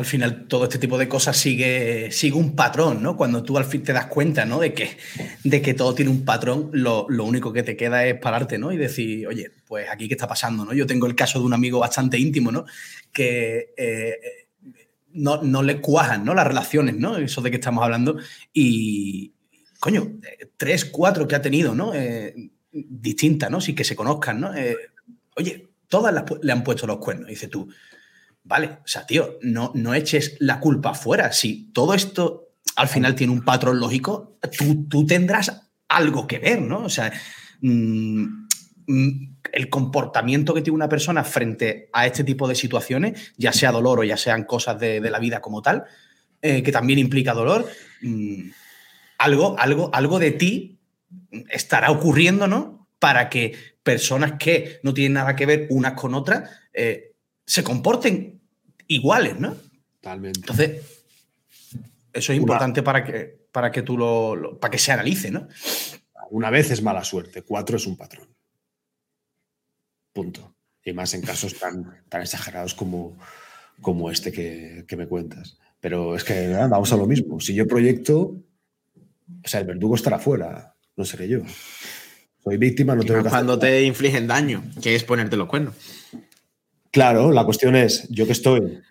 al 0.00 0.06
final 0.06 0.46
todo 0.48 0.64
este 0.64 0.78
tipo 0.78 0.96
de 0.96 1.08
cosas 1.08 1.36
sigue, 1.36 2.10
sigue 2.10 2.34
un 2.34 2.56
patrón, 2.56 3.02
¿no? 3.02 3.18
Cuando 3.18 3.42
tú 3.42 3.58
al 3.58 3.66
fin 3.66 3.82
te 3.82 3.92
das 3.92 4.06
cuenta, 4.06 4.46
¿no? 4.46 4.58
De 4.58 4.72
que, 4.72 4.96
de 5.44 5.60
que 5.60 5.74
todo 5.74 5.94
tiene 5.94 6.10
un 6.10 6.24
patrón, 6.24 6.70
lo, 6.72 7.06
único 7.06 7.52
que 7.52 7.62
te 7.62 7.76
queda 7.76 8.06
es 8.06 8.18
pararte, 8.18 8.56
¿no? 8.56 8.72
Y 8.72 8.78
decir, 8.78 9.26
oye, 9.26 9.52
pues 9.66 9.90
aquí 9.90 10.08
qué 10.08 10.14
está 10.14 10.26
pasando, 10.26 10.64
¿no? 10.64 10.72
Yo 10.72 10.86
tengo 10.86 11.06
el 11.06 11.14
caso 11.14 11.38
de 11.38 11.44
un 11.44 11.52
amigo 11.52 11.78
bastante 11.80 12.18
íntimo, 12.18 12.50
¿no? 12.50 12.64
Que 13.12 13.74
eh, 13.76 14.16
no, 15.12 15.42
no, 15.42 15.62
le 15.62 15.82
cuajan, 15.82 16.24
¿no? 16.24 16.32
Las 16.32 16.46
relaciones, 16.46 16.96
¿no? 16.96 17.18
Eso 17.18 17.42
de 17.42 17.50
que 17.50 17.56
estamos 17.56 17.84
hablando. 17.84 18.16
Y, 18.54 19.34
coño, 19.80 20.18
tres, 20.56 20.86
cuatro 20.86 21.28
que 21.28 21.34
ha 21.34 21.42
tenido, 21.42 21.74
¿no? 21.74 21.92
Eh, 21.94 22.34
distintas, 22.72 23.50
¿no? 23.50 23.60
Sí 23.60 23.74
que 23.74 23.84
se 23.84 23.94
conozcan, 23.94 24.40
¿no? 24.40 24.56
Eh, 24.56 24.78
oye, 25.36 25.68
todas 25.88 26.24
le 26.42 26.52
han 26.52 26.64
puesto 26.64 26.86
los 26.86 26.96
cuernos, 26.96 27.28
dice 27.28 27.48
tú 27.48 27.68
Vale, 28.42 28.78
o 28.84 28.86
sea, 28.88 29.06
tío, 29.06 29.38
no, 29.42 29.72
no 29.74 29.94
eches 29.94 30.36
la 30.40 30.60
culpa 30.60 30.94
fuera. 30.94 31.32
Si 31.32 31.70
todo 31.72 31.94
esto 31.94 32.48
al 32.76 32.88
final 32.88 33.14
tiene 33.14 33.32
un 33.32 33.44
patrón 33.44 33.78
lógico, 33.78 34.38
tú, 34.56 34.86
tú 34.88 35.06
tendrás 35.06 35.70
algo 35.88 36.26
que 36.26 36.38
ver, 36.38 36.62
¿no? 36.62 36.84
O 36.84 36.88
sea, 36.88 37.12
mm, 37.60 38.46
mm, 38.86 39.36
el 39.52 39.68
comportamiento 39.68 40.54
que 40.54 40.62
tiene 40.62 40.76
una 40.76 40.88
persona 40.88 41.24
frente 41.24 41.88
a 41.92 42.06
este 42.06 42.24
tipo 42.24 42.48
de 42.48 42.54
situaciones, 42.54 43.32
ya 43.36 43.52
sea 43.52 43.72
dolor 43.72 44.00
o 44.00 44.04
ya 44.04 44.16
sean 44.16 44.44
cosas 44.44 44.78
de, 44.78 45.00
la 45.00 45.18
vida 45.18 45.40
como 45.40 45.60
tal, 45.62 45.84
eh, 46.40 46.62
que 46.62 46.72
también 46.72 46.98
implica 46.98 47.34
dolor, 47.34 47.68
mm, 48.02 48.50
algo, 49.18 49.56
algo, 49.58 49.90
algo 49.92 50.18
de 50.18 50.30
ti 50.30 50.78
estará 51.50 51.90
ocurriendo, 51.90 52.46
¿no? 52.46 52.88
Para 52.98 53.28
que 53.28 53.54
personas 53.82 54.34
que 54.38 54.78
no 54.82 54.94
tienen 54.94 55.14
nada 55.14 55.36
que 55.36 55.46
ver 55.46 55.66
unas 55.70 55.94
con 55.94 56.14
otras 56.14 56.48
eh, 56.72 57.09
se 57.50 57.64
comporten 57.64 58.40
iguales, 58.86 59.40
¿no? 59.40 59.56
Totalmente. 60.00 60.38
Entonces, 60.38 61.02
eso 62.12 62.32
es 62.32 62.38
importante 62.38 62.80
para 62.80 63.02
que, 63.02 63.48
para 63.50 63.72
que 63.72 63.82
tú 63.82 63.98
lo, 63.98 64.56
para 64.60 64.70
que 64.70 64.78
se 64.78 64.92
analice, 64.92 65.32
¿no? 65.32 65.48
Una 66.30 66.48
vez 66.48 66.70
es 66.70 66.80
mala 66.80 67.02
suerte, 67.02 67.42
cuatro 67.42 67.76
es 67.76 67.88
un 67.88 67.96
patrón. 67.96 68.28
Punto. 70.12 70.54
Y 70.84 70.92
más 70.92 71.12
en 71.14 71.22
casos 71.22 71.58
tan, 71.58 72.04
tan 72.08 72.22
exagerados 72.22 72.72
como, 72.74 73.18
como 73.80 74.12
este 74.12 74.30
que, 74.30 74.96
me 74.96 75.08
cuentas. 75.08 75.58
Pero 75.80 76.14
es 76.14 76.22
que 76.22 76.52
vamos 76.52 76.92
a 76.92 76.96
lo 76.96 77.06
mismo. 77.08 77.40
Si 77.40 77.52
yo 77.52 77.66
proyecto, 77.66 78.36
o 79.44 79.48
sea, 79.48 79.58
el 79.58 79.66
verdugo 79.66 79.96
estará 79.96 80.20
fuera, 80.20 80.76
no 80.94 81.04
seré 81.04 81.26
yo. 81.26 81.40
Soy 82.44 82.58
víctima, 82.58 82.94
no 82.94 83.02
tengo 83.02 83.24
que 83.24 83.28
Cuando 83.28 83.58
te 83.58 83.82
infligen 83.82 84.28
daño, 84.28 84.62
que 84.80 84.94
es 84.94 85.02
ponerte 85.02 85.36
los 85.36 85.48
cuernos. 85.48 85.74
Claro, 86.90 87.30
la 87.30 87.44
cuestión 87.44 87.76
es, 87.76 88.08
yo 88.08 88.26
que 88.26 88.32
estoy 88.32 88.82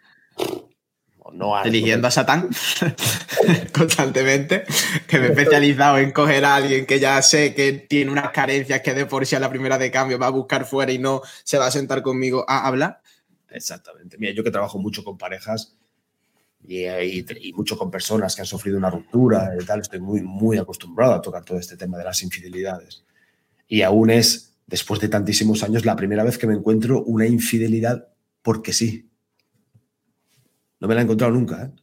no 1.39 1.61
eligiendo 1.63 2.07
a 2.07 2.11
Satán 2.11 2.49
constantemente, 3.73 4.63
que 5.07 5.19
me 5.19 5.27
he 5.27 5.29
especializado 5.29 5.97
en 5.97 6.11
coger 6.11 6.43
a 6.45 6.55
alguien 6.55 6.85
que 6.85 6.99
ya 6.99 7.21
sé 7.21 7.55
que 7.55 7.73
tiene 7.73 8.11
unas 8.11 8.31
carencias 8.31 8.81
que 8.81 8.93
de 8.93 9.05
por 9.05 9.25
sí 9.25 9.35
a 9.35 9.39
la 9.39 9.49
primera 9.49 9.77
de 9.77 9.89
cambio 9.89 10.19
va 10.19 10.27
a 10.27 10.31
buscar 10.31 10.65
fuera 10.65 10.91
y 10.91 10.99
no 10.99 11.21
se 11.43 11.57
va 11.57 11.67
a 11.67 11.71
sentar 11.71 12.01
conmigo 12.01 12.45
a 12.47 12.67
hablar. 12.67 13.01
Exactamente. 13.49 14.17
Mira, 14.17 14.33
yo 14.33 14.43
que 14.43 14.51
trabajo 14.51 14.77
mucho 14.79 15.03
con 15.03 15.17
parejas 15.17 15.75
y, 16.67 16.85
y, 16.85 17.53
mucho 17.53 17.77
con 17.77 17.89
personas 17.89 18.35
que 18.35 18.41
han 18.41 18.45
sufrido 18.45 18.77
una 18.77 18.89
ruptura 18.89 19.53
y 19.59 19.63
tal, 19.63 19.79
estoy 19.79 20.01
muy, 20.01 20.21
muy 20.21 20.57
acostumbrado 20.57 21.13
a 21.13 21.21
tocar 21.21 21.45
todo 21.45 21.57
este 21.57 21.77
tema 21.77 21.97
de 21.97 22.03
las 22.03 22.21
infidelidades. 22.21 23.05
Y 23.67 23.81
aún 23.81 24.09
es 24.09 24.48
después 24.69 24.99
de 24.99 25.09
tantísimos 25.09 25.63
años, 25.63 25.85
la 25.85 25.95
primera 25.95 26.23
vez 26.23 26.37
que 26.37 26.47
me 26.47 26.53
encuentro 26.53 27.03
una 27.03 27.25
infidelidad 27.25 28.09
porque 28.41 28.71
sí. 28.71 29.09
No 30.79 30.87
me 30.87 30.93
la 30.93 31.01
he 31.01 31.03
encontrado 31.03 31.33
nunca. 31.33 31.73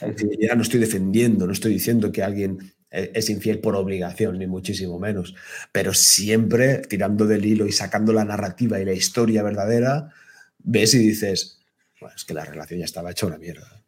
¿eh? 0.00 0.50
no 0.56 0.62
estoy 0.62 0.80
defendiendo, 0.80 1.46
no 1.46 1.52
estoy 1.52 1.72
diciendo 1.72 2.10
que 2.10 2.22
alguien 2.22 2.58
e, 2.90 3.12
es 3.14 3.30
infiel 3.30 3.60
por 3.60 3.76
obligación, 3.76 4.38
ni 4.38 4.46
muchísimo 4.46 4.98
menos, 4.98 5.34
pero 5.72 5.94
siempre 5.94 6.78
tirando 6.78 7.26
del 7.26 7.46
hilo 7.46 7.66
y 7.66 7.72
sacando 7.72 8.12
la 8.12 8.24
narrativa 8.24 8.80
y 8.80 8.84
la 8.84 8.92
historia 8.92 9.42
verdadera, 9.42 10.10
ves 10.58 10.94
y 10.94 10.98
dices, 10.98 11.60
es 12.14 12.24
que 12.24 12.34
la 12.34 12.44
relación 12.44 12.80
ya 12.80 12.84
estaba 12.84 13.12
hecha 13.12 13.26
una 13.26 13.38
mierda. 13.38 13.82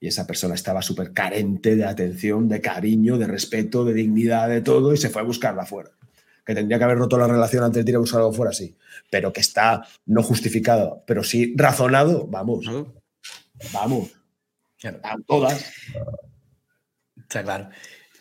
Y 0.00 0.08
esa 0.08 0.26
persona 0.26 0.54
estaba 0.54 0.80
súper 0.80 1.12
carente 1.12 1.76
de 1.76 1.84
atención, 1.84 2.48
de 2.48 2.60
cariño, 2.60 3.18
de 3.18 3.26
respeto, 3.26 3.84
de 3.84 3.94
dignidad, 3.94 4.48
de 4.48 4.62
todo, 4.62 4.94
y 4.94 4.96
se 4.96 5.10
fue 5.10 5.22
a 5.22 5.24
buscarla 5.24 5.62
afuera 5.62 5.95
que 6.46 6.54
tendría 6.54 6.78
que 6.78 6.84
haber 6.84 6.98
roto 6.98 7.18
la 7.18 7.26
relación 7.26 7.64
antes 7.64 7.84
de 7.84 7.90
ir 7.90 7.96
a 7.96 7.98
buscar 7.98 8.20
algo 8.20 8.32
fuera, 8.32 8.52
sí, 8.52 8.76
pero 9.10 9.32
que 9.32 9.40
está 9.40 9.84
no 10.06 10.22
justificado, 10.22 11.02
pero 11.04 11.24
sí 11.24 11.52
razonado, 11.56 12.28
vamos. 12.28 12.64
Vamos. 13.72 14.10
todas. 15.26 15.72
Está 17.16 17.42
claro. 17.42 17.68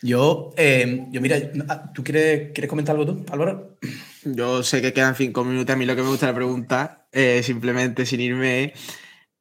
Yo, 0.01 0.53
eh, 0.57 1.05
yo 1.11 1.21
mira, 1.21 1.37
ah, 1.67 1.91
¿tú 1.93 2.03
quieres, 2.03 2.51
quieres 2.51 2.69
comentar 2.69 2.95
algo 2.95 3.13
tú, 3.13 3.25
Álvaro? 3.31 3.77
Yo 4.23 4.63
sé 4.63 4.81
que 4.81 4.93
quedan 4.93 5.15
cinco 5.15 5.43
minutos. 5.43 5.73
A 5.73 5.77
mí 5.77 5.85
lo 5.85 5.95
que 5.95 6.01
me 6.01 6.09
gustaría 6.09 6.35
preguntar, 6.35 7.07
eh, 7.11 7.41
simplemente 7.43 8.05
sin 8.05 8.21
irme, 8.21 8.73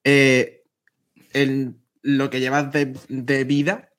eh, 0.04 0.64
en 1.32 1.82
lo 2.02 2.28
que 2.28 2.40
llevas 2.40 2.70
de, 2.72 2.94
de 3.08 3.44
vida, 3.44 3.92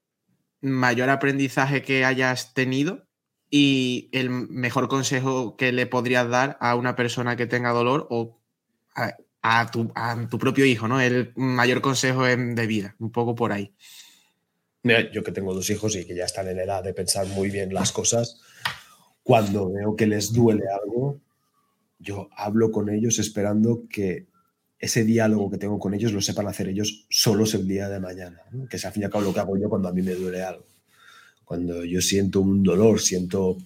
mayor 0.61 1.09
aprendizaje 1.09 1.81
que 1.81 2.05
hayas 2.05 2.53
tenido 2.53 3.04
y 3.49 4.09
el 4.11 4.29
mejor 4.29 4.87
consejo 4.87 5.55
que 5.55 5.71
le 5.71 5.85
podrías 5.85 6.29
dar 6.29 6.57
a 6.59 6.75
una 6.75 6.95
persona 6.95 7.35
que 7.35 7.45
tenga 7.45 7.71
dolor 7.71 8.07
o 8.09 8.39
a, 9.41 9.69
tu, 9.71 9.89
propio 10.39 10.65
hijo, 10.65 10.87
¿no? 10.87 10.99
El 10.99 11.31
mayor 11.35 11.81
consejo 11.81 12.23
de 12.23 12.67
vida, 12.67 12.95
un 12.99 13.11
poco 13.11 13.35
por 13.35 13.51
ahí. 13.51 13.73
yo 14.83 15.23
que 15.23 15.31
tengo 15.31 15.53
dos 15.53 15.69
hijos 15.69 15.95
y 15.95 16.05
que 16.05 16.15
ya 16.15 16.25
están 16.25 16.47
en 16.47 16.59
edad 16.59 16.83
de 16.83 16.93
pensar 16.93 17.27
muy 17.27 17.49
bien 17.49 17.73
las 17.73 17.91
cosas, 17.91 18.41
cuando 19.23 19.71
veo 19.71 19.95
que 19.95 20.07
les 20.07 20.33
duele 20.33 20.63
algo, 20.67 21.19
yo 21.99 22.29
hablo 22.35 22.71
con 22.71 22.89
ellos 22.89 23.19
esperando 23.19 23.83
que 23.89 24.27
ese 24.79 25.03
diálogo 25.03 25.49
que 25.49 25.57
tengo 25.57 25.79
con 25.79 25.93
ellos 25.93 26.11
lo 26.11 26.21
sepan 26.21 26.47
hacer 26.47 26.67
ellos 26.67 27.05
solos 27.09 27.53
el 27.53 27.67
día 27.67 27.89
de 27.89 27.99
mañana, 27.99 28.41
que 28.69 28.77
es 28.77 28.85
al 28.85 28.91
fin 28.91 29.03
y 29.03 29.05
al 29.05 29.11
cabo 29.11 29.25
lo 29.25 29.33
que 29.33 29.39
hago 29.39 29.57
yo 29.57 29.69
cuando 29.69 29.89
a 29.89 29.93
mí 29.93 30.01
me 30.01 30.13
duele 30.13 30.43
algo. 30.43 30.65
Cuando 31.45 31.85
yo 31.85 32.01
siento 32.01 32.41
un 32.41 32.63
dolor, 32.63 32.99
siento 32.99 33.57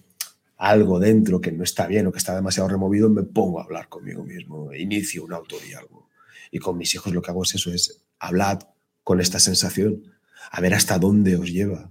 algo 0.56 0.98
dentro 0.98 1.40
que 1.40 1.52
no 1.52 1.64
está 1.64 1.86
bien 1.86 2.06
o 2.06 2.12
que 2.12 2.18
está 2.18 2.34
demasiado 2.34 2.68
removido, 2.68 3.08
me 3.08 3.22
pongo 3.22 3.60
a 3.60 3.64
hablar 3.64 3.88
conmigo 3.88 4.24
mismo, 4.24 4.72
inicio 4.74 5.24
un 5.24 5.32
autodiálogo. 5.32 6.08
Y 6.50 6.58
con 6.58 6.76
mis 6.76 6.94
hijos 6.94 7.14
lo 7.14 7.22
que 7.22 7.30
hago 7.30 7.42
es 7.42 7.54
eso, 7.54 7.72
es 7.72 8.02
hablar 8.18 8.58
con 9.02 9.20
esta 9.20 9.40
sensación, 9.40 10.02
a 10.50 10.60
ver 10.60 10.74
hasta 10.74 10.98
dónde 10.98 11.36
os 11.36 11.50
lleva, 11.50 11.90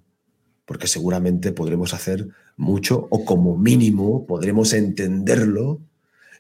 porque 0.66 0.88
seguramente 0.88 1.52
podremos 1.52 1.96
hacer 1.96 2.30
mucho 2.56 3.08
o 3.10 3.26
como 3.26 3.58
mínimo 3.58 4.28
podremos 4.28 4.74
entenderlo 4.74 5.82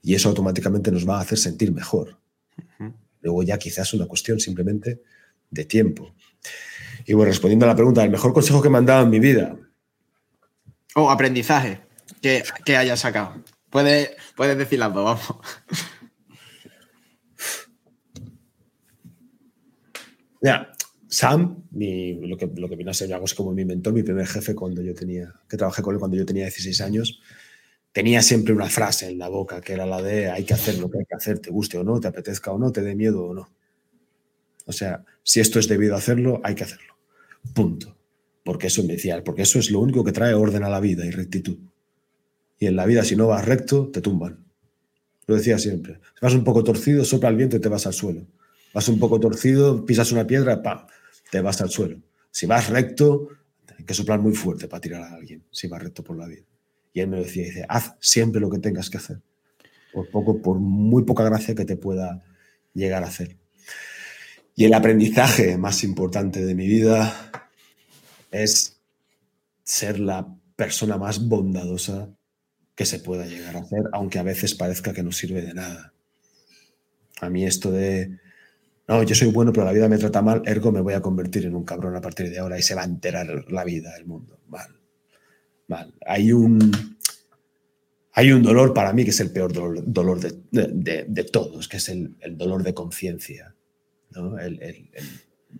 y 0.03 0.13
eso 0.13 0.29
automáticamente 0.29 0.91
nos 0.91 1.07
va 1.07 1.17
a 1.17 1.21
hacer 1.21 1.37
sentir 1.37 1.71
mejor. 1.71 2.19
Luego 3.21 3.43
ya 3.43 3.57
quizás 3.57 3.93
una 3.93 4.05
cuestión 4.05 4.39
simplemente 4.39 5.01
de 5.49 5.65
tiempo. 5.65 6.13
Y 7.09 7.13
bueno, 7.15 7.31
respondiendo 7.31 7.65
a 7.65 7.69
la 7.69 7.75
pregunta, 7.75 8.03
el 8.03 8.11
mejor 8.11 8.33
consejo 8.33 8.61
que 8.61 8.69
me 8.69 8.77
han 8.77 8.85
dado 8.85 9.03
en 9.03 9.09
mi 9.09 9.19
vida. 9.19 9.57
O 10.93 11.09
aprendizaje 11.09 11.81
que, 12.21 12.43
que 12.63 12.77
haya 12.77 12.95
sacado. 12.95 13.43
Puedes, 13.71 14.11
puedes 14.35 14.55
decir 14.55 14.77
las 14.77 14.93
dos, 14.93 15.05
vamos. 15.05 15.47
Ya, 20.39 20.71
Sam, 21.07 21.63
lo, 21.71 22.37
que, 22.37 22.47
lo 22.55 22.69
que 22.69 22.75
vino 22.75 22.91
a 22.91 22.93
ser 22.93 23.11
es 23.11 23.33
como 23.33 23.53
mi 23.53 23.65
mentor, 23.65 23.91
mi 23.91 24.03
primer 24.03 24.27
jefe 24.27 24.53
cuando 24.53 24.83
yo 24.83 24.93
tenía, 24.93 25.33
que 25.49 25.57
trabajé 25.57 25.81
con 25.81 25.95
él 25.95 25.99
cuando 25.99 26.15
yo 26.15 26.27
tenía 26.27 26.43
16 26.43 26.79
años, 26.81 27.19
tenía 27.91 28.21
siempre 28.21 28.53
una 28.53 28.69
frase 28.69 29.09
en 29.09 29.17
la 29.17 29.29
boca 29.29 29.61
que 29.61 29.73
era 29.73 29.87
la 29.87 29.99
de 30.03 30.29
hay 30.29 30.43
que 30.43 30.53
hacer 30.53 30.77
lo 30.77 30.91
que 30.91 30.99
hay 30.99 31.05
que 31.05 31.15
hacer, 31.15 31.39
te 31.39 31.49
guste 31.49 31.79
o 31.79 31.83
no, 31.83 31.99
te 31.99 32.07
apetezca 32.07 32.51
o 32.51 32.59
no, 32.59 32.71
te 32.71 32.83
dé 32.83 32.93
miedo 32.93 33.25
o 33.25 33.33
no. 33.33 33.49
O 34.67 34.71
sea, 34.71 35.03
si 35.23 35.39
esto 35.39 35.57
es 35.57 35.67
debido 35.67 35.95
a 35.95 35.97
hacerlo, 35.97 36.39
hay 36.43 36.53
que 36.53 36.65
hacerlo. 36.65 36.98
Punto. 37.53 37.95
Porque 38.43 38.67
eso 38.67 38.83
me 38.83 38.93
decía, 38.93 39.23
porque 39.23 39.43
eso 39.43 39.59
es 39.59 39.69
lo 39.71 39.79
único 39.79 40.03
que 40.03 40.11
trae 40.11 40.33
orden 40.33 40.63
a 40.63 40.69
la 40.69 40.79
vida 40.79 41.05
y 41.05 41.11
rectitud. 41.11 41.57
Y 42.57 42.65
en 42.65 42.75
la 42.75 42.85
vida, 42.85 43.03
si 43.03 43.15
no 43.15 43.27
vas 43.27 43.45
recto, 43.45 43.89
te 43.89 44.01
tumban. 44.01 44.45
Lo 45.27 45.35
decía 45.35 45.59
siempre. 45.59 45.95
Si 45.95 46.19
vas 46.21 46.33
un 46.33 46.43
poco 46.43 46.63
torcido, 46.63 47.05
sopla 47.05 47.29
el 47.29 47.35
viento 47.35 47.55
y 47.55 47.59
te 47.59 47.69
vas 47.69 47.85
al 47.85 47.93
suelo. 47.93 48.25
Vas 48.73 48.87
un 48.87 48.99
poco 48.99 49.19
torcido, 49.19 49.85
pisas 49.85 50.11
una 50.11 50.25
piedra, 50.25 50.61
¡pam! 50.61 50.87
te 51.31 51.41
vas 51.41 51.61
al 51.61 51.69
suelo. 51.69 52.01
Si 52.31 52.45
vas 52.45 52.69
recto, 52.69 53.29
hay 53.77 53.85
que 53.85 53.93
soplar 53.93 54.19
muy 54.19 54.33
fuerte 54.33 54.67
para 54.67 54.81
tirar 54.81 55.03
a 55.03 55.15
alguien, 55.15 55.43
si 55.51 55.67
vas 55.67 55.81
recto 55.81 56.03
por 56.03 56.17
la 56.17 56.27
vida. 56.27 56.43
Y 56.93 56.99
él 57.01 57.07
me 57.07 57.19
decía, 57.19 57.45
dice, 57.45 57.65
haz 57.69 57.95
siempre 57.99 58.41
lo 58.41 58.49
que 58.49 58.59
tengas 58.59 58.89
que 58.89 58.97
hacer, 58.97 59.21
por, 59.93 60.09
poco, 60.09 60.41
por 60.41 60.59
muy 60.59 61.03
poca 61.03 61.23
gracia 61.23 61.55
que 61.55 61.65
te 61.65 61.77
pueda 61.77 62.23
llegar 62.73 63.03
a 63.03 63.07
hacer. 63.07 63.37
Y 64.59 64.65
el 64.65 64.73
aprendizaje 64.73 65.57
más 65.57 65.85
importante 65.85 66.45
de 66.45 66.53
mi 66.53 66.67
vida 66.67 67.31
es 68.29 68.77
ser 69.63 70.01
la 70.01 70.35
persona 70.57 70.97
más 70.97 71.29
bondadosa 71.29 72.09
que 72.75 72.85
se 72.85 72.99
pueda 72.99 73.25
llegar 73.25 73.55
a 73.55 73.61
hacer, 73.61 73.83
aunque 73.93 74.19
a 74.19 74.23
veces 74.23 74.55
parezca 74.55 74.91
que 74.91 75.01
no 75.01 75.13
sirve 75.13 75.43
de 75.43 75.53
nada. 75.53 75.93
A 77.21 77.29
mí 77.29 77.45
esto 77.45 77.71
de 77.71 78.19
no, 78.85 79.01
yo 79.03 79.15
soy 79.15 79.29
bueno, 79.31 79.53
pero 79.53 79.65
la 79.65 79.71
vida 79.71 79.87
me 79.87 79.97
trata 79.97 80.21
mal, 80.21 80.41
ergo 80.45 80.73
me 80.73 80.81
voy 80.81 80.93
a 80.93 81.01
convertir 81.01 81.45
en 81.45 81.55
un 81.55 81.63
cabrón 81.63 81.95
a 81.95 82.01
partir 82.01 82.29
de 82.29 82.39
ahora 82.39 82.59
y 82.59 82.61
se 82.61 82.75
va 82.75 82.81
a 82.81 82.85
enterar 82.85 83.49
la 83.49 83.63
vida, 83.63 83.95
el 83.95 84.07
mundo. 84.07 84.41
Mal. 84.49 84.75
Mal. 85.69 85.93
Hay 86.05 86.33
un, 86.33 86.97
hay 88.11 88.33
un 88.33 88.43
dolor 88.43 88.73
para 88.73 88.91
mí 88.91 89.05
que 89.05 89.11
es 89.11 89.19
el 89.21 89.31
peor 89.31 89.53
dolor, 89.53 90.19
de, 90.19 91.23
todos, 91.31 91.69
que 91.69 91.77
es 91.77 91.87
el, 91.87 92.17
dolor 92.35 92.61
de 92.63 92.73
conciencia. 92.73 93.55
El, 94.15 94.89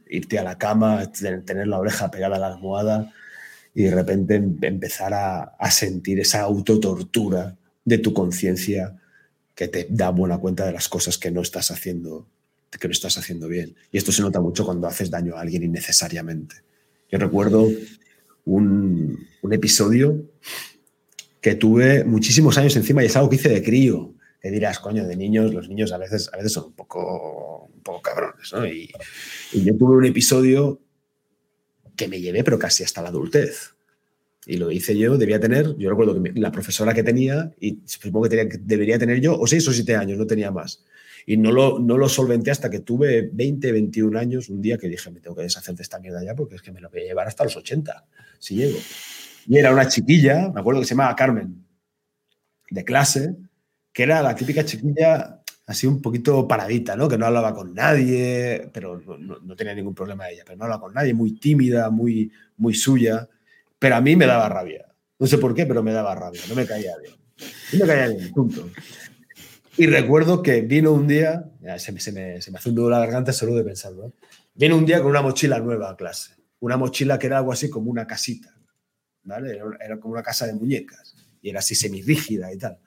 irte 0.08 0.40
a 0.40 0.44
la 0.44 0.58
cama, 0.58 1.12
tener 1.12 1.68
la 1.68 1.80
oreja 1.80 2.12
pegada 2.12 2.36
a 2.36 2.40
la 2.40 2.48
almohada 2.48 3.14
y 3.74 3.84
de 3.84 3.96
repente 3.96 4.36
em, 4.36 4.58
empezar 4.62 5.14
a, 5.14 5.72
sentir 5.72 6.20
esa 6.20 6.42
autotortura 6.42 7.56
de 7.86 7.98
tu 7.98 8.14
conciencia 8.14 9.00
que 9.56 9.68
te 9.68 9.88
da 9.90 10.10
buena 10.10 10.38
cuenta 10.38 10.66
de 10.66 10.74
las 10.74 10.90
cosas 10.90 11.18
que 11.18 11.32
no 11.32 11.42
estás 11.42 11.72
haciendo 11.72 12.28
que 12.80 12.88
lo 12.88 12.92
estás 12.92 13.18
haciendo 13.18 13.48
bien. 13.48 13.76
Y 13.92 13.98
esto 13.98 14.12
se 14.12 14.22
nota 14.22 14.40
mucho 14.40 14.64
cuando 14.64 14.86
haces 14.86 15.10
daño 15.10 15.36
a 15.36 15.42
alguien 15.42 15.64
innecesariamente. 15.64 16.58
Yo 17.12 17.18
recuerdo 17.18 17.68
un, 18.46 19.28
episodio 19.52 20.30
que 21.42 21.56
tuve 21.56 22.04
muchísimos 22.04 22.58
años 22.60 22.76
encima 22.76 23.02
y 23.02 23.08
es 23.08 23.16
algo 23.16 23.30
que 23.30 23.38
hice 23.38 23.50
de 23.50 23.64
crío. 23.64 24.14
Que 24.42 24.52
dirás, 24.52 24.80
coño, 24.80 25.06
de 25.06 25.16
niños, 25.16 25.54
los 25.54 25.68
niños 25.68 25.92
a 25.92 25.98
veces, 25.98 26.30
a 26.34 26.38
veces 26.38 26.54
son 26.54 26.66
un 26.66 26.74
poco, 26.74 27.70
un 27.74 27.82
poco 27.82 28.02
cabrones, 28.02 28.54
¿no? 28.54 28.66
Y, 28.66 28.92
yo 29.54 29.76
tuve 29.78 29.98
un 29.98 30.06
episodio 30.06 30.80
que 31.96 32.08
me 32.08 32.22
llevé, 32.22 32.44
pero 32.44 32.58
casi 32.58 32.84
hasta 32.84 33.02
la 33.02 33.10
adultez. 33.10 33.76
Y 34.46 34.58
lo 34.58 34.72
hice 34.72 34.98
yo, 34.98 35.18
debía 35.18 35.40
tener, 35.40 35.76
yo 35.78 35.90
recuerdo 35.90 36.22
que 36.22 36.32
la 36.40 36.52
profesora 36.52 36.94
que 36.94 37.04
tenía, 37.04 37.52
y 37.60 37.80
supongo 37.86 38.24
que, 38.24 38.38
tenía, 38.38 38.58
debería 38.62 38.98
tener 38.98 39.20
yo, 39.20 39.38
o 39.38 39.46
seis 39.46 39.68
o 39.68 39.74
siete 39.74 39.96
años, 39.96 40.18
no 40.18 40.26
tenía 40.26 40.52
más. 40.52 40.86
Y 41.26 41.36
no 41.36 41.52
lo, 41.52 41.78
no 41.80 41.98
lo 41.98 42.08
solventé 42.08 42.50
hasta 42.50 42.70
que 42.70 42.80
tuve 42.80 43.30
20, 43.34 43.72
21 43.74 44.18
años, 44.18 44.50
un 44.50 44.62
día 44.62 44.78
que 44.78 44.88
dije, 44.88 45.12
me 45.12 45.20
tengo 45.20 45.36
que 45.36 45.44
deshacer 45.44 45.76
de 45.76 45.84
esta 45.84 46.00
mierda 46.00 46.24
ya 46.24 46.34
porque 46.34 46.56
es 46.56 46.62
que 46.62 46.72
me 46.72 46.80
lo 46.80 46.90
voy 46.90 47.02
a 47.02 47.04
llevar 47.04 47.28
hasta 47.28 47.44
los 47.44 47.58
80, 47.58 48.08
si 48.40 48.56
llego. 48.56 48.80
Y 49.48 49.58
era 49.58 49.74
una 49.74 49.88
chiquilla, 49.88 50.50
me 50.54 50.62
acuerdo 50.62 50.80
que 50.80 50.88
se 50.88 50.96
llamaba 50.96 51.16
Carmen, 51.16 51.66
de 52.70 52.86
clase, 52.86 53.36
que 54.00 54.04
era 54.04 54.22
la 54.22 54.34
típica 54.34 54.64
chiquilla 54.64 55.42
así 55.66 55.86
un 55.86 56.02
poquito 56.02 56.48
paradita, 56.48 56.96
¿no? 56.96 57.10
Que 57.10 57.18
no 57.18 57.26
hablaba 57.26 57.54
con 57.54 57.74
nadie, 57.74 58.70
pero 58.72 58.98
no, 58.98 59.56
tenía 59.58 59.76
ningún 59.76 59.94
problema 59.94 60.30
ella, 60.30 60.44
pero 60.46 60.58
no 60.58 60.64
hablaba 60.64 60.84
con 60.84 60.94
nadie, 60.94 61.14
muy 61.14 61.34
tímida, 61.34 61.90
muy, 61.90 62.32
muy 62.56 62.74
suya, 62.76 63.28
pero 63.78 63.98
a 63.98 64.00
mí 64.00 64.16
me 64.16 64.26
daba 64.26 64.48
rabia. 64.48 64.86
No 65.20 65.28
sé 65.28 65.38
por 65.38 65.54
qué, 65.54 65.66
pero 65.66 65.84
me 65.84 65.92
daba 65.92 66.16
rabia, 66.16 66.40
no 66.48 66.56
me 66.56 66.66
caía 66.66 66.94
bien. 66.98 67.14
No 67.74 67.80
me 67.80 67.86
caía 67.88 68.08
bien, 68.08 68.32
punto. 68.32 68.70
Y 69.76 69.86
recuerdo 69.88 70.42
que 70.42 70.62
vino 70.62 70.94
un 70.94 71.06
día, 71.06 71.52
se 71.78 71.92
me, 71.92 72.00
se 72.00 72.14
me, 72.14 72.42
se 72.42 72.52
me 72.52 72.58
hace 72.58 72.70
un 72.70 72.76
nudo 72.76 72.90
la 72.90 73.00
garganta 73.00 73.34
solo 73.34 73.54
de 73.54 73.66
pensarlo, 73.66 74.08
¿eh? 74.08 74.12
vino 74.56 74.78
un 74.78 74.86
día 74.86 75.02
con 75.02 75.12
una 75.12 75.22
mochila 75.22 75.60
nueva 75.60 75.90
a 75.90 75.98
clase, 75.98 76.36
una 76.62 76.78
mochila 76.78 77.20
que 77.20 77.28
era 77.28 77.40
algo 77.40 77.52
así 77.52 77.70
como 77.70 77.92
una 77.92 78.08
casita, 78.08 78.56
¿vale? 79.24 79.60
Era, 79.82 80.00
como 80.00 80.14
una 80.14 80.24
casa 80.24 80.48
de 80.48 80.54
muñecas 80.54 81.18
y 81.42 81.50
era 81.50 81.60
así 81.60 81.76
semirrígida 81.76 82.54
y 82.54 82.58
tal. 82.58 82.80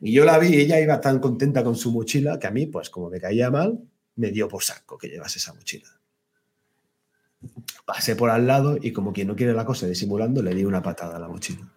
Y 0.00 0.12
yo 0.12 0.24
la 0.24 0.38
vi 0.38 0.54
ella 0.54 0.80
iba 0.80 1.00
tan 1.00 1.18
contenta 1.18 1.64
con 1.64 1.76
su 1.76 1.92
mochila 1.92 2.38
que 2.38 2.46
a 2.46 2.50
mí, 2.50 2.66
pues 2.66 2.90
como 2.90 3.10
me 3.10 3.20
caía 3.20 3.50
mal, 3.50 3.80
me 4.16 4.30
dio 4.30 4.48
por 4.48 4.62
saco 4.62 4.98
que 4.98 5.08
llevase 5.08 5.38
esa 5.38 5.54
mochila. 5.54 5.88
Pasé 7.84 8.16
por 8.16 8.30
al 8.30 8.46
lado 8.46 8.78
y 8.80 8.92
como 8.92 9.12
quien 9.12 9.28
no 9.28 9.36
quiere 9.36 9.52
la 9.52 9.64
cosa 9.64 9.86
disimulando, 9.86 10.42
le 10.42 10.54
di 10.54 10.64
una 10.64 10.82
patada 10.82 11.16
a 11.16 11.20
la 11.20 11.28
mochila. 11.28 11.70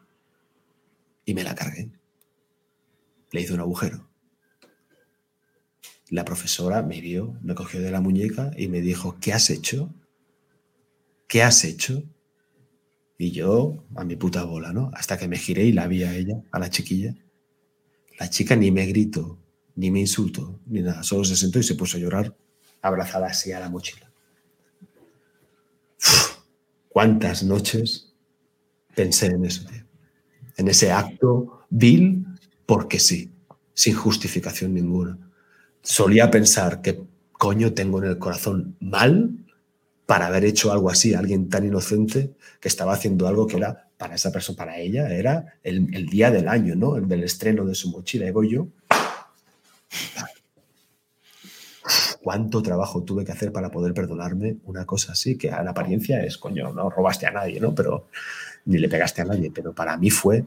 Y 1.26 1.34
me 1.34 1.44
la 1.44 1.56
cargué. 1.56 1.92
Le 3.32 3.42
hice 3.42 3.54
un 3.54 3.60
agujero. 3.60 4.10
La 6.10 6.24
profesora 6.24 6.84
me 6.84 7.02
vio, 7.02 7.38
me 7.42 7.54
cogió 7.54 7.82
de 7.82 7.92
la 7.92 8.00
muñeca 8.00 8.52
y 8.56 8.70
me 8.70 8.80
dijo, 8.80 9.18
¿qué 9.20 9.34
has 9.34 9.50
hecho? 9.50 9.94
¿Qué 11.28 11.44
has 11.44 11.66
hecho? 11.66 12.04
Y 13.18 13.32
yo, 13.32 13.84
a 13.96 14.06
mi 14.06 14.16
puta 14.16 14.46
bola, 14.46 14.72
¿no? 14.72 14.90
Hasta 14.94 15.18
que 15.18 15.28
me 15.28 15.38
giré 15.38 15.66
y 15.66 15.74
la 15.74 15.88
vi 15.88 16.04
a 16.04 16.16
ella, 16.16 16.42
a 16.52 16.60
la 16.60 16.70
chiquilla. 16.70 17.14
La 18.20 18.30
chica 18.30 18.56
ni 18.56 18.72
me 18.72 18.86
gritó, 18.86 19.38
ni 19.76 19.92
me 19.92 20.00
insultó, 20.00 20.60
ni 20.66 20.82
nada. 20.82 21.04
Solo 21.04 21.24
se 21.24 21.36
sentó 21.36 21.60
y 21.60 21.64
se 21.64 21.76
puso 21.76 21.98
a 21.98 22.00
llorar, 22.00 22.36
abrazada 22.82 23.28
así 23.28 23.52
a 23.52 23.60
la 23.60 23.70
mochila. 23.70 24.12
¿Cuántas 26.90 27.44
noches 27.44 28.14
pensé 28.96 29.28
en 29.28 29.46
eso, 29.46 29.66
tío? 29.66 29.84
En 30.58 30.68
ese 30.68 30.92
acto 30.92 31.66
vil 31.70 32.26
porque 32.66 33.00
sí, 33.00 33.32
sin 33.74 33.94
justificación 33.94 34.74
ninguna 34.74 35.18
solía 35.88 36.30
pensar 36.30 36.82
que 36.82 37.02
coño 37.32 37.74
tengo 37.74 38.04
en 38.04 38.10
el 38.10 38.18
corazón 38.18 38.76
mal 38.82 39.46
para 40.06 40.28
haber 40.28 40.44
hecho 40.44 40.72
algo 40.72 40.90
así 40.90 41.14
a 41.14 41.20
alguien 41.20 41.48
tan 41.48 41.66
inocente 41.66 42.34
que 42.60 42.68
estaba 42.68 42.94
haciendo 42.94 43.26
algo 43.28 43.48
que 43.48 43.56
era 43.56 43.87
para 43.98 44.16
esa 44.16 44.32
persona, 44.32 44.58
para 44.58 44.78
ella, 44.78 45.10
era 45.10 45.56
el, 45.64 46.06
día 46.08 46.32
del 46.32 46.48
año, 46.48 46.76
¿no? 46.76 46.98
El 46.98 47.08
del 47.08 47.24
estreno 47.24 47.66
de 47.66 47.76
su 47.76 47.90
mochila. 47.90 48.28
Y 48.28 48.50
yo, 48.50 48.68
cuánto 52.22 52.62
trabajo 52.62 53.04
tuve 53.04 53.26
que 53.26 53.32
hacer 53.32 53.52
para 53.52 53.72
poder 53.72 53.94
perdonarme 53.94 54.58
una 54.66 54.86
cosa 54.86 55.14
así, 55.14 55.38
que 55.38 55.50
a 55.50 55.64
la 55.64 55.72
apariencia 55.72 56.24
es, 56.24 56.38
coño, 56.38 56.72
no 56.74 56.90
robaste 56.90 57.26
a 57.26 57.32
nadie, 57.32 57.60
¿no? 57.60 57.74
Pero 57.74 58.08
ni 58.66 58.78
le 58.78 58.90
pegaste 58.90 59.22
a 59.22 59.26
nadie, 59.26 59.52
pero 59.52 59.74
para 59.74 59.98
mí 59.98 60.10
fue 60.10 60.46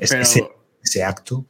ese, 0.00 0.48
ese 0.82 1.04
acto 1.04 1.46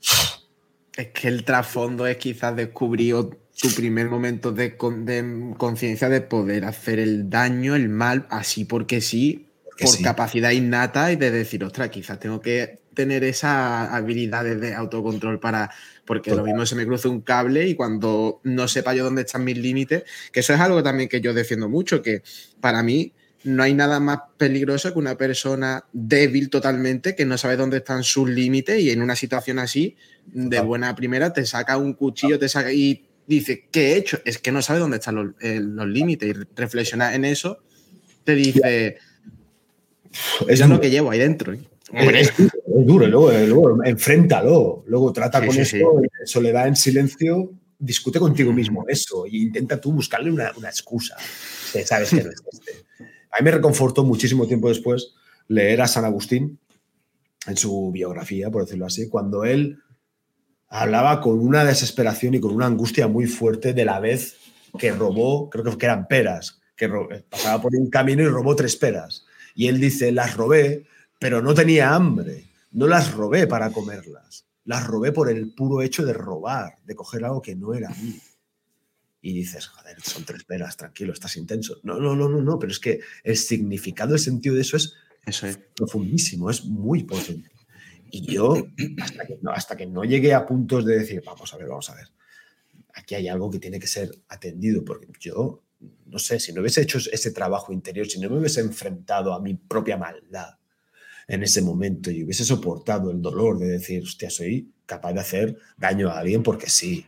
es 0.97 1.09
que 1.09 1.29
el 1.29 1.45
trasfondo 1.45 2.07
es 2.07 2.17
quizás 2.17 2.57
descubrir 2.57 3.17
tu 3.61 3.69
primer 3.75 4.09
momento 4.09 4.53
de, 4.53 4.77
conciencia 4.77 6.09
de 6.09 6.21
poder 6.21 6.65
hacer 6.65 6.99
el 6.99 7.31
daño, 7.31 7.75
el 7.75 7.89
mal, 7.89 8.27
así 8.31 8.65
porque 8.65 9.01
sí, 9.01 9.46
por 9.79 10.03
capacidad 10.03 10.51
innata 10.51 11.13
y 11.13 11.17
de 11.17 11.31
decir, 11.31 11.63
ostras, 11.65 11.91
quizás 11.91 12.19
tengo 12.19 12.41
que 12.41 12.81
tener 12.95 13.25
esas 13.25 13.93
habilidades 13.93 14.61
de 14.61 14.75
autocontrol 14.75 15.39
para. 15.39 15.71
Porque 16.05 16.35
lo 16.35 16.45
mismo 16.45 16.65
se 16.65 16.77
me 16.77 16.87
cruza 16.87 17.09
un 17.09 17.21
cable 17.21 17.67
y 17.69 17.75
cuando 17.75 18.41
no 18.45 18.69
sepa 18.69 18.95
yo 18.95 19.05
dónde 19.05 19.23
están 19.23 19.45
mis 19.45 19.59
límites, 19.59 20.05
que 20.33 20.41
eso 20.41 20.55
es 20.55 20.61
algo 20.61 20.83
también 20.83 21.09
que 21.09 21.21
yo 21.21 21.35
defiendo 21.35 21.69
mucho, 21.69 22.01
que 22.01 22.23
para 22.61 22.83
mí 22.83 23.13
no 23.45 23.63
hay 23.63 23.75
nada 23.75 24.01
más 24.01 24.19
peligroso 24.37 24.93
que 24.93 24.99
una 24.99 25.17
persona 25.17 25.85
débil 25.93 26.49
totalmente 26.49 27.15
que 27.15 27.25
no 27.25 27.39
sabe 27.39 27.57
dónde 27.57 27.79
están 27.79 28.03
sus 28.03 28.29
límites 28.29 28.81
y 28.81 28.91
en 28.91 29.03
una 29.03 29.15
situación 29.15 29.59
así, 29.59 29.97
de 30.27 30.61
buena 30.61 30.95
primera, 30.97 31.33
te 31.33 31.45
saca 31.45 31.77
un 31.77 31.95
cuchillo 31.95 32.39
te 32.39 32.49
saca 32.49 32.73
y 32.73 33.05
dice, 33.27 33.69
¿qué 33.71 33.93
he 33.93 33.97
hecho? 33.99 34.19
Es 34.25 34.39
que 34.39 34.51
no 34.51 34.63
sabe 34.63 34.81
dónde 34.81 34.97
están 34.97 35.15
los, 35.17 35.27
eh, 35.41 35.61
límites 35.61 36.29
y 36.29 36.33
reflexionar 36.57 37.15
en 37.15 37.25
eso 37.25 37.61
te 38.27 38.35
dice, 38.35 38.99
es 40.49 40.69
lo 40.69 40.81
que 40.81 40.91
llevo 40.91 41.11
ahí 41.11 41.19
dentro. 41.19 41.53
¿eh? 41.53 41.61
Es, 41.93 42.33
duro, 42.67 43.07
luego, 43.07 43.31
luego, 43.33 43.85
enfréntalo, 43.85 44.85
luego 44.87 45.13
trata 45.13 45.45
con 45.45 45.57
eso, 45.57 45.77
en 45.77 46.27
soledad, 46.27 46.69
en 46.69 46.77
silencio, 46.77 47.53
discute 47.79 48.19
contigo 48.19 48.53
mismo 48.53 48.85
eso 48.89 49.27
e 49.27 49.37
intenta 49.37 49.81
tú 49.81 49.93
buscarle 49.93 50.31
una, 50.31 50.53
una 50.57 50.69
excusa. 50.69 51.17
sabes 51.85 52.11
que 52.11 52.23
no 52.23 52.31
es 52.31 52.43
este. 52.53 52.85
A 53.31 53.41
mí 53.41 53.45
me 53.45 53.51
reconfortó 53.51 54.03
muchísimo 54.05 54.47
tiempo 54.47 54.69
después 54.69 55.15
leer 55.49 55.83
a 55.83 55.87
San 55.87 56.05
Agustín 56.05 56.59
en 57.47 57.57
su 57.57 57.91
biografía, 57.93 58.51
por 58.51 58.65
decirlo 58.65 58.87
así, 58.87 59.09
cuando 59.09 59.45
él 59.45 59.79
hablaba 60.69 61.21
con 61.21 61.39
una 61.39 61.65
desesperación 61.65 62.35
y 62.35 62.41
con 62.41 62.55
una 62.55 62.67
angustia 62.67 63.09
muy 63.09 63.27
fuerte 63.27 63.73
de 63.73 63.85
la 63.85 64.01
vez 64.01 64.37
que 64.79 64.91
robó, 64.93 65.49
creo 65.51 65.77
que 65.77 65.87
eran 65.87 66.09
peras, 66.09 66.61
que 66.77 66.89
pasaba 67.29 67.63
por 67.63 67.75
un 67.75 67.89
camino 67.89 68.23
y 68.23 68.29
robó 68.29 68.57
tres 68.57 68.77
peras. 68.77 69.26
Y 69.57 69.67
él 69.67 69.81
dice, 69.81 70.13
las 70.13 70.37
robé, 70.37 70.87
pero 71.19 71.43
no 71.43 71.53
tenía 71.53 71.93
hambre, 71.93 72.45
no 72.71 72.87
las 72.87 73.13
robé 73.13 73.49
para 73.49 73.73
comerlas, 73.73 74.47
las 74.65 74.87
robé 74.87 75.11
por 75.11 75.29
el 75.29 75.53
puro 75.53 75.83
hecho 75.83 76.07
de 76.07 76.13
robar, 76.13 76.79
de 76.85 76.95
coger 76.95 77.25
algo 77.25 77.43
que 77.43 77.57
no 77.57 77.75
era 77.75 77.89
mío 77.89 78.21
y 79.27 79.33
dices, 79.33 79.67
joder, 79.67 80.01
son 80.03 80.25
tres 80.25 80.45
peras, 80.45 80.77
tranquilo, 80.77 81.13
estás 81.13 81.37
intenso. 81.37 81.81
No, 81.83 81.99
no, 81.99 82.15
no, 82.15 82.29
no, 82.29 82.41
no, 82.41 82.61
pero 82.61 82.71
es 82.71 82.79
que 82.79 83.01
el 83.25 83.37
significado, 83.37 84.15
el 84.15 84.21
sentido 84.21 84.55
de 84.55 84.61
eso 84.61 84.77
es, 84.77 84.95
eso 85.25 85.49
es. 85.49 85.59
profundísimo, 85.75 86.49
es 86.49 86.65
muy 86.65 87.03
potente. 87.03 87.51
Y 88.13 88.25
yo, 88.33 88.55
hasta 89.03 89.27
que, 89.27 89.37
no, 89.43 89.51
hasta 89.51 89.77
que 89.77 89.85
no 89.85 90.05
llegué 90.05 90.33
a 90.33 90.47
puntos 90.47 90.85
de 90.85 91.01
decir, 91.01 91.25
vamos 91.27 91.53
a 91.53 91.57
ver, 91.57 91.67
vamos 91.67 91.91
a 91.91 91.97
ver, 91.97 92.07
aquí 92.95 93.17
hay 93.17 93.27
algo 93.27 93.51
que 93.51 93.59
tiene 93.59 93.81
que 93.81 93.89
ser 93.89 94.17
atendido, 94.29 94.85
porque 94.85 95.09
yo, 95.19 95.65
no 96.07 96.19
sé, 96.19 96.41
si 96.41 96.53
no 96.53 96.61
hubiese 96.61 96.83
hecho 96.83 96.99
ese 96.99 97.31
trabajo 97.31 97.73
interior, 97.73 98.07
si 98.07 98.21
no 98.21 98.31
me 98.31 98.39
hubiese 98.39 98.61
enfrentado 98.61 99.35
a 99.35 99.41
mi 99.41 99.55
propia 99.55 99.97
maldad 99.97 100.55
en 101.29 101.43
ese 101.43 101.63
momento 101.63 102.11
y 102.11 102.23
hubiese 102.23 102.45
soportado 102.45 103.11
el 103.11 103.21
dolor 103.21 103.59
de 103.59 103.67
decir, 103.67 104.03
hostia, 104.03 104.31
soy 104.31 104.73
capaz 104.87 105.13
de 105.13 105.21
hacer 105.21 105.59
daño 105.77 106.09
a 106.09 106.19
alguien 106.19 106.43
porque 106.43 106.71
sí, 106.71 107.05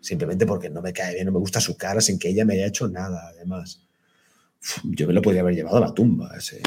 simplemente 0.00 0.46
porque 0.46 0.68
no 0.68 0.82
me 0.82 0.92
cae 0.92 1.14
bien, 1.14 1.26
no 1.26 1.32
me 1.32 1.38
gusta 1.38 1.60
su 1.60 1.76
cara 1.76 2.00
sin 2.00 2.18
que 2.18 2.28
ella 2.28 2.44
me 2.44 2.54
haya 2.54 2.66
hecho 2.66 2.88
nada, 2.88 3.28
además. 3.28 3.82
Yo 4.84 5.06
me 5.06 5.12
lo 5.12 5.22
podría 5.22 5.42
haber 5.42 5.54
llevado 5.54 5.78
a 5.78 5.80
la 5.80 5.94
tumba, 5.94 6.34
ese, 6.36 6.60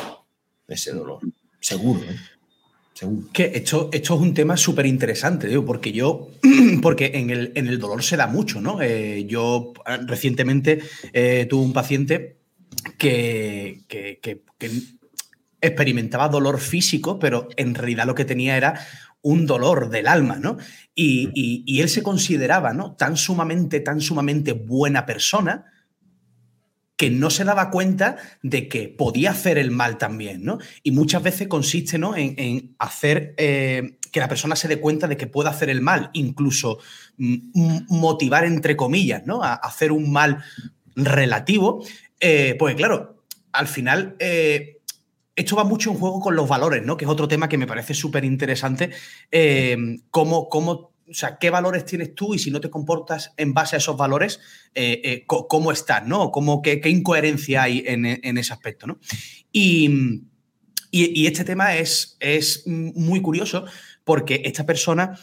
ese 0.67 0.91
dolor, 0.91 1.21
seguro. 1.59 2.01
¿eh? 2.01 2.15
Que 3.31 3.51
esto, 3.55 3.89
esto 3.93 4.15
es 4.15 4.21
un 4.21 4.33
tema 4.33 4.57
súper 4.57 4.85
interesante, 4.85 5.59
porque 5.61 5.91
yo, 5.91 6.29
porque 6.81 7.11
en 7.13 7.29
el, 7.29 7.51
en 7.55 7.67
el, 7.67 7.79
dolor 7.79 8.03
se 8.03 8.17
da 8.17 8.27
mucho, 8.27 8.59
¿no? 8.61 8.81
Eh, 8.81 9.25
yo 9.27 9.73
ah, 9.85 9.97
recientemente 10.05 10.81
eh, 11.13 11.45
tuve 11.49 11.63
un 11.63 11.73
paciente 11.73 12.37
que, 12.97 13.81
que, 13.87 14.19
que, 14.21 14.43
experimentaba 15.61 16.29
dolor 16.29 16.59
físico, 16.59 17.19
pero 17.19 17.49
en 17.57 17.75
realidad 17.75 18.05
lo 18.05 18.15
que 18.15 18.25
tenía 18.25 18.55
era 18.55 18.79
un 19.21 19.45
dolor 19.45 19.89
del 19.89 20.07
alma, 20.07 20.37
¿no? 20.37 20.57
Y, 20.95 21.79
él 21.81 21.89
se 21.89 22.03
consideraba, 22.03 22.73
¿no? 22.73 22.95
Tan 22.95 23.17
sumamente, 23.17 23.79
tan 23.79 24.01
sumamente 24.01 24.53
buena 24.53 25.05
persona 25.05 25.65
que 26.99 27.09
no 27.09 27.29
se 27.29 27.45
daba 27.45 27.71
cuenta 27.71 28.17
de 28.43 28.67
que 28.67 28.89
podía 28.89 29.31
hacer 29.31 29.57
el 29.57 29.71
mal 29.71 29.97
también, 29.97 30.43
¿no? 30.43 30.57
Y 30.83 30.91
muchas 30.91 31.23
veces 31.23 31.47
consiste, 31.47 31.97
¿no? 31.97 32.13
En, 32.17 32.75
hacer 32.77 33.35
eh, 33.37 33.95
que 34.11 34.19
la 34.19 34.27
persona 34.27 34.57
se 34.57 34.67
dé 34.67 34.81
cuenta 34.81 35.07
de 35.07 35.15
que 35.15 35.25
puede 35.25 35.47
hacer 35.47 35.69
el 35.69 35.79
mal, 35.79 36.09
incluso 36.11 36.79
mm, 37.15 37.85
motivar, 37.87 38.43
entre 38.43 38.75
comillas, 38.75 39.25
¿no? 39.25 39.41
A 39.41 39.53
hacer 39.53 39.93
un 39.93 40.11
mal 40.11 40.43
relativo, 40.93 41.85
eh, 42.19 42.57
pues 42.59 42.75
claro, 42.75 43.23
al 43.53 43.67
final... 43.69 44.17
Eh, 44.19 44.75
esto 45.37 45.55
va 45.55 45.63
mucho 45.63 45.91
en 45.91 45.97
juego 45.97 46.19
con 46.19 46.35
los 46.35 46.49
valores, 46.49 46.83
¿no? 46.85 46.97
Que 46.97 47.05
es 47.05 47.11
otro 47.11 47.29
tema 47.29 47.47
que 47.47 47.57
me 47.57 47.65
parece 47.65 47.93
súper 47.93 48.25
interesante. 48.25 48.89
Eh, 49.31 49.77
cómo, 50.11 50.49
o 51.09 51.13
sea, 51.13 51.37
qué 51.37 51.49
valores 51.49 51.85
tienes 51.85 52.13
tú 52.15 52.35
y 52.35 52.39
si 52.39 52.51
no 52.51 52.61
te 52.61 52.69
comportas 52.69 53.33
en 53.37 53.53
base 53.53 53.75
a 53.75 53.79
esos 53.79 53.97
valores, 53.97 54.39
eh, 54.75 55.01
eh, 55.03 55.23
cómo 55.25 55.71
estás, 55.71 56.05
¿no? 56.05 56.31
Cómo, 56.31 56.61
qué, 56.61 56.81
incoherencia 56.85 57.63
hay 57.63 57.83
en, 57.85 58.05
ese 58.37 58.53
aspecto, 58.53 58.87
¿no? 58.87 58.99
Y, 59.51 60.25
este 60.91 61.43
tema 61.43 61.75
es, 61.75 62.17
es, 62.19 62.63
muy 62.65 63.21
curioso 63.21 63.65
porque 64.03 64.41
esta 64.45 64.65
persona 64.65 65.19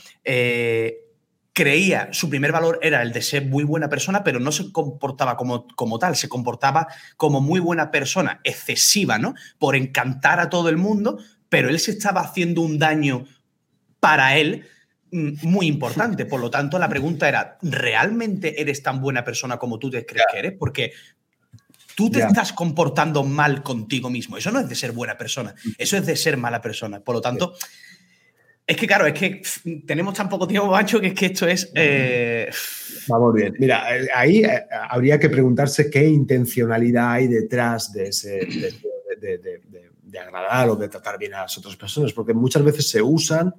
creía, 1.57 2.11
su 2.13 2.29
primer 2.29 2.53
valor 2.53 2.79
era 2.83 3.01
el 3.01 3.13
de 3.13 3.23
ser 3.23 3.47
muy 3.47 3.65
buena 3.65 3.89
persona, 3.89 4.23
pero 4.23 4.39
no 4.39 4.53
se 4.53 4.71
comportaba 4.73 5.39
como, 5.39 5.67
como 5.69 5.99
tal, 5.99 6.15
se 6.15 6.29
comportaba 6.29 6.87
como 7.17 7.41
muy 7.41 7.61
buena 7.61 7.91
persona, 7.91 8.43
excesiva, 8.45 9.19
¿no? 9.19 9.35
Por 9.59 9.75
encantar 9.75 10.39
a 10.39 10.51
todo 10.51 10.69
el 10.69 10.77
mundo, 10.77 11.19
pero 11.49 11.71
él 11.71 11.81
se 11.81 11.93
estaba 11.93 12.21
haciendo 12.21 12.61
un 12.61 12.79
daño 12.79 13.25
para 14.01 14.37
él 14.37 14.67
muy 15.43 15.67
importante. 15.67 16.27
Por 16.27 16.41
lo 16.41 16.51
tanto, 16.51 16.79
la 16.79 16.89
pregunta 16.89 17.29
era, 17.29 17.59
¿realmente 17.63 18.61
eres 18.61 18.83
tan 18.83 19.01
buena 19.01 19.25
persona 19.25 19.59
como 19.59 19.79
tú 19.79 19.91
te 19.91 20.05
crees 20.05 20.27
que 20.31 20.39
eres? 20.39 20.53
Porque 20.59 20.93
tú 21.95 22.11
te 22.11 22.21
estás 22.21 22.53
comportando 22.53 23.25
mal 23.25 23.63
contigo 23.63 24.11
mismo. 24.11 24.37
Eso 24.37 24.51
no 24.51 24.61
es 24.61 24.69
de 24.69 24.75
ser 24.75 24.93
buena 24.93 25.17
persona, 25.17 25.55
eso 25.79 25.97
es 25.97 26.07
de 26.07 26.17
ser 26.17 26.37
mala 26.37 26.61
persona. 26.61 27.01
Por 27.01 27.17
lo 27.17 27.21
tanto... 27.21 27.55
Es 28.69 28.77
que, 28.77 28.89
claro, 28.89 29.07
es 29.07 29.15
que 29.15 29.43
tenemos 29.87 30.13
tan 30.15 30.29
poco 30.29 30.49
tiempo, 30.49 30.69
macho, 30.69 31.01
que 31.01 31.07
es 31.07 31.15
que 31.15 31.27
esto 31.27 31.47
es. 31.47 31.71
Eh, 31.73 32.51
Vamos 33.07 33.33
bien. 33.33 33.55
Mira, 33.61 33.97
eh, 33.97 34.09
ahí 34.13 34.39
eh, 34.39 34.65
habría 34.91 35.21
que 35.21 35.31
preguntarse 35.31 35.89
qué 35.89 36.05
intencionalidad 36.05 37.13
hay 37.13 37.29
detrás 37.29 37.93
de 37.93 38.09
ese. 38.09 38.41
de 39.21 40.19
agradar 40.19 40.69
o 40.71 40.75
de 40.75 40.89
tratar 40.89 41.17
bien 41.17 41.35
a 41.35 41.43
las 41.43 41.57
otras 41.59 41.77
personas, 41.77 42.13
porque 42.13 42.35
muchas 42.35 42.65
veces 42.65 42.91
se 42.91 43.01
usan 43.01 43.55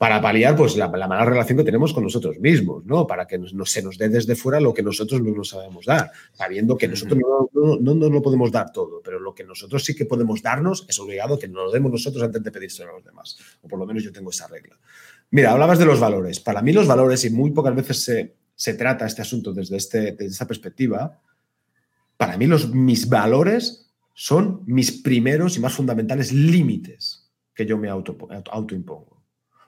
para 0.00 0.18
paliar 0.18 0.56
pues, 0.56 0.78
la, 0.78 0.88
mala 0.88 1.26
relación 1.26 1.58
que 1.58 1.64
tenemos 1.64 1.92
con 1.92 2.02
nosotros 2.02 2.38
mismos, 2.38 2.86
¿no? 2.86 3.06
Para 3.06 3.26
que 3.26 3.36
no, 3.36 3.66
se 3.66 3.82
nos 3.82 3.98
dé 3.98 4.08
desde 4.08 4.34
fuera 4.34 4.58
lo 4.58 4.72
que 4.72 4.82
nosotros 4.82 5.20
no 5.20 5.30
nos 5.30 5.50
sabemos 5.50 5.84
dar, 5.84 6.10
sabiendo 6.32 6.78
que 6.78 6.88
nosotros 6.88 7.20
no, 7.52 7.76
no, 7.78 7.94
nos 7.94 8.10
lo 8.10 8.22
podemos 8.22 8.50
dar 8.50 8.72
todo, 8.72 9.02
pero 9.04 9.20
lo 9.20 9.34
que 9.34 9.44
nosotros 9.44 9.84
sí 9.84 9.94
que 9.94 10.06
podemos 10.06 10.40
darnos 10.40 10.86
es 10.88 10.98
obligado 10.98 11.38
que 11.38 11.48
nos 11.48 11.66
lo 11.66 11.70
demos 11.70 11.92
nosotros 11.92 12.22
antes 12.22 12.42
de 12.42 12.50
pedírselo 12.50 12.92
a 12.92 12.94
los 12.94 13.04
demás, 13.04 13.36
o 13.60 13.68
por 13.68 13.78
lo 13.78 13.84
menos 13.84 14.02
yo 14.02 14.10
tengo 14.10 14.30
esa 14.30 14.46
regla. 14.46 14.78
Mira, 15.32 15.52
hablabas 15.52 15.78
de 15.78 15.84
los 15.84 16.00
valores. 16.00 16.40
Para 16.40 16.62
mí 16.62 16.72
los 16.72 16.86
valores, 16.86 17.22
y 17.26 17.28
muy 17.28 17.50
pocas 17.50 17.74
veces 17.74 18.02
se, 18.02 18.36
se 18.54 18.72
trata 18.72 19.04
este 19.04 19.20
asunto 19.20 19.52
desde, 19.52 19.76
este, 19.76 20.12
desde 20.12 20.28
esta 20.28 20.46
perspectiva, 20.46 21.20
para 22.16 22.38
mí 22.38 22.46
los, 22.46 22.72
mis 22.72 23.06
valores 23.06 23.92
son 24.14 24.62
mis 24.64 24.92
primeros 25.02 25.58
y 25.58 25.60
más 25.60 25.74
fundamentales 25.74 26.32
límites 26.32 27.30
que 27.54 27.66
yo 27.66 27.76
me 27.76 27.90
auto, 27.90 28.16
autoimpongo 28.50 29.19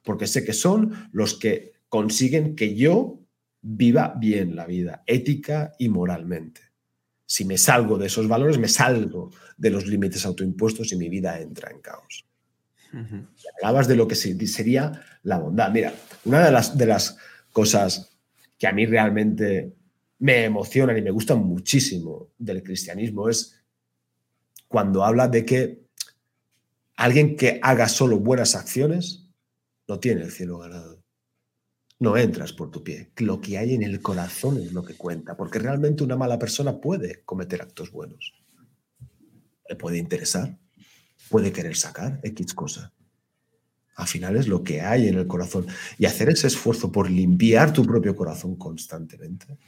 porque 0.02 0.26
sé 0.26 0.44
que 0.44 0.52
son 0.52 1.08
los 1.12 1.34
que 1.34 1.72
consiguen 1.88 2.56
que 2.56 2.74
yo 2.74 3.20
viva 3.60 4.14
bien 4.18 4.56
la 4.56 4.66
vida, 4.66 5.02
ética 5.06 5.72
y 5.78 5.88
moralmente. 5.88 6.60
Si 7.24 7.44
me 7.44 7.56
salgo 7.56 7.96
de 7.96 8.06
esos 8.06 8.28
valores, 8.28 8.58
me 8.58 8.68
salgo 8.68 9.30
de 9.56 9.70
los 9.70 9.86
límites 9.86 10.26
autoimpuestos 10.26 10.92
y 10.92 10.96
mi 10.96 11.08
vida 11.08 11.40
entra 11.40 11.70
en 11.70 11.80
caos. 11.80 12.26
Hablabas 13.56 13.88
de 13.88 13.96
lo 13.96 14.06
que 14.06 14.14
sería 14.14 15.00
la 15.22 15.38
bondad. 15.38 15.70
Mira, 15.70 15.94
una 16.24 16.44
de 16.44 16.52
las, 16.52 16.76
de 16.76 16.86
las 16.86 17.16
cosas 17.50 18.10
que 18.58 18.66
a 18.66 18.72
mí 18.72 18.84
realmente 18.84 19.74
me 20.18 20.44
emocionan 20.44 20.98
y 20.98 21.02
me 21.02 21.10
gustan 21.10 21.38
muchísimo 21.38 22.28
del 22.38 22.62
cristianismo 22.62 23.28
es 23.28 23.60
cuando 24.68 25.04
habla 25.04 25.28
de 25.28 25.44
que 25.44 25.82
alguien 26.96 27.36
que 27.36 27.58
haga 27.62 27.88
solo 27.88 28.18
buenas 28.18 28.54
acciones 28.54 29.21
no 29.88 29.98
tiene 29.98 30.22
el 30.22 30.30
cielo 30.30 30.58
ganado. 30.58 31.02
No 31.98 32.16
entras 32.16 32.52
por 32.52 32.70
tu 32.70 32.82
pie. 32.82 33.12
Lo 33.18 33.40
que 33.40 33.58
hay 33.58 33.74
en 33.74 33.82
el 33.82 34.00
corazón 34.00 34.58
es 34.58 34.72
lo 34.72 34.84
que 34.84 34.94
cuenta, 34.94 35.36
porque 35.36 35.58
realmente 35.58 36.02
una 36.02 36.16
mala 36.16 36.38
persona 36.38 36.80
puede 36.80 37.22
cometer 37.24 37.62
actos 37.62 37.92
buenos. 37.92 38.34
Le 39.68 39.76
puede 39.76 39.98
interesar, 39.98 40.58
puede 41.28 41.52
querer 41.52 41.76
sacar 41.76 42.20
X 42.22 42.54
cosa. 42.54 42.92
Al 43.94 44.06
final 44.06 44.36
es 44.36 44.48
lo 44.48 44.64
que 44.64 44.80
hay 44.80 45.08
en 45.08 45.16
el 45.16 45.26
corazón. 45.26 45.66
Y 45.98 46.06
hacer 46.06 46.28
ese 46.30 46.48
esfuerzo 46.48 46.90
por 46.90 47.10
limpiar 47.10 47.72
tu 47.72 47.84
propio 47.84 48.16
corazón 48.16 48.56
constantemente. 48.56 49.58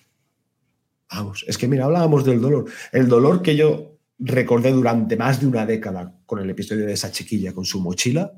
Vamos, 1.11 1.45
es 1.47 1.59
que 1.59 1.69
mira, 1.69 1.85
hablábamos 1.85 2.25
del 2.25 2.41
dolor. 2.41 2.65
El 2.91 3.09
dolor 3.09 3.43
que 3.43 3.55
yo 3.55 3.99
recordé 4.19 4.73
durante 4.73 5.17
más 5.17 5.41
de 5.41 5.47
una 5.47 5.67
década 5.67 6.19
con 6.27 6.39
el 6.39 6.51
episodio 6.51 6.87
de 6.87 6.95
esa 6.95 7.13
chiquilla 7.13 7.53
con 7.53 7.65
su 7.65 7.81
mochila, 7.81 8.33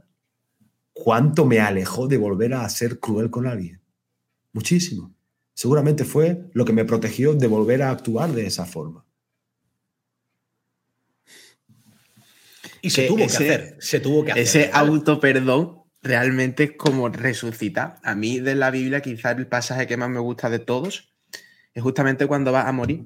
cuánto 0.96 1.44
me 1.44 1.60
alejó 1.60 2.08
de 2.08 2.16
volver 2.16 2.54
a 2.54 2.66
ser 2.70 2.98
cruel 2.98 3.30
con 3.30 3.46
alguien. 3.46 3.82
Muchísimo. 4.54 5.14
Seguramente 5.52 6.04
fue 6.04 6.48
lo 6.54 6.64
que 6.64 6.72
me 6.72 6.86
protegió 6.86 7.34
de 7.34 7.46
volver 7.46 7.82
a 7.82 7.90
actuar 7.90 8.32
de 8.32 8.46
esa 8.46 8.64
forma. 8.64 9.04
Y 12.80 12.88
se 12.88 13.08
tuvo 13.08 13.18
que 13.18 13.24
hacer. 13.24 13.76
Se 13.78 14.00
tuvo 14.00 14.24
que 14.24 14.32
hacer. 14.32 14.42
Ese 14.42 14.70
auto 14.72 15.20
perdón 15.20 15.82
realmente 16.02 16.64
es 16.64 16.72
como 16.78 17.10
resucita. 17.10 17.96
A 18.02 18.14
mí 18.14 18.40
de 18.40 18.54
la 18.54 18.70
Biblia 18.70 19.02
quizás 19.02 19.36
el 19.36 19.46
pasaje 19.46 19.86
que 19.86 19.98
más 19.98 20.08
me 20.08 20.20
gusta 20.20 20.48
de 20.48 20.60
todos 20.60 21.12
es 21.74 21.82
justamente 21.82 22.26
cuando 22.26 22.52
va 22.52 22.66
a 22.66 22.72
morir 22.72 23.04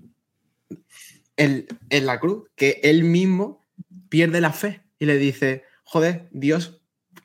en, 1.36 1.66
en 1.88 2.06
la 2.06 2.20
cruz, 2.20 2.48
que 2.54 2.80
él 2.84 3.02
mismo 3.02 3.66
pierde 4.08 4.40
la 4.40 4.52
fe 4.52 4.82
y 5.00 5.06
le 5.06 5.16
dice, 5.16 5.64
joder, 5.82 6.28
Dios, 6.30 6.79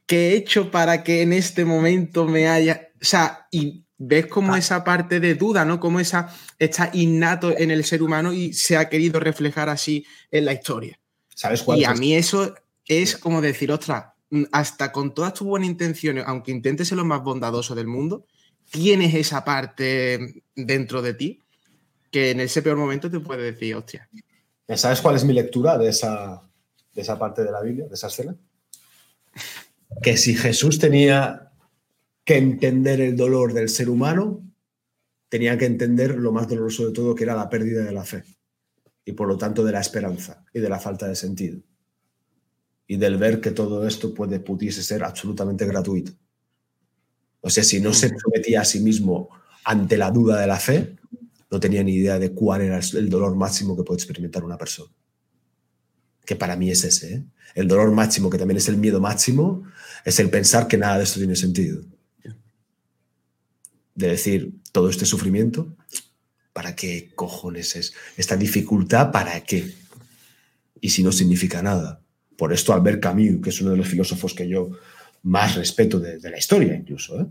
¿qué 0.05 0.29
he 0.29 0.35
hecho 0.35 0.71
para 0.71 1.03
que 1.03 1.21
en 1.21 1.33
este 1.33 1.65
momento 1.65 2.25
me 2.25 2.47
haya... 2.47 2.89
O 3.01 3.05
sea, 3.05 3.47
y 3.51 3.85
ves 3.97 4.27
como 4.27 4.53
ah. 4.53 4.59
esa 4.59 4.83
parte 4.83 5.19
de 5.19 5.35
duda, 5.35 5.65
¿no? 5.65 5.79
Como 5.79 5.99
esa 5.99 6.33
está 6.59 6.89
innato 6.93 7.57
en 7.57 7.71
el 7.71 7.83
ser 7.85 8.03
humano 8.03 8.33
y 8.33 8.53
se 8.53 8.77
ha 8.77 8.89
querido 8.89 9.19
reflejar 9.19 9.69
así 9.69 10.05
en 10.31 10.45
la 10.45 10.53
historia. 10.53 10.99
¿Sabes 11.33 11.63
cuál 11.63 11.79
y 11.79 11.85
a 11.85 11.93
mí 11.93 12.15
eso 12.15 12.55
es 12.87 13.17
como 13.17 13.41
decir, 13.41 13.71
ostras, 13.71 14.05
mm, 14.29 14.43
hasta 14.51 14.91
con 14.91 15.13
todas 15.13 15.33
tus 15.33 15.47
buenas 15.47 15.69
intenciones, 15.69 16.23
aunque 16.27 16.51
intentes 16.51 16.87
ser 16.87 16.97
lo 16.97 17.05
más 17.05 17.23
bondadoso 17.23 17.75
del 17.75 17.87
mundo, 17.87 18.25
tienes 18.71 19.13
esa 19.13 19.43
parte 19.43 20.43
dentro 20.55 21.01
de 21.01 21.13
ti 21.13 21.41
que 22.11 22.31
en 22.31 22.39
ese 22.39 22.61
peor 22.61 22.77
momento 22.77 23.11
te 23.11 23.19
puede 23.19 23.51
decir, 23.51 23.75
hostia. 23.75 24.09
¿Sabes 24.75 25.01
cuál 25.01 25.15
es 25.15 25.25
mi 25.25 25.33
lectura 25.33 25.77
de 25.77 25.89
esa, 25.89 26.41
de 26.93 27.01
esa 27.01 27.19
parte 27.19 27.43
de 27.43 27.51
la 27.51 27.61
Biblia, 27.61 27.87
de 27.87 27.93
esa 27.93 28.07
escena? 28.07 28.35
Que 30.01 30.17
si 30.17 30.35
Jesús 30.35 30.79
tenía 30.79 31.51
que 32.23 32.37
entender 32.37 33.01
el 33.01 33.15
dolor 33.15 33.53
del 33.53 33.69
ser 33.69 33.89
humano, 33.89 34.43
tenía 35.29 35.57
que 35.57 35.65
entender 35.65 36.15
lo 36.15 36.31
más 36.31 36.47
doloroso 36.47 36.87
de 36.87 36.93
todo, 36.93 37.15
que 37.15 37.23
era 37.23 37.35
la 37.35 37.49
pérdida 37.49 37.83
de 37.83 37.91
la 37.91 38.03
fe 38.03 38.23
y 39.05 39.11
por 39.11 39.27
lo 39.27 39.37
tanto 39.37 39.63
de 39.63 39.71
la 39.71 39.79
esperanza 39.79 40.43
y 40.51 40.59
de 40.59 40.69
la 40.69 40.79
falta 40.79 41.07
de 41.07 41.15
sentido. 41.15 41.59
Y 42.87 42.97
del 42.97 43.17
ver 43.17 43.39
que 43.39 43.51
todo 43.51 43.87
esto 43.87 44.13
puede, 44.13 44.39
pudiese 44.39 44.83
ser 44.83 45.03
absolutamente 45.03 45.65
gratuito. 45.65 46.11
O 47.41 47.49
sea, 47.49 47.63
si 47.63 47.79
no 47.79 47.93
se 47.93 48.09
prometía 48.09 48.61
a 48.61 48.65
sí 48.65 48.79
mismo 48.79 49.29
ante 49.63 49.97
la 49.97 50.09
duda 50.11 50.41
de 50.41 50.47
la 50.47 50.59
fe, 50.59 50.95
no 51.51 51.59
tenía 51.59 51.83
ni 51.83 51.93
idea 51.93 52.17
de 52.17 52.31
cuál 52.31 52.61
era 52.61 52.79
el 52.79 53.09
dolor 53.09 53.35
máximo 53.35 53.77
que 53.77 53.83
puede 53.83 53.97
experimentar 53.97 54.43
una 54.43 54.57
persona. 54.57 54.91
Que 56.25 56.35
para 56.35 56.55
mí 56.55 56.71
es 56.71 56.83
ese. 56.83 57.13
¿eh? 57.13 57.23
El 57.55 57.67
dolor 57.67 57.91
máximo, 57.91 58.29
que 58.29 58.37
también 58.37 58.57
es 58.57 58.67
el 58.67 58.77
miedo 58.77 58.99
máximo, 58.99 59.63
es 60.03 60.19
el 60.19 60.29
pensar 60.29 60.67
que 60.67 60.77
nada 60.77 60.97
de 60.97 61.03
esto 61.03 61.19
tiene 61.19 61.35
sentido. 61.35 61.81
De 63.93 64.09
decir, 64.09 64.53
todo 64.71 64.89
este 64.89 65.05
sufrimiento 65.05 65.75
¿Para 66.55 66.73
qué 66.73 67.11
cojones 67.15 67.75
es? 67.75 67.93
Esta 68.15 68.37
dificultad, 68.37 69.11
¿para 69.11 69.41
qué? 69.43 69.75
Y 70.79 70.89
si 70.89 71.03
no 71.03 71.11
significa 71.11 71.61
nada. 71.61 71.99
Por 72.37 72.53
esto 72.53 72.71
Albert 72.71 73.03
Camus, 73.03 73.41
que 73.43 73.49
es 73.49 73.59
uno 73.59 73.71
de 73.71 73.77
los 73.77 73.89
filósofos 73.89 74.33
que 74.33 74.47
yo 74.47 74.69
más 75.23 75.55
respeto 75.55 75.99
de, 75.99 76.17
la 76.17 76.37
historia 76.37 76.73
incluso, 76.73 77.19
¿eh? 77.19 77.25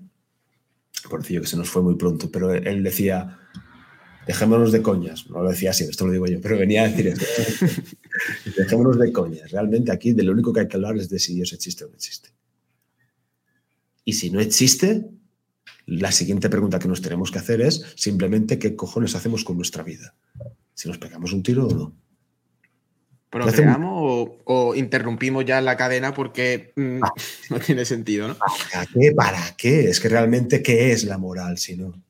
por 1.09 1.23
decir 1.23 1.41
que 1.41 1.47
se 1.47 1.57
nos 1.57 1.71
fue 1.71 1.81
muy 1.81 1.95
pronto, 1.95 2.31
pero 2.31 2.53
él 2.53 2.83
decía, 2.83 3.39
dejémonos 4.27 4.73
de 4.73 4.83
coñas, 4.83 5.29
no 5.31 5.43
lo 5.43 5.51
decía 5.51 5.71
así, 5.71 5.85
esto 5.85 6.07
lo 6.07 6.13
digo 6.13 6.27
yo, 6.27 6.41
pero 6.41 6.59
venía 6.59 6.85
a 6.85 6.89
decir 6.89 7.09
esto, 7.09 7.25
dejémonos 8.57 8.99
de 8.99 9.13
coñas, 9.13 9.51
realmente 9.51 9.93
aquí 9.93 10.13
de 10.13 10.23
lo 10.23 10.33
único 10.33 10.53
que 10.53 10.61
hay 10.61 10.69
que 10.69 10.77
hablar 10.77 10.97
es 10.97 11.09
de 11.09 11.19
si 11.19 11.35
Dios 11.35 11.53
existe 11.53 11.85
o 11.85 11.89
no 11.89 11.95
existe. 11.95 12.31
Y 14.05 14.13
si 14.13 14.31
no 14.31 14.41
existe, 14.41 15.07
la 15.87 16.13
siguiente 16.13 16.49
pregunta 16.49 16.79
que 16.79 16.89
nos 16.89 17.03
tenemos 17.03 17.31
que 17.31 17.39
hacer 17.39 17.61
es 17.61 17.85
simplemente 17.97 18.59
qué 18.59 18.77
cojones 18.77 19.15
hacemos 19.15 19.45
con 19.45 19.57
nuestra 19.57 19.83
vida. 19.83 20.15
Si 20.75 20.89
nos 20.89 20.99
pegamos 20.99 21.33
un 21.33 21.43
tiro 21.43 21.67
o 21.67 21.75
no. 21.75 21.97
¿Procreamos 23.31 23.91
o, 23.93 24.43
o, 24.45 24.75
interrumpimos 24.77 25.45
ya 25.45 25.61
la 25.61 25.77
cadena 25.77 26.15
porque 26.15 26.73
mm, 26.77 27.03
ah. 27.03 27.13
no 27.51 27.59
tiene 27.59 27.85
sentido, 27.85 28.29
¿no? 28.29 28.37
¿Para 28.37 28.87
qué? 28.87 29.13
¿Para 29.13 29.57
qué? 29.57 29.89
Es 29.89 29.99
que 29.99 30.09
realmente, 30.09 30.63
¿qué 30.63 30.93
es 30.93 31.05
la 31.05 31.19
moral 31.19 31.59
si 31.59 31.77
no? 31.77 32.04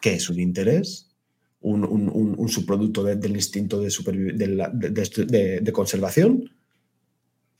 ¿Qué 0.00 0.14
es 0.14 0.30
un 0.30 0.40
interés? 0.40 1.08
¿Un, 1.60 2.48
subproducto 2.48 3.04
del 3.04 3.36
instinto 3.36 3.80
de, 3.80 5.60
de 5.62 5.72
conservación? 5.72 6.50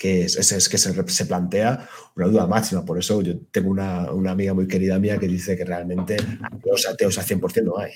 que 0.01 0.23
es, 0.23 0.35
es, 0.39 0.69
que 0.71 0.79
se, 0.79 1.27
plantea 1.27 1.87
una 2.17 2.27
duda 2.27 2.47
máxima. 2.47 2.87
Por 2.87 2.99
eso 2.99 3.21
yo 3.21 3.39
tengo 3.51 3.69
una, 3.69 4.07
amiga 4.31 4.55
muy 4.55 4.67
querida 4.67 4.99
mía 4.99 5.19
que 5.19 5.29
dice 5.29 5.59
que 5.59 5.65
realmente 5.67 6.17
los 6.65 6.89
ateos 6.89 7.19
al 7.19 7.27
100% 7.27 7.65
no 7.65 7.77
hay. 7.77 7.93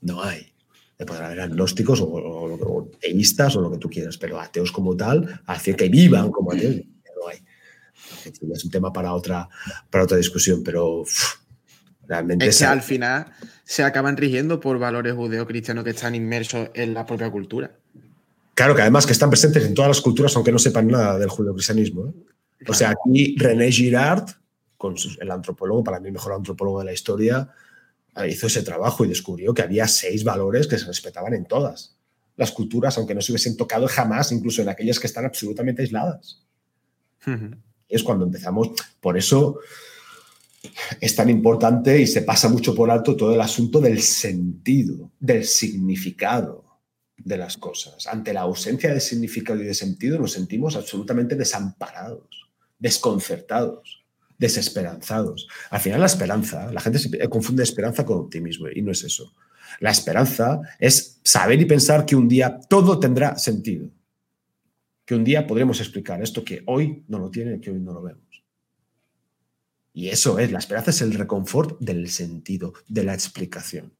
No 0.00 0.20
hay. 0.20 0.52
Podrán 0.98 1.26
haber 1.26 1.42
agnósticos 1.42 2.00
o, 2.02 2.90
teístas 3.00 3.54
o 3.54 3.60
lo 3.60 3.70
que 3.70 3.78
tú 3.78 3.88
quieras, 3.88 4.18
pero 4.18 4.40
ateos 4.40 4.72
como 4.72 4.96
tal, 4.96 5.40
hacer 5.46 5.76
que 5.76 5.88
vivan 5.88 6.32
como 6.32 6.50
ateos, 6.50 6.74
no 6.74 7.28
hay. 7.28 7.38
Es 8.52 8.64
un 8.64 8.72
tema 8.72 8.92
para 8.92 9.14
otra, 9.14 9.48
para 9.88 10.02
otra 10.02 10.16
discusión, 10.16 10.64
pero 10.64 11.04
realmente... 12.08 12.46
Es 12.46 12.58
que 12.58 12.64
al 12.64 12.82
final 12.82 13.26
se 13.64 13.84
acaban 13.84 14.16
rigiendo 14.16 14.58
por 14.58 14.78
valores 14.78 15.14
judeocristianos 15.14 15.84
que 15.84 15.90
están 15.90 16.14
inmersos 16.14 16.70
en 16.74 16.94
la 16.94 17.06
propia 17.06 17.30
cultura. 17.30 17.70
Claro, 18.54 18.74
que 18.74 18.82
además 18.82 19.06
que 19.06 19.12
están 19.12 19.30
presentes 19.30 19.64
en 19.64 19.74
todas 19.74 19.88
las 19.88 20.00
culturas, 20.00 20.34
aunque 20.34 20.50
no 20.50 20.58
sepan 20.58 20.88
nada 20.88 21.18
del 21.18 21.28
judeocristianismo. 21.28 22.06
¿eh? 22.06 22.14
O 22.66 22.74
sea, 22.74 22.90
aquí 22.90 23.36
René 23.38 23.70
Girard, 23.70 24.24
con 24.76 24.96
el 25.20 25.30
antropólogo, 25.30 25.84
para 25.84 26.00
mí 26.00 26.08
el 26.08 26.14
mejor 26.14 26.32
antropólogo 26.32 26.80
de 26.80 26.86
la 26.86 26.92
historia, 26.92 27.48
hizo 28.28 28.48
ese 28.48 28.62
trabajo 28.62 29.04
y 29.04 29.08
descubrió 29.08 29.54
que 29.54 29.62
había 29.62 29.86
seis 29.86 30.24
valores 30.24 30.66
que 30.66 30.78
se 30.78 30.86
respetaban 30.86 31.34
en 31.34 31.44
todas 31.44 31.96
las 32.36 32.50
culturas, 32.50 32.96
aunque 32.98 33.14
no 33.14 33.20
se 33.20 33.32
hubiesen 33.32 33.56
tocado 33.56 33.86
jamás, 33.86 34.32
incluso 34.32 34.62
en 34.62 34.68
aquellas 34.68 34.98
que 34.98 35.06
están 35.06 35.24
absolutamente 35.24 35.82
aisladas. 35.82 36.44
Es 37.88 38.02
cuando 38.02 38.24
empezamos, 38.24 38.70
por 39.00 39.16
eso 39.18 39.60
es 41.00 41.14
tan 41.14 41.30
importante 41.30 42.00
y 42.00 42.06
se 42.06 42.22
pasa 42.22 42.48
mucho 42.48 42.74
por 42.74 42.90
alto 42.90 43.16
todo 43.16 43.34
el 43.34 43.40
asunto 43.40 43.80
del 43.80 44.00
sentido, 44.02 45.10
del 45.18 45.44
significado 45.44 46.64
de 47.16 47.36
las 47.36 47.56
cosas. 47.56 48.06
Ante 48.06 48.32
la 48.32 48.42
ausencia 48.42 48.92
de 48.92 49.00
significado 49.00 49.60
y 49.60 49.66
de 49.66 49.74
sentido 49.74 50.18
nos 50.18 50.32
sentimos 50.32 50.76
absolutamente 50.76 51.34
desamparados, 51.36 52.48
desconcertados, 52.78 54.04
desesperanzados. 54.38 55.48
Al 55.70 55.80
final 55.80 56.00
la 56.00 56.06
esperanza, 56.06 56.72
la 56.72 56.80
gente 56.80 56.98
se 56.98 57.28
confunde 57.28 57.62
esperanza 57.62 58.04
con 58.04 58.18
optimismo 58.18 58.68
y 58.72 58.82
no 58.82 58.92
es 58.92 59.02
eso. 59.04 59.34
La 59.80 59.90
esperanza 59.90 60.60
es 60.78 61.20
saber 61.22 61.60
y 61.60 61.66
pensar 61.66 62.06
que 62.06 62.16
un 62.16 62.28
día 62.28 62.60
todo 62.68 62.98
tendrá 62.98 63.36
sentido, 63.36 63.90
que 65.04 65.14
un 65.14 65.24
día 65.24 65.46
podremos 65.46 65.80
explicar 65.80 66.22
esto 66.22 66.44
que 66.44 66.62
hoy 66.66 67.04
no 67.08 67.18
lo 67.18 67.30
tiene, 67.30 67.60
que 67.60 67.70
hoy 67.70 67.80
no 67.80 67.92
lo 67.92 68.02
vemos. 68.02 68.27
Y 69.98 70.10
eso 70.10 70.38
es, 70.38 70.52
la 70.52 70.60
esperanza 70.60 70.92
es 70.92 71.02
el 71.02 71.12
reconfort 71.12 71.80
del 71.80 72.08
sentido, 72.08 72.72
de 72.86 73.02
la 73.02 73.14
explicación. 73.14 73.92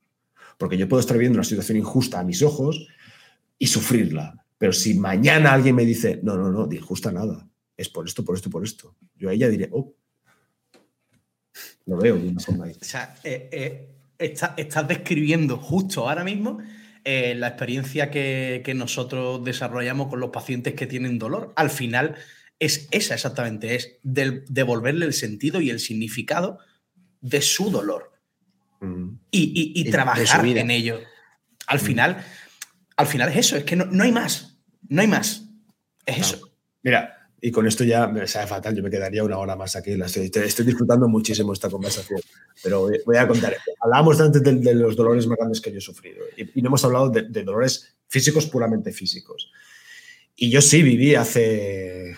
Porque 0.56 0.78
yo 0.78 0.88
puedo 0.88 1.00
estar 1.00 1.18
viendo 1.18 1.38
una 1.38 1.44
situación 1.44 1.76
injusta 1.76 2.20
a 2.20 2.22
mis 2.22 2.40
ojos 2.40 2.86
y 3.58 3.66
sufrirla. 3.66 4.46
Pero 4.58 4.72
si 4.72 4.94
mañana 4.94 5.52
alguien 5.52 5.74
me 5.74 5.84
dice, 5.84 6.20
no, 6.22 6.36
no, 6.36 6.52
no, 6.52 6.68
de 6.68 6.76
injusta 6.76 7.10
nada, 7.10 7.48
es 7.76 7.88
por 7.88 8.06
esto, 8.06 8.24
por 8.24 8.36
esto, 8.36 8.48
por 8.48 8.62
esto, 8.62 8.94
yo 9.16 9.28
a 9.28 9.32
ella 9.32 9.48
diré, 9.48 9.70
oh, 9.72 9.92
lo 11.86 11.96
veo 11.96 12.16
de 12.16 12.28
una 12.28 12.40
forma. 12.40 12.66
O 12.66 12.84
sea, 12.84 13.16
eh, 13.24 13.48
eh, 13.50 13.88
estás 14.20 14.86
describiendo 14.86 15.56
justo 15.56 16.08
ahora 16.08 16.22
mismo 16.22 16.58
eh, 17.02 17.34
la 17.34 17.48
experiencia 17.48 18.08
que, 18.08 18.62
que, 18.64 18.72
nosotros 18.72 19.44
desarrollamos 19.44 20.06
con 20.06 20.20
los 20.20 20.30
pacientes 20.30 20.74
que 20.74 20.86
tienen 20.86 21.18
dolor. 21.18 21.52
Al 21.56 21.70
final 21.70 22.14
es 22.58 22.88
esa 22.90 23.14
exactamente, 23.14 23.74
es 23.74 23.98
devolverle 24.02 25.06
el 25.06 25.12
sentido 25.12 25.60
y 25.60 25.70
el 25.70 25.80
significado 25.80 26.58
de 27.20 27.40
su 27.42 27.70
dolor. 27.70 28.12
Mm. 28.80 29.08
Y, 29.30 29.72
y, 29.74 29.90
trabajar 29.90 30.46
en 30.46 30.70
ello. 30.70 31.00
Al 31.66 31.78
mm. 31.78 31.80
final, 31.80 32.24
al 32.96 33.06
final 33.06 33.28
es 33.30 33.36
eso, 33.36 33.56
es 33.56 33.64
que 33.64 33.76
no, 33.76 34.02
hay 34.02 34.12
más, 34.12 34.58
no 34.88 35.00
hay 35.00 35.08
más. 35.08 35.44
Es 36.06 36.18
eso. 36.18 36.50
Mira, 36.82 37.18
y 37.40 37.50
con 37.52 37.66
esto 37.66 37.84
ya 37.84 38.08
me 38.08 38.26
sabe 38.26 38.46
fatal, 38.46 38.74
yo 38.74 38.82
me 38.82 38.90
quedaría 38.90 39.22
una 39.22 39.38
hora 39.38 39.54
más 39.54 39.76
aquí. 39.76 39.92
Estoy, 39.92 40.30
estoy 40.34 40.64
disfrutando 40.64 41.06
muchísimo 41.08 41.52
esta 41.52 41.70
conversación, 41.70 42.20
pero 42.62 42.88
voy 43.04 43.16
a 43.16 43.28
contar. 43.28 43.56
Hablábamos 43.80 44.20
antes 44.20 44.42
de, 44.42 44.74
los 44.74 44.96
dolores 44.96 45.26
más 45.26 45.38
grandes 45.38 45.60
que 45.60 45.70
yo 45.70 45.78
he 45.78 45.82
sufrido 45.82 46.24
y, 46.36 46.60
no 46.60 46.68
hemos 46.68 46.84
hablado 46.84 47.10
de, 47.10 47.42
dolores 47.44 47.96
físicos 48.08 48.46
puramente 48.46 48.92
físicos. 48.92 49.50
Y 50.34 50.50
yo 50.50 50.60
sí 50.60 50.82
viví 50.82 51.14
hace 51.14 52.14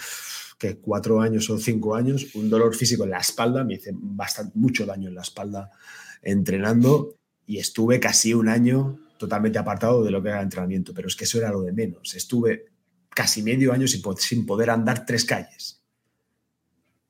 que 0.61 0.77
cuatro 0.77 1.23
años 1.23 1.49
o 1.49 1.59
cinco 1.59 1.95
años 1.95 2.35
un 2.35 2.51
dolor 2.51 2.77
físico 2.77 3.05
en 3.05 3.11
la 3.11 3.19
espalda, 3.19 3.65
me 3.65 3.75
hice 3.75 3.93
bastante, 3.95 4.53
mucho 4.57 4.85
daño 4.85 5.09
en 5.09 5.15
la 5.15 5.23
espalda 5.23 5.71
entrenando 6.21 7.17
y 7.47 7.59
estuve 7.59 7.99
casi 7.99 8.35
un 8.35 8.47
año 8.47 9.01
totalmente 9.17 9.59
apartado 9.59 10.05
de 10.05 10.11
lo 10.11 10.23
que 10.23 10.29
era 10.29 10.39
el 10.39 10.45
entrenamiento, 10.45 10.93
pero 10.93 11.09
es 11.09 11.17
que 11.17 11.25
eso 11.25 11.39
era 11.39 11.51
lo 11.51 11.63
de 11.63 11.73
menos. 11.73 12.15
Estuve 12.15 12.67
casi 13.09 13.43
medio 13.43 13.73
año 13.73 13.87
sin, 13.89 14.45
poder 14.45 14.69
andar 14.69 15.07
tres 15.07 15.25
calles. 15.25 15.83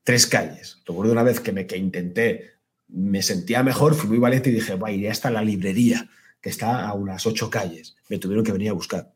tres 0.03 0.25
calles. 0.27 0.81
Recuerdo 0.85 1.11
una 1.11 1.23
vez 1.23 1.41
que 1.41 1.51
me 1.51 1.67
que 1.67 1.75
intenté, 1.75 2.51
me 2.87 3.21
sentía 3.21 3.63
mejor, 3.63 3.95
fui 3.95 4.07
muy 4.07 4.17
valiente 4.17 4.49
y 4.49 4.53
dije, 4.53 4.75
va, 4.75 4.91
iré 4.91 5.09
hasta 5.09 5.29
la 5.29 5.43
librería, 5.43 6.09
que 6.39 6.49
está 6.49 6.87
a 6.87 6.93
unas 6.93 7.27
ocho 7.27 7.49
calles. 7.49 7.97
Me 8.07 8.17
tuvieron 8.17 8.45
que 8.45 8.53
venir 8.53 8.69
a 8.69 8.73
buscar. 8.73 9.13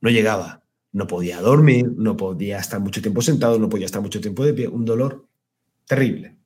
No 0.00 0.08
llegaba, 0.08 0.63
no 0.94 1.08
podía 1.08 1.40
dormir, 1.40 1.92
no 1.96 2.16
podía 2.16 2.58
estar 2.58 2.80
mucho 2.80 3.02
tiempo 3.02 3.20
sentado, 3.20 3.58
no 3.58 3.68
podía 3.68 3.86
estar 3.86 4.00
mucho 4.00 4.20
tiempo 4.20 4.44
de 4.44 4.54
pie, 4.54 4.68
un 4.68 4.84
dolor 4.84 5.28
terrible. 5.86 6.38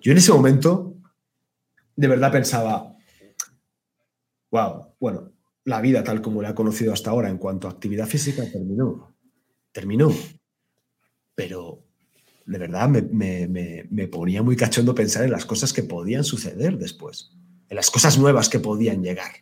Yo 0.00 0.12
en 0.12 0.18
ese 0.18 0.32
momento, 0.32 0.94
de 1.96 2.06
verdad 2.06 2.30
pensaba, 2.30 2.96
wow, 4.52 4.94
bueno, 5.00 5.32
la 5.64 5.80
vida 5.80 6.04
tal 6.04 6.22
como 6.22 6.42
la 6.42 6.50
he 6.50 6.54
conocido 6.54 6.92
hasta 6.92 7.10
ahora 7.10 7.28
en 7.28 7.38
cuanto 7.38 7.66
a 7.66 7.72
actividad 7.72 8.06
física 8.06 8.44
terminó. 8.50 9.16
Terminó. 9.72 10.12
Pero 11.34 11.82
de 12.46 12.58
verdad 12.58 12.88
me, 12.88 14.06
ponía 14.06 14.44
muy 14.44 14.54
cachondo 14.54 14.94
pensar 14.94 15.24
en 15.24 15.32
las 15.32 15.44
cosas 15.44 15.72
que 15.72 15.82
podían 15.82 16.22
suceder 16.22 16.78
después, 16.78 17.32
en 17.68 17.74
las 17.74 17.90
cosas 17.90 18.16
nuevas 18.16 18.48
que 18.48 18.60
podían 18.60 19.02
llegar. 19.02 19.32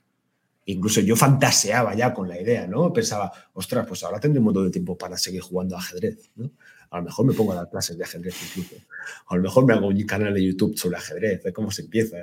Incluso 0.67 1.01
yo 1.01 1.15
fantaseaba 1.15 1.95
ya 1.95 2.15
con 2.15 2.29
la 2.29 2.41
idea, 2.41 2.67
¿no? 2.67 2.93
Pensaba, 2.93 3.31
ostras, 3.53 3.87
pues 3.87 4.03
ahora 4.03 4.19
tendré 4.19 4.39
un 4.39 4.47
montón 4.47 4.65
de 4.65 4.71
tiempo 4.71 4.97
para 4.97 5.19
seguir 5.19 5.43
jugando 5.43 5.77
ajedrez, 5.77 6.31
¿no? 6.37 6.51
A 6.91 6.99
lo 6.99 7.05
mejor 7.05 7.27
me 7.27 7.35
pongo 7.35 7.53
a 7.53 7.57
dar 7.57 7.69
clases 7.69 7.99
de 7.99 8.05
ajedrez 8.05 8.35
incluso. 8.49 8.77
A 9.27 9.37
lo 9.37 9.43
mejor 9.43 9.67
me 9.67 9.75
hago 9.75 9.89
un 9.89 10.03
canal 10.05 10.33
de 10.33 10.45
YouTube 10.45 10.79
sobre 10.79 10.97
ajedrez, 10.97 11.43
de 11.43 11.53
cómo 11.53 11.71
se 11.71 11.83
empieza. 11.83 12.19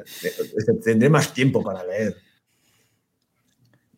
Tendré 0.84 1.10
más 1.10 1.34
tiempo 1.34 1.62
para 1.62 1.84
leer 1.84 2.16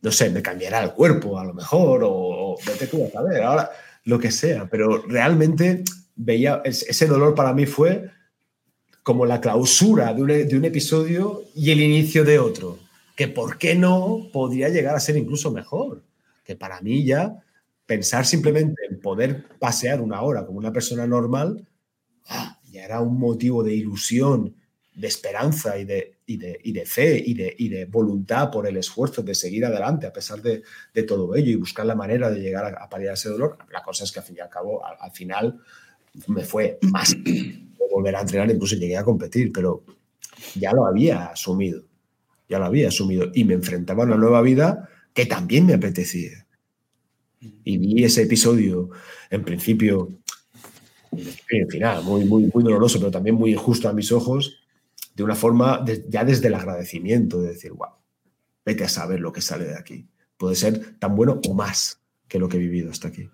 no 0.03 0.11
sé, 0.11 0.29
me 0.29 0.41
cambiará 0.41 0.83
el 0.83 0.91
cuerpo 0.91 1.39
a 1.39 1.45
lo 1.45 1.53
mejor, 1.53 2.01
o, 2.03 2.57
vete 2.67 2.87
tú 2.87 3.05
a 3.05 3.09
saber, 3.09 3.41
ahora 3.41 3.71
lo 4.03 4.19
que 4.19 4.31
sea, 4.31 4.67
pero 4.69 5.01
realmente 5.07 5.83
veía, 6.15 6.61
ese 6.65 7.07
dolor 7.07 7.33
para 7.33 7.53
mí 7.53 7.65
fue 7.65 8.11
como 9.01 9.25
la 9.25 9.39
clausura 9.39 10.13
de 10.13 10.21
un, 10.21 10.27
de 10.27 10.57
un 10.57 10.65
episodio 10.65 11.43
y 11.55 11.71
el 11.71 11.79
inicio 11.79 12.25
de 12.25 12.37
otro, 12.37 12.79
que 13.15 13.27
por 13.27 13.57
qué 13.57 13.75
no 13.75 14.27
podría 14.31 14.69
llegar 14.69 14.95
a 14.95 14.99
ser 14.99 15.17
incluso 15.17 15.51
mejor, 15.51 16.03
que 16.43 16.55
para 16.55 16.81
mí 16.81 17.05
ya 17.05 17.43
pensar 17.85 18.25
simplemente 18.25 18.81
en 18.89 18.99
poder 18.99 19.47
pasear 19.59 20.01
una 20.01 20.21
hora 20.21 20.45
como 20.45 20.57
una 20.57 20.71
persona 20.71 21.05
normal, 21.05 21.67
ah, 22.27 22.59
ya 22.71 22.85
era 22.85 23.01
un 23.01 23.19
motivo 23.19 23.63
de 23.63 23.73
ilusión, 23.73 24.55
de 24.95 25.07
esperanza 25.07 25.77
y 25.77 25.85
de, 25.85 26.17
y 26.25 26.37
de, 26.37 26.85
fe 26.85 27.21
y 27.23 27.33
de, 27.33 27.55
y 27.57 27.69
de, 27.69 27.85
voluntad 27.85 28.51
por 28.51 28.67
el 28.67 28.77
esfuerzo 28.77 29.23
de 29.23 29.33
seguir 29.35 29.65
adelante 29.65 30.07
a 30.07 30.13
pesar 30.13 30.41
de, 30.41 30.63
todo 31.03 31.35
ello 31.35 31.51
y 31.51 31.55
buscar 31.55 31.85
la 31.85 31.95
manera 31.95 32.29
de 32.29 32.39
llegar 32.39 32.75
a, 32.79 32.89
paliar 32.89 33.13
ese 33.13 33.29
dolor. 33.29 33.57
La 33.71 33.83
cosa 33.83 34.03
es 34.03 34.11
que 34.11 34.19
al 34.19 34.25
fin 34.25 34.37
y 34.37 34.41
al 34.41 34.49
cabo, 34.49 34.81
al, 34.85 35.11
final, 35.11 35.59
me 36.27 36.43
fue 36.43 36.77
más 36.83 37.15
de 37.23 37.65
volver 37.91 38.15
a 38.15 38.21
entrenar, 38.21 38.49
incluso 38.51 38.75
llegué 38.75 38.97
a 38.97 39.03
competir, 39.03 39.51
pero 39.51 39.83
ya 40.55 40.71
lo 40.73 40.85
había 40.85 41.27
asumido, 41.27 41.83
ya 42.53 42.59
lo 42.59 42.65
había 42.65 42.89
asumido 42.89 43.31
y 43.33 43.45
me 43.45 43.55
enfrentaba 43.55 44.03
a 44.03 44.05
una 44.05 44.15
nueva 44.15 44.39
vida 44.43 44.87
que 45.11 45.25
también 45.25 45.65
me 45.65 45.73
apetecía. 45.73 46.45
Y 47.39 47.79
vi 47.79 48.03
ese 48.03 48.21
episodio, 48.21 48.91
en 49.31 49.43
principio, 49.43 50.19
en 51.11 51.67
final, 51.67 52.03
muy, 52.03 52.25
muy, 52.25 52.51
muy 52.53 52.63
doloroso, 52.63 52.99
pero 52.99 53.09
también 53.09 53.35
muy 53.35 53.53
injusto 53.53 53.89
a 53.89 53.93
mis 53.93 54.11
ojos, 54.11 54.61
de 55.15 55.23
una 55.23 55.33
forma 55.33 55.83
ya 56.07 56.23
desde 56.23 56.47
el 56.47 56.53
agradecimiento, 56.53 57.41
de 57.41 57.49
decir, 57.49 57.71
wow, 57.71 57.89
vete 58.63 58.83
a 58.83 58.89
saber 58.89 59.19
lo 59.19 59.33
que 59.33 59.41
sale 59.41 59.65
de 59.65 59.75
aquí. 59.75 60.07
Puede 60.37 60.55
ser 60.55 60.99
tan 60.99 61.15
bueno 61.15 61.41
o 61.47 61.55
más 61.55 62.01
que 62.27 62.37
lo 62.37 62.47
que 62.47 62.57
he 62.57 62.59
vivido 62.59 62.91
hasta 62.91 63.07
aquí. 63.07 63.31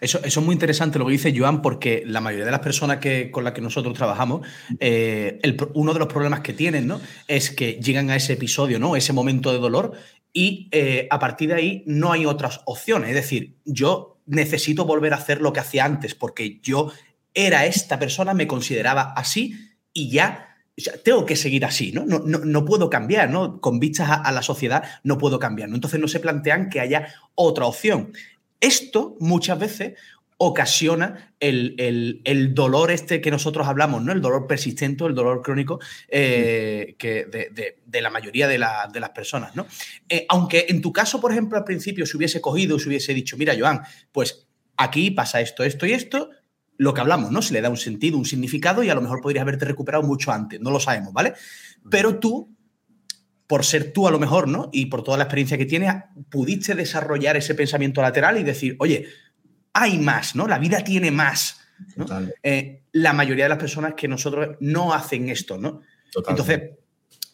Eso, 0.00 0.20
es 0.22 0.36
muy 0.38 0.52
interesante 0.52 0.98
lo 0.98 1.06
que 1.06 1.12
dice 1.12 1.34
Joan, 1.36 1.60
porque 1.60 2.02
la 2.06 2.20
mayoría 2.20 2.44
de 2.44 2.50
las 2.52 2.60
personas 2.60 2.98
que, 2.98 3.30
con 3.30 3.44
las 3.44 3.52
que 3.52 3.60
nosotros 3.60 3.94
trabajamos, 3.94 4.46
eh, 4.78 5.40
uno 5.74 5.92
de 5.92 5.98
los 5.98 6.08
problemas 6.08 6.40
que 6.40 6.52
tienen 6.52 6.86
¿no? 6.86 7.00
es 7.26 7.50
que 7.50 7.74
llegan 7.74 8.10
a 8.10 8.16
ese 8.16 8.34
episodio, 8.34 8.78
¿no? 8.78 8.96
ese 8.96 9.12
momento 9.12 9.52
de 9.52 9.58
dolor, 9.58 9.92
y 10.32 10.68
eh, 10.72 11.08
a 11.10 11.18
partir 11.18 11.48
de 11.48 11.54
ahí 11.54 11.82
no 11.86 12.12
hay 12.12 12.26
otras 12.26 12.60
opciones. 12.66 13.10
Es 13.10 13.16
decir, 13.16 13.56
yo 13.64 14.20
necesito 14.26 14.84
volver 14.84 15.14
a 15.14 15.16
hacer 15.16 15.40
lo 15.40 15.52
que 15.52 15.60
hacía 15.60 15.84
antes, 15.84 16.14
porque 16.14 16.60
yo 16.62 16.92
era 17.34 17.66
esta 17.66 17.98
persona, 17.98 18.34
me 18.34 18.46
consideraba 18.46 19.14
así, 19.16 19.54
y 19.92 20.10
ya, 20.10 20.48
tengo 21.04 21.26
que 21.26 21.34
seguir 21.34 21.64
así, 21.64 21.92
¿no? 21.92 22.04
No, 22.04 22.20
no, 22.20 22.64
puedo 22.64 22.88
cambiar, 22.88 23.30
¿no? 23.30 23.60
Con 23.60 23.80
vistas 23.80 24.08
a, 24.10 24.30
la 24.30 24.42
sociedad 24.42 24.84
no 25.02 25.18
puedo 25.18 25.38
cambiar, 25.38 25.68
¿no? 25.68 25.74
Entonces 25.74 25.98
no 25.98 26.06
se 26.06 26.20
plantean 26.20 26.70
que 26.70 26.80
haya 26.80 27.08
otra 27.34 27.66
opción. 27.66 28.12
Esto 28.60 29.16
muchas 29.20 29.58
veces 29.58 29.94
ocasiona 30.40 31.34
el, 31.40 32.52
dolor 32.54 32.92
este 32.92 33.20
que 33.20 33.30
nosotros 33.30 33.66
hablamos, 33.66 34.02
¿no? 34.02 34.12
El 34.12 34.20
dolor 34.20 34.46
persistente, 34.46 35.04
el 35.04 35.14
dolor 35.14 35.42
crónico 35.42 35.80
eh, 36.08 36.94
que 36.96 37.26
de, 37.26 38.00
la 38.00 38.10
mayoría 38.10 38.46
de, 38.46 38.58
las 38.58 39.10
personas, 39.14 39.56
¿no? 39.56 39.66
Eh, 40.08 40.26
aunque 40.28 40.66
en 40.68 40.80
tu 40.80 40.92
caso, 40.92 41.20
por 41.20 41.32
ejemplo, 41.32 41.58
al 41.58 41.64
principio 41.64 42.06
se 42.06 42.16
hubiese 42.16 42.40
cogido, 42.40 42.78
se 42.78 42.88
hubiese 42.88 43.14
dicho, 43.14 43.36
mira, 43.36 43.54
Joan, 43.58 43.82
pues 44.12 44.46
aquí 44.76 45.10
pasa 45.10 45.40
esto, 45.40 45.64
esto 45.64 45.86
y 45.86 45.92
esto, 45.92 46.30
lo 46.76 46.94
que 46.94 47.00
hablamos, 47.00 47.32
¿no? 47.32 47.42
Se 47.42 47.52
le 47.52 47.60
da 47.60 47.68
un 47.68 47.76
sentido, 47.76 48.16
un 48.16 48.24
significado 48.24 48.84
y 48.84 48.90
a 48.90 48.94
lo 48.94 49.02
mejor 49.02 49.20
podrías 49.20 49.42
haberte 49.42 49.64
recuperado 49.64 50.04
mucho 50.04 50.30
antes, 50.30 50.60
no 50.60 50.70
lo 50.70 50.78
sabemos, 50.78 51.12
¿vale? 51.12 51.34
Pero 51.90 52.20
tú, 52.20 52.56
por 53.48 53.64
ser 53.64 53.92
tú 53.92 54.06
a 54.06 54.10
lo 54.10 54.20
mejor, 54.20 54.46
¿no? 54.46 54.68
Y 54.72 54.86
por 54.86 55.02
toda 55.02 55.16
la 55.16 55.24
experiencia 55.24 55.58
que 55.58 55.66
tienes, 55.66 55.92
pudiste 56.28 56.74
desarrollar 56.74 57.36
ese 57.36 57.54
pensamiento 57.54 58.02
lateral 58.02 58.38
y 58.38 58.44
decir, 58.44 58.76
oye, 58.78 59.06
hay 59.72 59.98
más, 59.98 60.36
¿no? 60.36 60.46
La 60.46 60.58
vida 60.58 60.84
tiene 60.84 61.10
más. 61.10 61.58
Eh, 62.42 62.82
la 62.92 63.14
mayoría 63.14 63.46
de 63.46 63.48
las 63.48 63.58
personas 63.58 63.94
que 63.94 64.06
nosotros 64.06 64.56
no 64.60 64.92
hacen 64.92 65.30
esto, 65.30 65.56
¿no? 65.56 65.80
Entonces, 66.28 66.72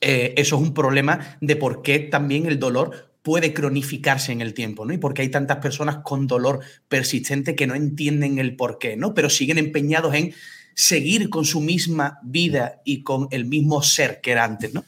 eh, 0.00 0.34
eso 0.36 0.56
es 0.56 0.62
un 0.62 0.72
problema 0.72 1.36
de 1.40 1.56
por 1.56 1.82
qué 1.82 1.98
también 1.98 2.46
el 2.46 2.60
dolor 2.60 3.12
puede 3.22 3.52
cronificarse 3.52 4.30
en 4.30 4.40
el 4.40 4.54
tiempo, 4.54 4.84
¿no? 4.84 4.94
Y 4.94 4.98
porque 4.98 5.22
hay 5.22 5.30
tantas 5.30 5.56
personas 5.56 5.98
con 6.04 6.28
dolor 6.28 6.60
persistente 6.88 7.56
que 7.56 7.66
no 7.66 7.74
entienden 7.74 8.38
el 8.38 8.54
por 8.54 8.78
qué, 8.78 8.96
¿no? 8.96 9.14
Pero 9.14 9.30
siguen 9.30 9.58
empeñados 9.58 10.14
en 10.14 10.32
seguir 10.74 11.28
con 11.28 11.44
su 11.44 11.60
misma 11.60 12.20
vida 12.22 12.82
y 12.84 13.02
con 13.02 13.26
el 13.32 13.46
mismo 13.46 13.82
ser 13.82 14.20
que 14.20 14.30
era 14.30 14.44
antes, 14.44 14.74
¿no? 14.74 14.84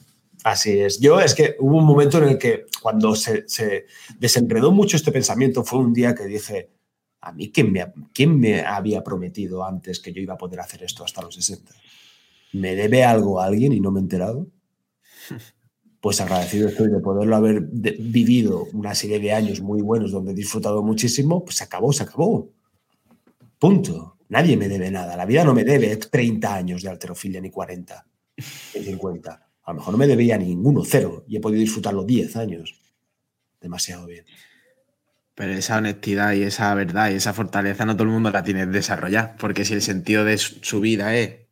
Así 0.47 0.79
es. 0.79 1.01
Yo 1.01 1.19
es 1.19 1.35
que 1.35 1.57
hubo 1.59 1.77
un 1.77 1.85
momento 1.85 2.19
en 2.19 2.29
el 2.29 2.39
que 2.39 2.67
cuando 2.81 3.17
se, 3.17 3.49
se 3.49 3.87
desenredó 4.17 4.71
mucho 4.71 4.97
este 4.97 5.11
pensamiento 5.11 5.65
fue 5.65 5.81
un 5.81 5.93
día 5.93 6.15
que 6.15 6.25
dije, 6.25 6.71
a 7.21 7.33
mí, 7.33 7.51
¿quién 7.51 7.73
me, 7.73 7.93
¿quién 8.15 8.39
me 8.39 8.61
había 8.61 9.03
prometido 9.03 9.65
antes 9.65 9.99
que 9.99 10.13
yo 10.13 10.23
iba 10.23 10.35
a 10.35 10.39
poder 10.39 10.61
hacer 10.61 10.85
esto 10.85 11.03
hasta 11.03 11.21
los 11.21 11.35
60? 11.35 11.75
¿Me 12.53 12.77
debe 12.77 13.03
algo 13.03 13.41
a 13.41 13.47
alguien 13.47 13.73
y 13.73 13.81
no 13.81 13.91
me 13.91 13.99
he 13.99 14.03
enterado? 14.05 14.47
pues 16.01 16.21
agradecido 16.21 16.69
estoy 16.69 16.93
de 16.93 17.01
poderlo 17.01 17.35
haber 17.35 17.63
vivido 17.63 18.69
una 18.73 18.95
serie 18.95 19.19
de 19.19 19.33
años 19.33 19.61
muy 19.61 19.83
buenos 19.83 20.13
donde 20.13 20.31
he 20.31 20.35
disfrutado 20.37 20.81
muchísimo, 20.81 21.45
pues 21.45 21.57
se 21.57 21.65
acabó, 21.65 21.93
se 21.93 22.05
acabó. 22.05 22.53
Punto. 23.59 24.19
Nadie 24.29 24.57
me 24.57 24.69
debe 24.69 24.93
nada. 24.93 25.17
La 25.17 25.27
vida 25.27 25.43
no 25.43 25.55
me 25.55 25.65
debe 25.65 25.97
30 25.97 26.55
años 26.55 26.83
de 26.83 26.91
alterofilia 26.91 27.41
ni 27.41 27.51
40 27.51 28.07
ni 28.77 28.85
50. 28.85 29.46
A 29.67 29.73
lo 29.73 29.79
mejor 29.79 29.93
no 29.93 29.99
me 29.99 30.07
debía 30.07 30.39
ninguno, 30.39 30.83
cero, 30.85 31.25
y 31.27 31.37
he 31.37 31.41
podido 31.41 31.61
disfrutarlo 31.61 32.05
10 32.05 32.37
años. 32.37 32.81
Demasiado 33.61 34.07
bien. 34.07 34.25
Pero 35.35 35.53
esa 35.53 35.79
honestidad 35.79 36.33
y 36.35 36.43
esa 36.43 36.73
verdad 36.75 37.11
y 37.11 37.15
esa 37.15 37.35
fortaleza 37.35 37.85
no 37.85 37.95
todo 37.95 38.05
el 38.05 38.11
mundo 38.11 38.31
la 38.31 38.45
tiene 38.45 38.67
desarrollada, 38.67 39.37
porque 39.37 39.65
si 39.65 39.75
el 39.75 39.83
sentido 39.83 40.25
de 40.25 40.39
su 40.39 40.81
vida 40.81 41.17
es 41.17 41.47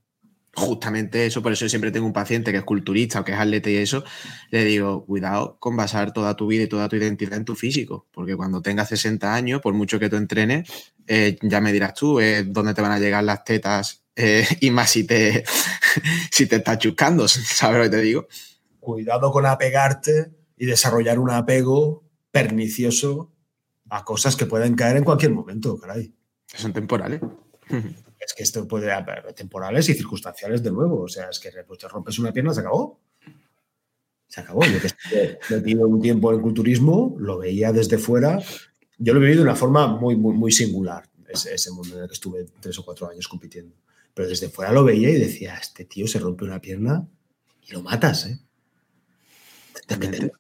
justamente 0.55 1.27
eso, 1.27 1.43
por 1.43 1.53
eso 1.53 1.69
siempre 1.69 1.91
tengo 1.91 2.07
un 2.07 2.12
paciente 2.12 2.53
que 2.53 2.59
es 2.59 2.65
culturista 2.65 3.21
o 3.21 3.25
que 3.25 3.33
es 3.33 3.39
atleta 3.39 3.69
y 3.69 3.77
eso, 3.77 4.05
le 4.51 4.65
digo, 4.65 5.05
cuidado 5.05 5.59
con 5.59 5.77
basar 5.77 6.12
toda 6.12 6.37
tu 6.37 6.47
vida 6.47 6.62
y 6.62 6.69
toda 6.69 6.89
tu 6.89 6.95
identidad 6.95 7.37
en 7.37 7.45
tu 7.45 7.57
físico, 7.57 8.07
porque 8.12 8.37
cuando 8.37 8.62
tengas 8.62 8.91
60 8.91 9.35
años, 9.35 9.61
por 9.61 9.75
mucho 9.75 9.99
que 9.99 10.09
tú 10.09 10.15
entrenes, 10.15 10.71
eh, 11.09 11.37
ya 11.43 11.61
me 11.61 11.73
dirás 11.73 11.95
tú 11.95 12.21
eh, 12.21 12.45
dónde 12.45 12.75
te 12.75 12.81
van 12.81 12.93
a 12.93 13.01
llegar 13.01 13.25
las 13.25 13.43
tetas 13.43 14.04
eh, 14.17 14.47
y 14.61 14.71
más 14.71 14.91
si 14.91 15.05
te, 15.05 15.45
si 16.31 16.47
te 16.47 16.57
estás 16.57 16.79
chuscando, 16.79 17.27
¿sabes 17.29 17.79
lo 17.79 17.85
que 17.85 17.91
te 17.91 18.03
digo? 18.03 18.27
Cuidado 18.81 19.31
con 19.31 19.47
apegarte 19.47 20.33
y 20.57 20.67
desarrollar 20.67 21.19
un 21.19 21.31
apego 21.31 22.05
pernicioso 22.31 23.33
a 23.91 24.05
cosas 24.05 24.37
que 24.37 24.47
pueden 24.47 24.75
caer 24.75 24.97
en 24.97 25.05
cualquier 25.05 25.33
momento, 25.33 25.79
caray. 25.79 26.15
Son 26.47 26.73
temporales. 26.73 27.21
es 28.21 28.35
que 28.35 28.43
esto 28.43 28.67
puede 28.67 28.91
haber 28.93 29.33
temporales 29.33 29.89
y 29.89 29.95
circunstanciales 29.95 30.62
de 30.62 30.71
nuevo. 30.71 31.03
O 31.03 31.09
sea, 31.09 31.29
es 31.31 31.39
que 31.39 31.51
pues, 31.67 31.79
te 31.79 31.89
rompes 31.89 32.19
una 32.19 32.33
pierna, 32.33 32.55
se 32.55 32.61
acabó. 32.61 33.01
Se 34.29 34.41
acabó. 34.41 34.65
Yo 34.65 34.79
que 34.81 35.39
metido 35.51 35.87
un 35.87 36.01
tiempo 36.01 36.33
en 36.33 36.41
culturismo, 36.41 37.17
lo 37.19 37.39
veía 37.39 37.73
desde 37.73 37.99
fuera. 37.99 38.41
Yo 38.99 39.12
lo 39.12 39.21
he 39.21 39.25
vivido 39.25 39.45
de 39.45 39.51
una 39.51 39.57
forma 39.57 39.87
muy, 39.87 40.17
muy, 40.17 40.35
muy 40.35 40.53
singular, 40.53 41.09
ese, 41.29 41.55
ese 41.55 41.71
mundo 41.73 41.97
en 41.97 42.03
el 42.03 42.09
que 42.09 42.15
estuve 42.15 42.47
tres 42.61 42.79
o 42.79 42.85
cuatro 42.85 43.09
años 43.09 43.29
compitiendo. 43.29 43.77
Pero 44.15 44.29
desde 44.29 44.49
fuera 44.49 44.73
lo 44.73 44.85
veía 44.85 45.11
y 45.11 45.19
decía, 45.19 45.57
este 45.57 45.85
tío 45.85 46.07
se 46.07 46.21
rompe 46.21 46.45
una 46.45 46.61
pierna 46.61 47.07
y 47.67 47.73
lo 47.73 47.83
matas, 47.83 48.27
¿eh? 48.27 48.39
Te, 49.87 49.95
¿eh? 49.95 50.31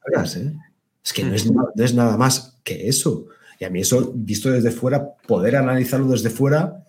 Es 1.04 1.12
que 1.12 1.24
no 1.24 1.34
es, 1.34 1.50
no 1.50 1.72
es 1.76 1.94
nada 1.94 2.16
más 2.16 2.58
que 2.62 2.88
eso. 2.88 3.26
Y 3.58 3.64
a 3.64 3.70
mí 3.70 3.80
eso, 3.80 4.12
visto 4.14 4.50
desde 4.50 4.70
fuera, 4.70 5.14
poder 5.14 5.56
analizarlo 5.56 6.08
desde 6.08 6.30
fuera, 6.30 6.86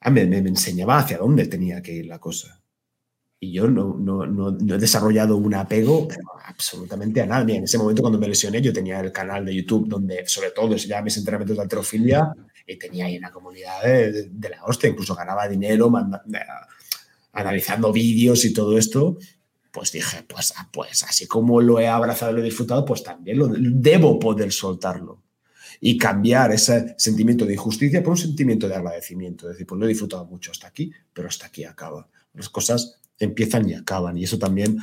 ah, 0.00 0.10
me, 0.10 0.26
me, 0.26 0.38
enseñaba 0.38 0.98
hacia 0.98 1.18
dónde 1.18 1.46
tenía 1.46 1.82
que 1.82 1.92
ir 1.92 2.06
la 2.06 2.18
cosa. 2.18 2.61
Y 3.44 3.50
yo 3.50 3.66
no, 3.66 3.96
no, 3.98 4.24
no, 4.24 4.52
no, 4.52 4.74
he 4.76 4.78
desarrollado 4.78 5.36
un 5.36 5.52
apego 5.52 6.06
absolutamente 6.44 7.20
a 7.22 7.26
nadie. 7.26 7.56
En 7.56 7.64
ese 7.64 7.76
momento, 7.76 8.00
cuando 8.00 8.16
me 8.16 8.28
lesioné, 8.28 8.62
yo 8.62 8.72
tenía 8.72 9.00
el 9.00 9.10
canal 9.10 9.44
de 9.44 9.52
YouTube 9.52 9.88
donde, 9.88 10.24
sobre 10.28 10.52
todo, 10.52 10.76
ya 10.76 11.02
mis 11.02 11.16
entrenamientos 11.16 11.56
de 11.56 11.62
alterofilia 11.64 12.32
y 12.64 12.78
tenía 12.78 13.06
ahí 13.06 13.18
una 13.18 13.32
comunidad 13.32 13.82
de, 13.82 14.28
de, 14.30 14.48
la 14.48 14.64
hostia. 14.64 14.90
Incluso 14.90 15.16
ganaba 15.16 15.48
dinero 15.48 15.90
manda, 15.90 16.22
analizando 17.32 17.92
vídeos 17.92 18.44
y 18.44 18.52
todo 18.52 18.78
esto. 18.78 19.18
Pues 19.72 19.90
dije, 19.90 20.22
pues, 20.22 20.54
pues 20.72 21.02
así 21.02 21.26
como 21.26 21.60
lo 21.60 21.80
he 21.80 21.88
abrazado 21.88 22.30
y 22.30 22.34
lo 22.36 22.40
he 22.42 22.44
disfrutado, 22.44 22.84
pues 22.84 23.02
también 23.02 23.38
lo, 23.38 23.48
debo 23.48 24.20
poder 24.20 24.52
soltarlo 24.52 25.20
y 25.80 25.98
cambiar 25.98 26.52
ese 26.52 26.94
sentimiento 26.96 27.44
de 27.44 27.54
injusticia 27.54 28.04
por 28.04 28.12
un 28.12 28.18
sentimiento 28.18 28.68
de 28.68 28.76
agradecimiento. 28.76 29.48
Es 29.48 29.54
decir, 29.54 29.66
pues 29.66 29.80
lo 29.80 29.86
he 29.86 29.88
disfrutado 29.88 30.26
mucho 30.26 30.52
hasta 30.52 30.68
aquí, 30.68 30.92
pero 31.12 31.26
hasta 31.26 31.46
aquí 31.46 31.64
acaba. 31.64 32.06
Las 32.34 32.48
cosas 32.48 33.01
empiezan 33.18 33.68
y 33.68 33.74
acaban. 33.74 34.16
Y 34.18 34.24
eso 34.24 34.38
también 34.38 34.78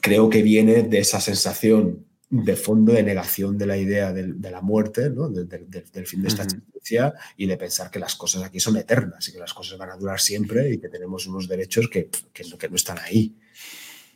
creo 0.00 0.28
que 0.30 0.42
viene 0.42 0.82
de 0.82 0.98
esa 0.98 1.20
sensación 1.20 2.06
de 2.28 2.56
fondo 2.56 2.92
de 2.92 3.02
negación 3.02 3.56
de 3.56 3.66
la 3.66 3.76
idea 3.76 4.12
de, 4.12 4.32
de 4.32 4.50
la 4.50 4.60
muerte, 4.60 5.10
¿no? 5.10 5.28
de, 5.28 5.44
de, 5.44 5.84
del 5.92 6.06
fin 6.06 6.22
de 6.22 6.28
esta 6.28 6.42
existencia 6.42 7.06
uh 7.06 7.10
-huh. 7.10 7.34
y 7.36 7.46
de 7.46 7.56
pensar 7.56 7.90
que 7.90 8.00
las 8.00 8.16
cosas 8.16 8.42
aquí 8.42 8.58
son 8.58 8.76
eternas 8.76 9.28
y 9.28 9.32
que 9.32 9.38
las 9.38 9.54
cosas 9.54 9.78
van 9.78 9.90
a 9.90 9.96
durar 9.96 10.20
siempre 10.20 10.72
y 10.72 10.78
que 10.78 10.88
tenemos 10.88 11.26
unos 11.26 11.46
derechos 11.46 11.88
que, 11.88 12.10
que, 12.32 12.44
que 12.58 12.68
no 12.68 12.76
están 12.76 12.98
ahí, 12.98 13.36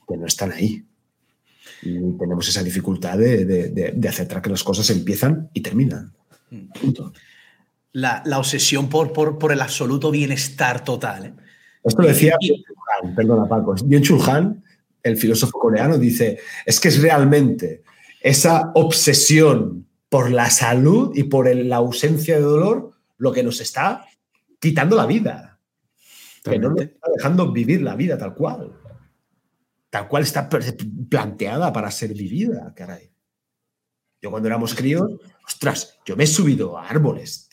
que 0.08 0.16
no 0.16 0.26
están 0.26 0.52
ahí. 0.52 0.84
Y 1.82 1.98
tenemos 2.18 2.48
esa 2.48 2.62
dificultad 2.62 3.16
de, 3.16 4.06
aceptar 4.08 4.42
que 4.42 4.50
las 4.50 4.64
cosas 4.64 4.90
empiezan 4.90 5.48
y 5.54 5.60
terminan. 5.60 6.12
Punto. 6.80 7.12
La, 7.92 8.22
la 8.26 8.38
obsesión 8.38 8.88
por, 8.88 9.12
por, 9.12 9.38
por, 9.38 9.52
el 9.52 9.60
absoluto 9.60 10.10
bienestar 10.10 10.84
total. 10.84 11.26
¿eh? 11.26 11.34
Esto 11.82 12.02
decía 12.02 12.36
y, 12.40 12.64
Han, 13.02 13.14
perdona 13.14 13.46
Paco, 13.48 13.74
Han, 14.26 14.64
el 15.02 15.16
filósofo 15.16 15.58
coreano, 15.58 15.98
dice, 15.98 16.38
es 16.66 16.78
que 16.78 16.88
es 16.88 17.00
realmente 17.00 17.82
esa 18.20 18.70
obsesión 18.74 19.86
por 20.08 20.30
la 20.30 20.50
salud 20.50 21.12
y 21.14 21.24
por 21.24 21.48
el, 21.48 21.68
la 21.68 21.76
ausencia 21.76 22.36
de 22.36 22.42
dolor 22.42 22.92
lo 23.16 23.32
que 23.32 23.42
nos 23.42 23.60
está 23.60 24.06
quitando 24.58 24.96
la 24.96 25.06
vida. 25.06 25.58
Que 26.42 26.58
no 26.58 26.70
nos 26.70 26.80
está 26.82 27.08
dejando 27.14 27.52
vivir 27.52 27.82
la 27.82 27.94
vida 27.94 28.18
tal 28.18 28.34
cual. 28.34 28.72
Tal 29.90 30.08
cual 30.08 30.22
está 30.22 30.48
planteada 31.08 31.72
para 31.72 31.90
ser 31.90 32.14
vivida, 32.14 32.72
caray. 32.74 33.10
Yo 34.22 34.30
cuando 34.30 34.48
éramos 34.48 34.74
críos, 34.74 35.10
ostras, 35.46 35.98
yo 36.04 36.16
me 36.16 36.24
he 36.24 36.26
subido 36.26 36.78
a 36.78 36.88
árboles. 36.88 37.48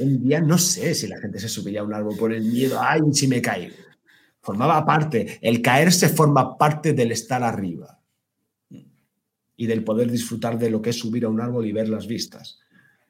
Hoy 0.00 0.14
en 0.14 0.24
día 0.24 0.40
no 0.40 0.58
sé 0.58 0.94
si 0.94 1.06
la 1.06 1.20
gente 1.20 1.38
se 1.38 1.48
subiría 1.48 1.80
a 1.80 1.84
un 1.84 1.94
árbol 1.94 2.16
por 2.16 2.32
el 2.32 2.44
miedo, 2.44 2.80
ay, 2.80 3.00
si 3.12 3.26
me 3.28 3.40
caigo. 3.40 3.74
Formaba 4.40 4.84
parte, 4.84 5.38
el 5.40 5.62
caerse 5.62 6.08
forma 6.08 6.58
parte 6.58 6.92
del 6.92 7.12
estar 7.12 7.42
arriba 7.42 8.00
y 9.56 9.66
del 9.66 9.84
poder 9.84 10.10
disfrutar 10.10 10.58
de 10.58 10.70
lo 10.70 10.82
que 10.82 10.90
es 10.90 10.98
subir 10.98 11.24
a 11.24 11.28
un 11.28 11.40
árbol 11.40 11.66
y 11.66 11.72
ver 11.72 11.88
las 11.88 12.06
vistas, 12.06 12.58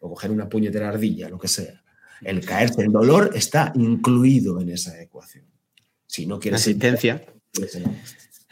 o 0.01 0.11
coger 0.11 0.31
una 0.31 0.49
puñetera 0.49 0.89
ardilla, 0.89 1.29
lo 1.29 1.39
que 1.39 1.49
sea. 1.49 1.83
El 2.21 2.45
caerse, 2.45 2.83
el 2.83 2.93
dolor 2.93 3.31
está 3.35 3.73
incluido 3.75 4.61
en 4.61 4.69
esa 4.69 5.01
ecuación. 5.01 5.47
Si 6.07 6.27
no 6.27 6.39
quieres... 6.39 6.61
Asistencia. 6.61 7.25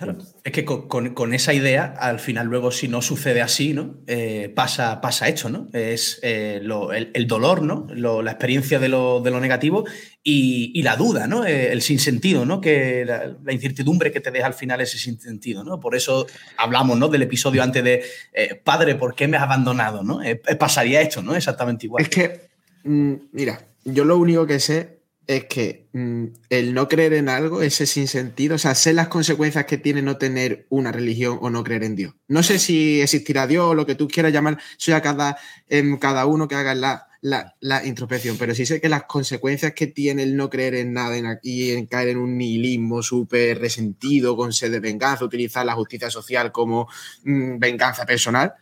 Claro. 0.00 0.16
Es 0.44 0.52
que 0.52 0.64
con, 0.64 0.88
con, 0.88 1.34
esa 1.34 1.52
idea, 1.52 1.94
al 1.98 2.20
final, 2.20 2.46
luego, 2.46 2.70
si 2.70 2.88
no 2.88 3.02
sucede 3.02 3.42
así, 3.42 3.74
¿no? 3.74 3.98
Eh, 4.06 4.50
pasa, 4.56 5.02
pasa 5.02 5.28
hecho, 5.28 5.50
¿no? 5.50 5.68
Es 5.74 6.18
eh, 6.22 6.58
lo, 6.62 6.94
el, 6.94 7.10
el, 7.12 7.26
dolor, 7.26 7.60
¿no? 7.60 7.86
Lo, 7.90 8.22
la 8.22 8.30
experiencia 8.30 8.78
de 8.78 8.88
lo, 8.88 9.20
de 9.20 9.30
lo 9.30 9.40
negativo 9.40 9.84
y, 10.22 10.72
y, 10.74 10.82
la 10.84 10.96
duda, 10.96 11.26
¿no? 11.26 11.44
Eh, 11.44 11.70
el 11.70 11.82
sinsentido, 11.82 12.46
¿no? 12.46 12.62
Que 12.62 13.04
la, 13.04 13.36
la, 13.44 13.52
incertidumbre 13.52 14.10
que 14.10 14.20
te 14.20 14.30
deja 14.30 14.46
al 14.46 14.54
final 14.54 14.80
ese 14.80 14.96
sinsentido, 14.96 15.64
¿no? 15.64 15.78
Por 15.78 15.94
eso 15.94 16.26
hablamos, 16.56 16.98
¿no? 16.98 17.08
Del 17.08 17.20
episodio 17.20 17.62
antes 17.62 17.84
de 17.84 18.02
eh, 18.32 18.54
Padre, 18.54 18.94
¿por 18.94 19.14
qué 19.14 19.28
me 19.28 19.36
has 19.36 19.42
abandonado? 19.42 20.02
¿no? 20.02 20.22
Eh, 20.22 20.36
pasaría 20.36 21.02
esto, 21.02 21.20
¿no? 21.20 21.36
Exactamente 21.36 21.84
igual. 21.84 22.04
Es 22.04 22.08
que, 22.08 22.48
mm, 22.84 23.14
mira, 23.32 23.66
yo 23.84 24.06
lo 24.06 24.16
único 24.16 24.46
que 24.46 24.60
sé 24.60 24.99
es 25.26 25.44
que 25.44 25.86
mmm, 25.92 26.24
el 26.48 26.74
no 26.74 26.88
creer 26.88 27.12
en 27.14 27.28
algo, 27.28 27.62
ese 27.62 27.86
sinsentido, 27.86 28.56
o 28.56 28.58
sea, 28.58 28.74
sé 28.74 28.92
las 28.92 29.08
consecuencias 29.08 29.64
que 29.64 29.78
tiene 29.78 30.02
no 30.02 30.16
tener 30.16 30.66
una 30.70 30.92
religión 30.92 31.38
o 31.40 31.50
no 31.50 31.62
creer 31.62 31.84
en 31.84 31.96
Dios. 31.96 32.14
No 32.28 32.42
sé 32.42 32.58
si 32.58 33.00
existirá 33.00 33.46
Dios 33.46 33.66
o 33.66 33.74
lo 33.74 33.86
que 33.86 33.94
tú 33.94 34.08
quieras 34.08 34.32
llamar, 34.32 34.58
soy 34.76 34.94
a 34.94 35.02
cada, 35.02 35.38
en 35.68 35.98
cada 35.98 36.26
uno 36.26 36.48
que 36.48 36.56
haga 36.56 36.74
la, 36.74 37.06
la, 37.20 37.54
la, 37.60 37.86
introspección, 37.86 38.38
pero 38.38 38.54
sí 38.54 38.66
sé 38.66 38.80
que 38.80 38.88
las 38.88 39.04
consecuencias 39.04 39.72
que 39.72 39.86
tiene 39.86 40.24
el 40.24 40.36
no 40.36 40.50
creer 40.50 40.74
en 40.74 40.92
nada 40.92 41.16
en 41.16 41.26
aquí, 41.26 41.70
en 41.70 41.86
caer 41.86 42.08
en 42.08 42.18
un 42.18 42.36
nihilismo 42.36 43.02
súper 43.02 43.60
resentido, 43.60 44.36
con 44.36 44.52
sed 44.52 44.72
de 44.72 44.80
venganza, 44.80 45.24
utilizar 45.24 45.64
la 45.64 45.74
justicia 45.74 46.10
social 46.10 46.50
como 46.50 46.88
mmm, 47.24 47.58
venganza 47.58 48.04
personal, 48.04 48.54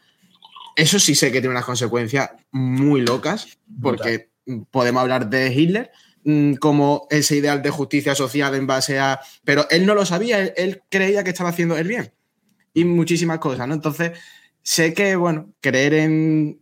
eso 0.76 0.98
sí 0.98 1.14
sé 1.14 1.32
que 1.32 1.40
tiene 1.40 1.54
unas 1.54 1.64
consecuencias 1.64 2.30
muy 2.52 3.00
locas, 3.00 3.58
porque 3.80 4.30
podemos 4.70 5.00
hablar 5.00 5.28
de 5.28 5.52
Hitler, 5.52 5.90
Mm, 5.90 6.07
como 6.60 7.06
ese 7.10 7.36
ideal 7.36 7.62
de 7.62 7.70
justicia 7.70 8.14
social 8.14 8.54
en 8.54 8.66
base 8.66 8.98
a... 8.98 9.20
Pero 9.44 9.66
él 9.70 9.86
no 9.86 9.94
lo 9.94 10.04
sabía, 10.04 10.40
él, 10.40 10.52
él, 10.56 10.82
creía 10.88 11.24
que 11.24 11.30
estaba 11.30 11.50
haciendo 11.50 11.76
el 11.76 11.88
bien. 11.88 12.12
Y 12.74 12.84
muchísimas 12.84 13.38
cosas, 13.38 13.66
¿no? 13.66 13.74
Entonces, 13.74 14.12
sé 14.62 14.92
que, 14.92 15.16
bueno, 15.16 15.52
creer 15.60 15.94
en, 15.94 16.60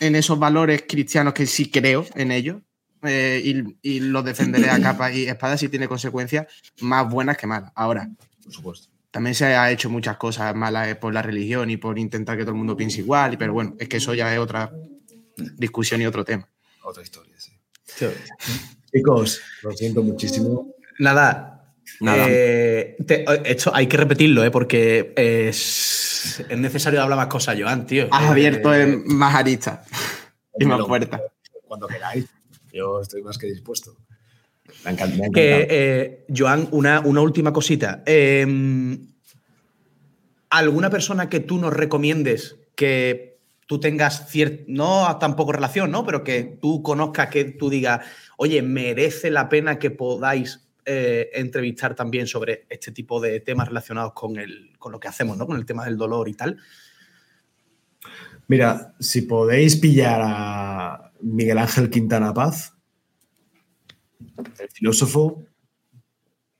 en 0.00 0.14
esos 0.14 0.38
valores 0.38 0.84
cristianos 0.88 1.34
que 1.34 1.46
sí 1.46 1.70
creo 1.70 2.06
en 2.14 2.32
ellos 2.32 2.62
eh, 3.02 3.40
y, 3.44 3.76
y, 3.82 4.00
los 4.00 4.24
defenderé 4.24 4.68
a 4.70 4.80
capa 4.80 5.12
y 5.12 5.24
espada 5.24 5.56
si 5.56 5.68
tiene 5.68 5.88
consecuencias 5.88 6.46
más 6.80 7.08
buenas 7.08 7.36
que 7.36 7.46
malas. 7.46 7.72
Ahora, 7.74 8.08
por 8.42 8.52
supuesto. 8.52 8.88
También 9.10 9.34
se 9.34 9.46
ha 9.46 9.70
hecho 9.72 9.90
muchas 9.90 10.16
cosas 10.18 10.54
malas 10.54 10.96
por 10.96 11.12
la 11.12 11.22
religión 11.22 11.68
y 11.70 11.76
por 11.76 11.98
intentar 11.98 12.36
que 12.36 12.44
todo 12.44 12.52
el 12.52 12.58
mundo 12.58 12.76
piense 12.76 13.00
igual, 13.00 13.36
pero 13.38 13.52
bueno, 13.52 13.74
es 13.78 13.88
que 13.88 13.96
eso 13.96 14.14
ya 14.14 14.32
es 14.32 14.38
otra 14.38 14.72
discusión 15.56 16.00
y 16.00 16.06
otro 16.06 16.24
tema. 16.24 16.48
Otra 16.84 17.02
historia, 17.02 17.34
sí. 17.38 17.52
Chicos, 18.92 19.40
lo 19.62 19.72
siento 19.72 20.02
muchísimo. 20.02 20.74
Nada. 20.98 21.74
Nada. 22.00 22.26
Eh, 22.28 22.96
te, 23.06 23.24
esto 23.44 23.72
hay 23.74 23.86
que 23.86 23.96
repetirlo, 23.96 24.44
¿eh? 24.44 24.50
porque 24.50 25.12
es, 25.16 26.44
es, 26.48 26.58
necesario 26.58 27.02
hablar 27.02 27.18
más 27.18 27.26
cosas, 27.26 27.58
Joan, 27.60 27.86
tío. 27.86 28.08
Has 28.10 28.24
eh, 28.24 28.28
abierto 28.28 28.74
en 28.74 29.04
más 29.06 29.34
aristas 29.34 29.86
y 30.58 30.64
más 30.64 30.84
puertas. 30.86 31.20
Cuando 31.66 31.86
queráis, 31.86 32.26
yo 32.72 33.00
estoy 33.00 33.22
más 33.22 33.38
que 33.38 33.46
dispuesto. 33.46 33.96
Me 34.84 34.90
ha 34.90 34.92
encantado. 34.92 35.30
Eh, 35.34 36.24
Joan, 36.34 36.68
una, 36.70 37.00
una, 37.00 37.20
última 37.20 37.52
cosita. 37.52 38.02
Em, 38.06 39.08
¿Alguna 40.50 40.90
persona 40.90 41.28
que 41.28 41.40
tú 41.40 41.58
nos 41.58 41.72
recomiendes 41.72 42.56
que 42.74 43.29
tú 43.70 43.78
tengas 43.78 44.28
cierto, 44.28 44.64
no 44.66 45.16
tampoco 45.20 45.52
relación, 45.52 45.92
¿no? 45.92 46.04
Pero 46.04 46.24
que 46.24 46.58
tú 46.60 46.82
conozcas, 46.82 47.28
que 47.28 47.44
tú 47.44 47.70
digas, 47.70 48.04
oye, 48.36 48.62
merece 48.62 49.30
la 49.30 49.48
pena 49.48 49.78
que 49.78 49.92
podáis 49.92 50.68
eh, 50.84 51.30
entrevistar 51.34 51.94
también 51.94 52.26
sobre 52.26 52.66
este 52.68 52.90
tipo 52.90 53.20
de 53.20 53.38
temas 53.38 53.68
relacionados 53.68 54.12
con, 54.12 54.38
el, 54.38 54.76
con 54.76 54.90
lo 54.90 54.98
que 54.98 55.06
hacemos, 55.06 55.36
¿no? 55.36 55.46
Con 55.46 55.56
el 55.56 55.66
tema 55.66 55.84
del 55.84 55.96
dolor 55.96 56.28
y 56.28 56.34
tal. 56.34 56.58
Mira, 58.48 58.92
si 58.98 59.22
podéis 59.22 59.76
pillar 59.76 60.20
a 60.24 61.12
Miguel 61.20 61.58
Ángel 61.58 61.90
Quintana 61.90 62.34
Paz, 62.34 62.74
el 64.58 64.68
filósofo, 64.72 65.44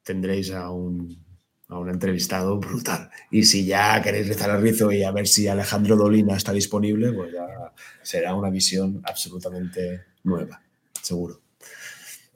tendréis 0.04 0.52
a 0.52 0.70
un, 0.70 1.24
a 1.70 1.78
un 1.78 1.88
entrevistado 1.88 2.58
brutal. 2.58 3.10
Y 3.30 3.44
si 3.44 3.64
ya 3.64 4.02
queréis 4.02 4.28
rezar 4.28 4.50
al 4.50 4.60
rizo 4.60 4.90
y 4.90 5.04
a 5.04 5.12
ver 5.12 5.28
si 5.28 5.46
Alejandro 5.46 5.96
Dolina 5.96 6.36
está 6.36 6.52
disponible, 6.52 7.12
pues 7.12 7.32
ya 7.32 7.46
será 8.02 8.34
una 8.34 8.50
visión 8.50 9.00
absolutamente 9.04 10.02
nueva, 10.24 10.60
seguro. 11.00 11.40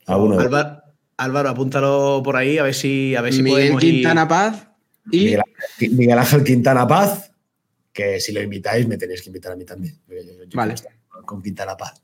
A 0.07 0.17
uno 0.17 0.39
Álvaro, 0.39 0.83
Álvaro, 1.17 1.49
apúntalo 1.49 2.23
por 2.25 2.37
ahí, 2.37 2.59
a 2.59 2.63
ver 2.63 2.75
si, 2.75 3.17
a 3.17 3.23
ver 3.23 3.33
si 3.33 3.43
Miguel 3.43 3.73
podemos 3.73 3.81
Quintana 3.81 4.23
ir... 4.23 4.29
Paz 4.29 4.69
y 5.11 5.25
Miguel, 5.25 5.43
Miguel, 5.93 6.19
Ángel 6.19 6.45
Quintana 6.45 6.87
Paz, 6.87 7.33
que 7.93 8.21
si 8.21 8.33
lo 8.33 8.41
invitáis 8.41 8.87
me 8.87 8.97
tenéis 8.97 9.21
que 9.21 9.31
invitar 9.31 9.53
a 9.53 9.57
mí 9.57 9.65
también. 9.65 9.99
Yo, 10.09 10.17
yo 10.47 10.57
vale. 10.57 10.75
Con 11.25 11.43
Quintana 11.43 11.77
Paz. 11.77 12.01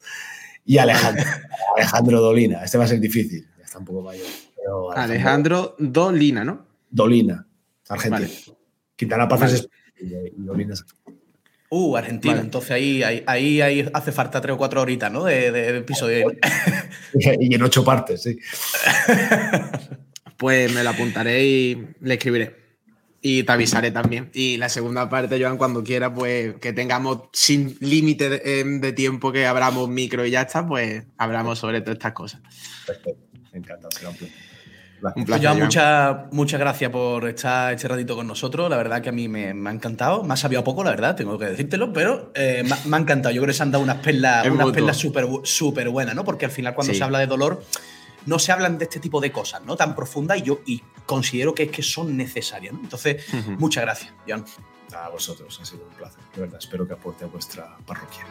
Y 0.64 0.78
Alejandro, 0.78 1.24
Alejandro 1.76 2.20
Dolina. 2.20 2.64
Este 2.64 2.76
va 2.76 2.84
a 2.84 2.88
ser 2.88 2.98
difícil, 2.98 3.46
ya 3.56 3.64
está 3.64 3.78
un 3.78 3.84
poco 3.84 4.02
mayor. 4.02 4.26
Pero 4.56 4.90
Alejandro, 4.92 5.04
Alejandro 5.04 5.76
Dolina, 5.78 6.44
¿no? 6.44 6.69
Dolina, 6.91 7.47
Argentina. 7.88 8.20
Vale. 8.20 8.30
Quintana 8.97 9.28
Paz 9.28 9.41
vale. 9.41 9.55
es 9.55 9.68
y 10.01 10.43
Dolina 10.43 10.74
es 10.74 10.84
Uh, 11.72 11.97
Argentina. 11.97 12.34
Vale. 12.34 12.47
Entonces 12.47 12.70
ahí, 12.72 13.03
ahí, 13.05 13.61
ahí, 13.61 13.88
hace 13.95 14.11
falta 14.11 14.41
tres 14.41 14.55
o 14.55 14.59
cuatro 14.59 14.82
horitas, 14.82 15.11
¿no? 15.12 15.24
De, 15.24 15.53
de 15.53 15.78
episodio. 15.78 16.32
y 17.14 17.55
en 17.55 17.62
ocho 17.62 17.84
partes, 17.84 18.24
sí. 18.24 18.36
pues 20.36 20.72
me 20.74 20.82
lo 20.82 20.91
apuntaré 20.91 21.47
y 21.47 21.86
le 22.01 22.14
escribiré. 22.14 22.57
Y 23.22 23.45
te 23.45 23.53
avisaré 23.53 23.93
también. 23.93 24.30
Y 24.34 24.57
la 24.57 24.68
segunda 24.68 25.09
parte, 25.09 25.41
Joan, 25.41 25.59
cuando 25.59 25.84
quiera, 25.84 26.12
pues 26.12 26.57
que 26.57 26.72
tengamos 26.72 27.28
sin 27.32 27.76
límite 27.80 28.30
de, 28.30 28.64
de 28.64 28.93
tiempo 28.93 29.30
que 29.30 29.47
abramos 29.47 29.88
micro 29.88 30.26
y 30.26 30.30
ya 30.32 30.43
está, 30.43 30.66
pues 30.66 31.05
hablamos 31.18 31.61
sobre 31.61 31.82
todas 31.82 31.99
estas 31.99 32.14
cosas. 32.14 32.41
Perfecto. 32.84 33.30
Encantado. 33.53 33.91
será 33.93 34.11
un 34.11 34.16
placer. 34.16 34.49
Un 35.16 35.24
placer, 35.24 35.46
Joan, 35.46 35.59
muchas 35.61 36.16
muchas 36.32 36.61
gracias 36.61 36.90
por 36.90 37.26
estar 37.28 37.72
este 37.72 37.88
ratito 37.88 38.14
con 38.16 38.26
nosotros. 38.26 38.68
La 38.70 38.76
verdad 38.76 39.01
que 39.01 39.09
a 39.09 39.12
mí 39.12 39.28
me, 39.28 39.55
me 39.55 39.70
ha 39.70 39.72
encantado. 39.72 40.22
Me 40.24 40.34
ha 40.34 40.36
sabido 40.36 40.62
poco, 40.64 40.84
la 40.84 40.90
verdad, 40.90 41.16
tengo 41.16 41.38
que 41.38 41.46
decírtelo, 41.46 41.92
pero 41.92 42.32
eh, 42.34 42.62
me, 42.64 42.72
ha- 42.74 42.78
me 42.86 42.96
ha 42.96 43.01
encantado. 43.01 43.34
Yo 43.34 43.40
creo 43.42 43.53
que 43.53 43.57
se 43.57 43.62
han 43.62 43.70
dado 43.70 43.82
unas 43.84 43.98
perlas, 43.98 44.46
unas 44.46 44.70
perlas 44.70 44.96
súper 44.96 45.26
súper 45.44 45.88
buenas, 45.88 46.14
¿no? 46.14 46.24
Porque 46.24 46.44
al 46.44 46.51
final, 46.51 46.74
cuando 46.74 46.92
Sí. 46.92 46.98
se 46.98 47.05
habla 47.05 47.18
de 47.20 47.26
dolor, 47.26 47.62
no 48.26 48.38
se 48.38 48.53
hablan 48.53 48.76
de 48.78 48.84
este 48.84 49.01
tipo 49.01 49.20
de 49.20 49.32
cosas, 49.32 49.62
¿no? 49.64 49.76
Tan 49.76 49.94
profundas 49.94 50.38
y 50.38 50.42
yo 50.42 50.61
y 50.66 50.82
considero 51.07 51.55
que 51.55 51.62
es 51.64 51.70
que 51.70 51.82
son 51.82 52.16
necesarias, 52.16 52.74
¿no? 52.74 52.80
Entonces, 52.82 53.24
muchas 53.59 53.84
gracias, 53.84 54.12
Joan. 54.28 54.44
A 54.94 55.09
vosotros, 55.09 55.59
ha 55.62 55.64
sido 55.64 55.84
un 55.88 55.94
placer. 55.94 56.20
De 56.34 56.40
verdad, 56.42 56.59
espero 56.59 56.86
que 56.86 56.92
aporte 56.94 57.24
a 57.24 57.28
vuestra 57.28 57.76
parroquia. 57.86 58.24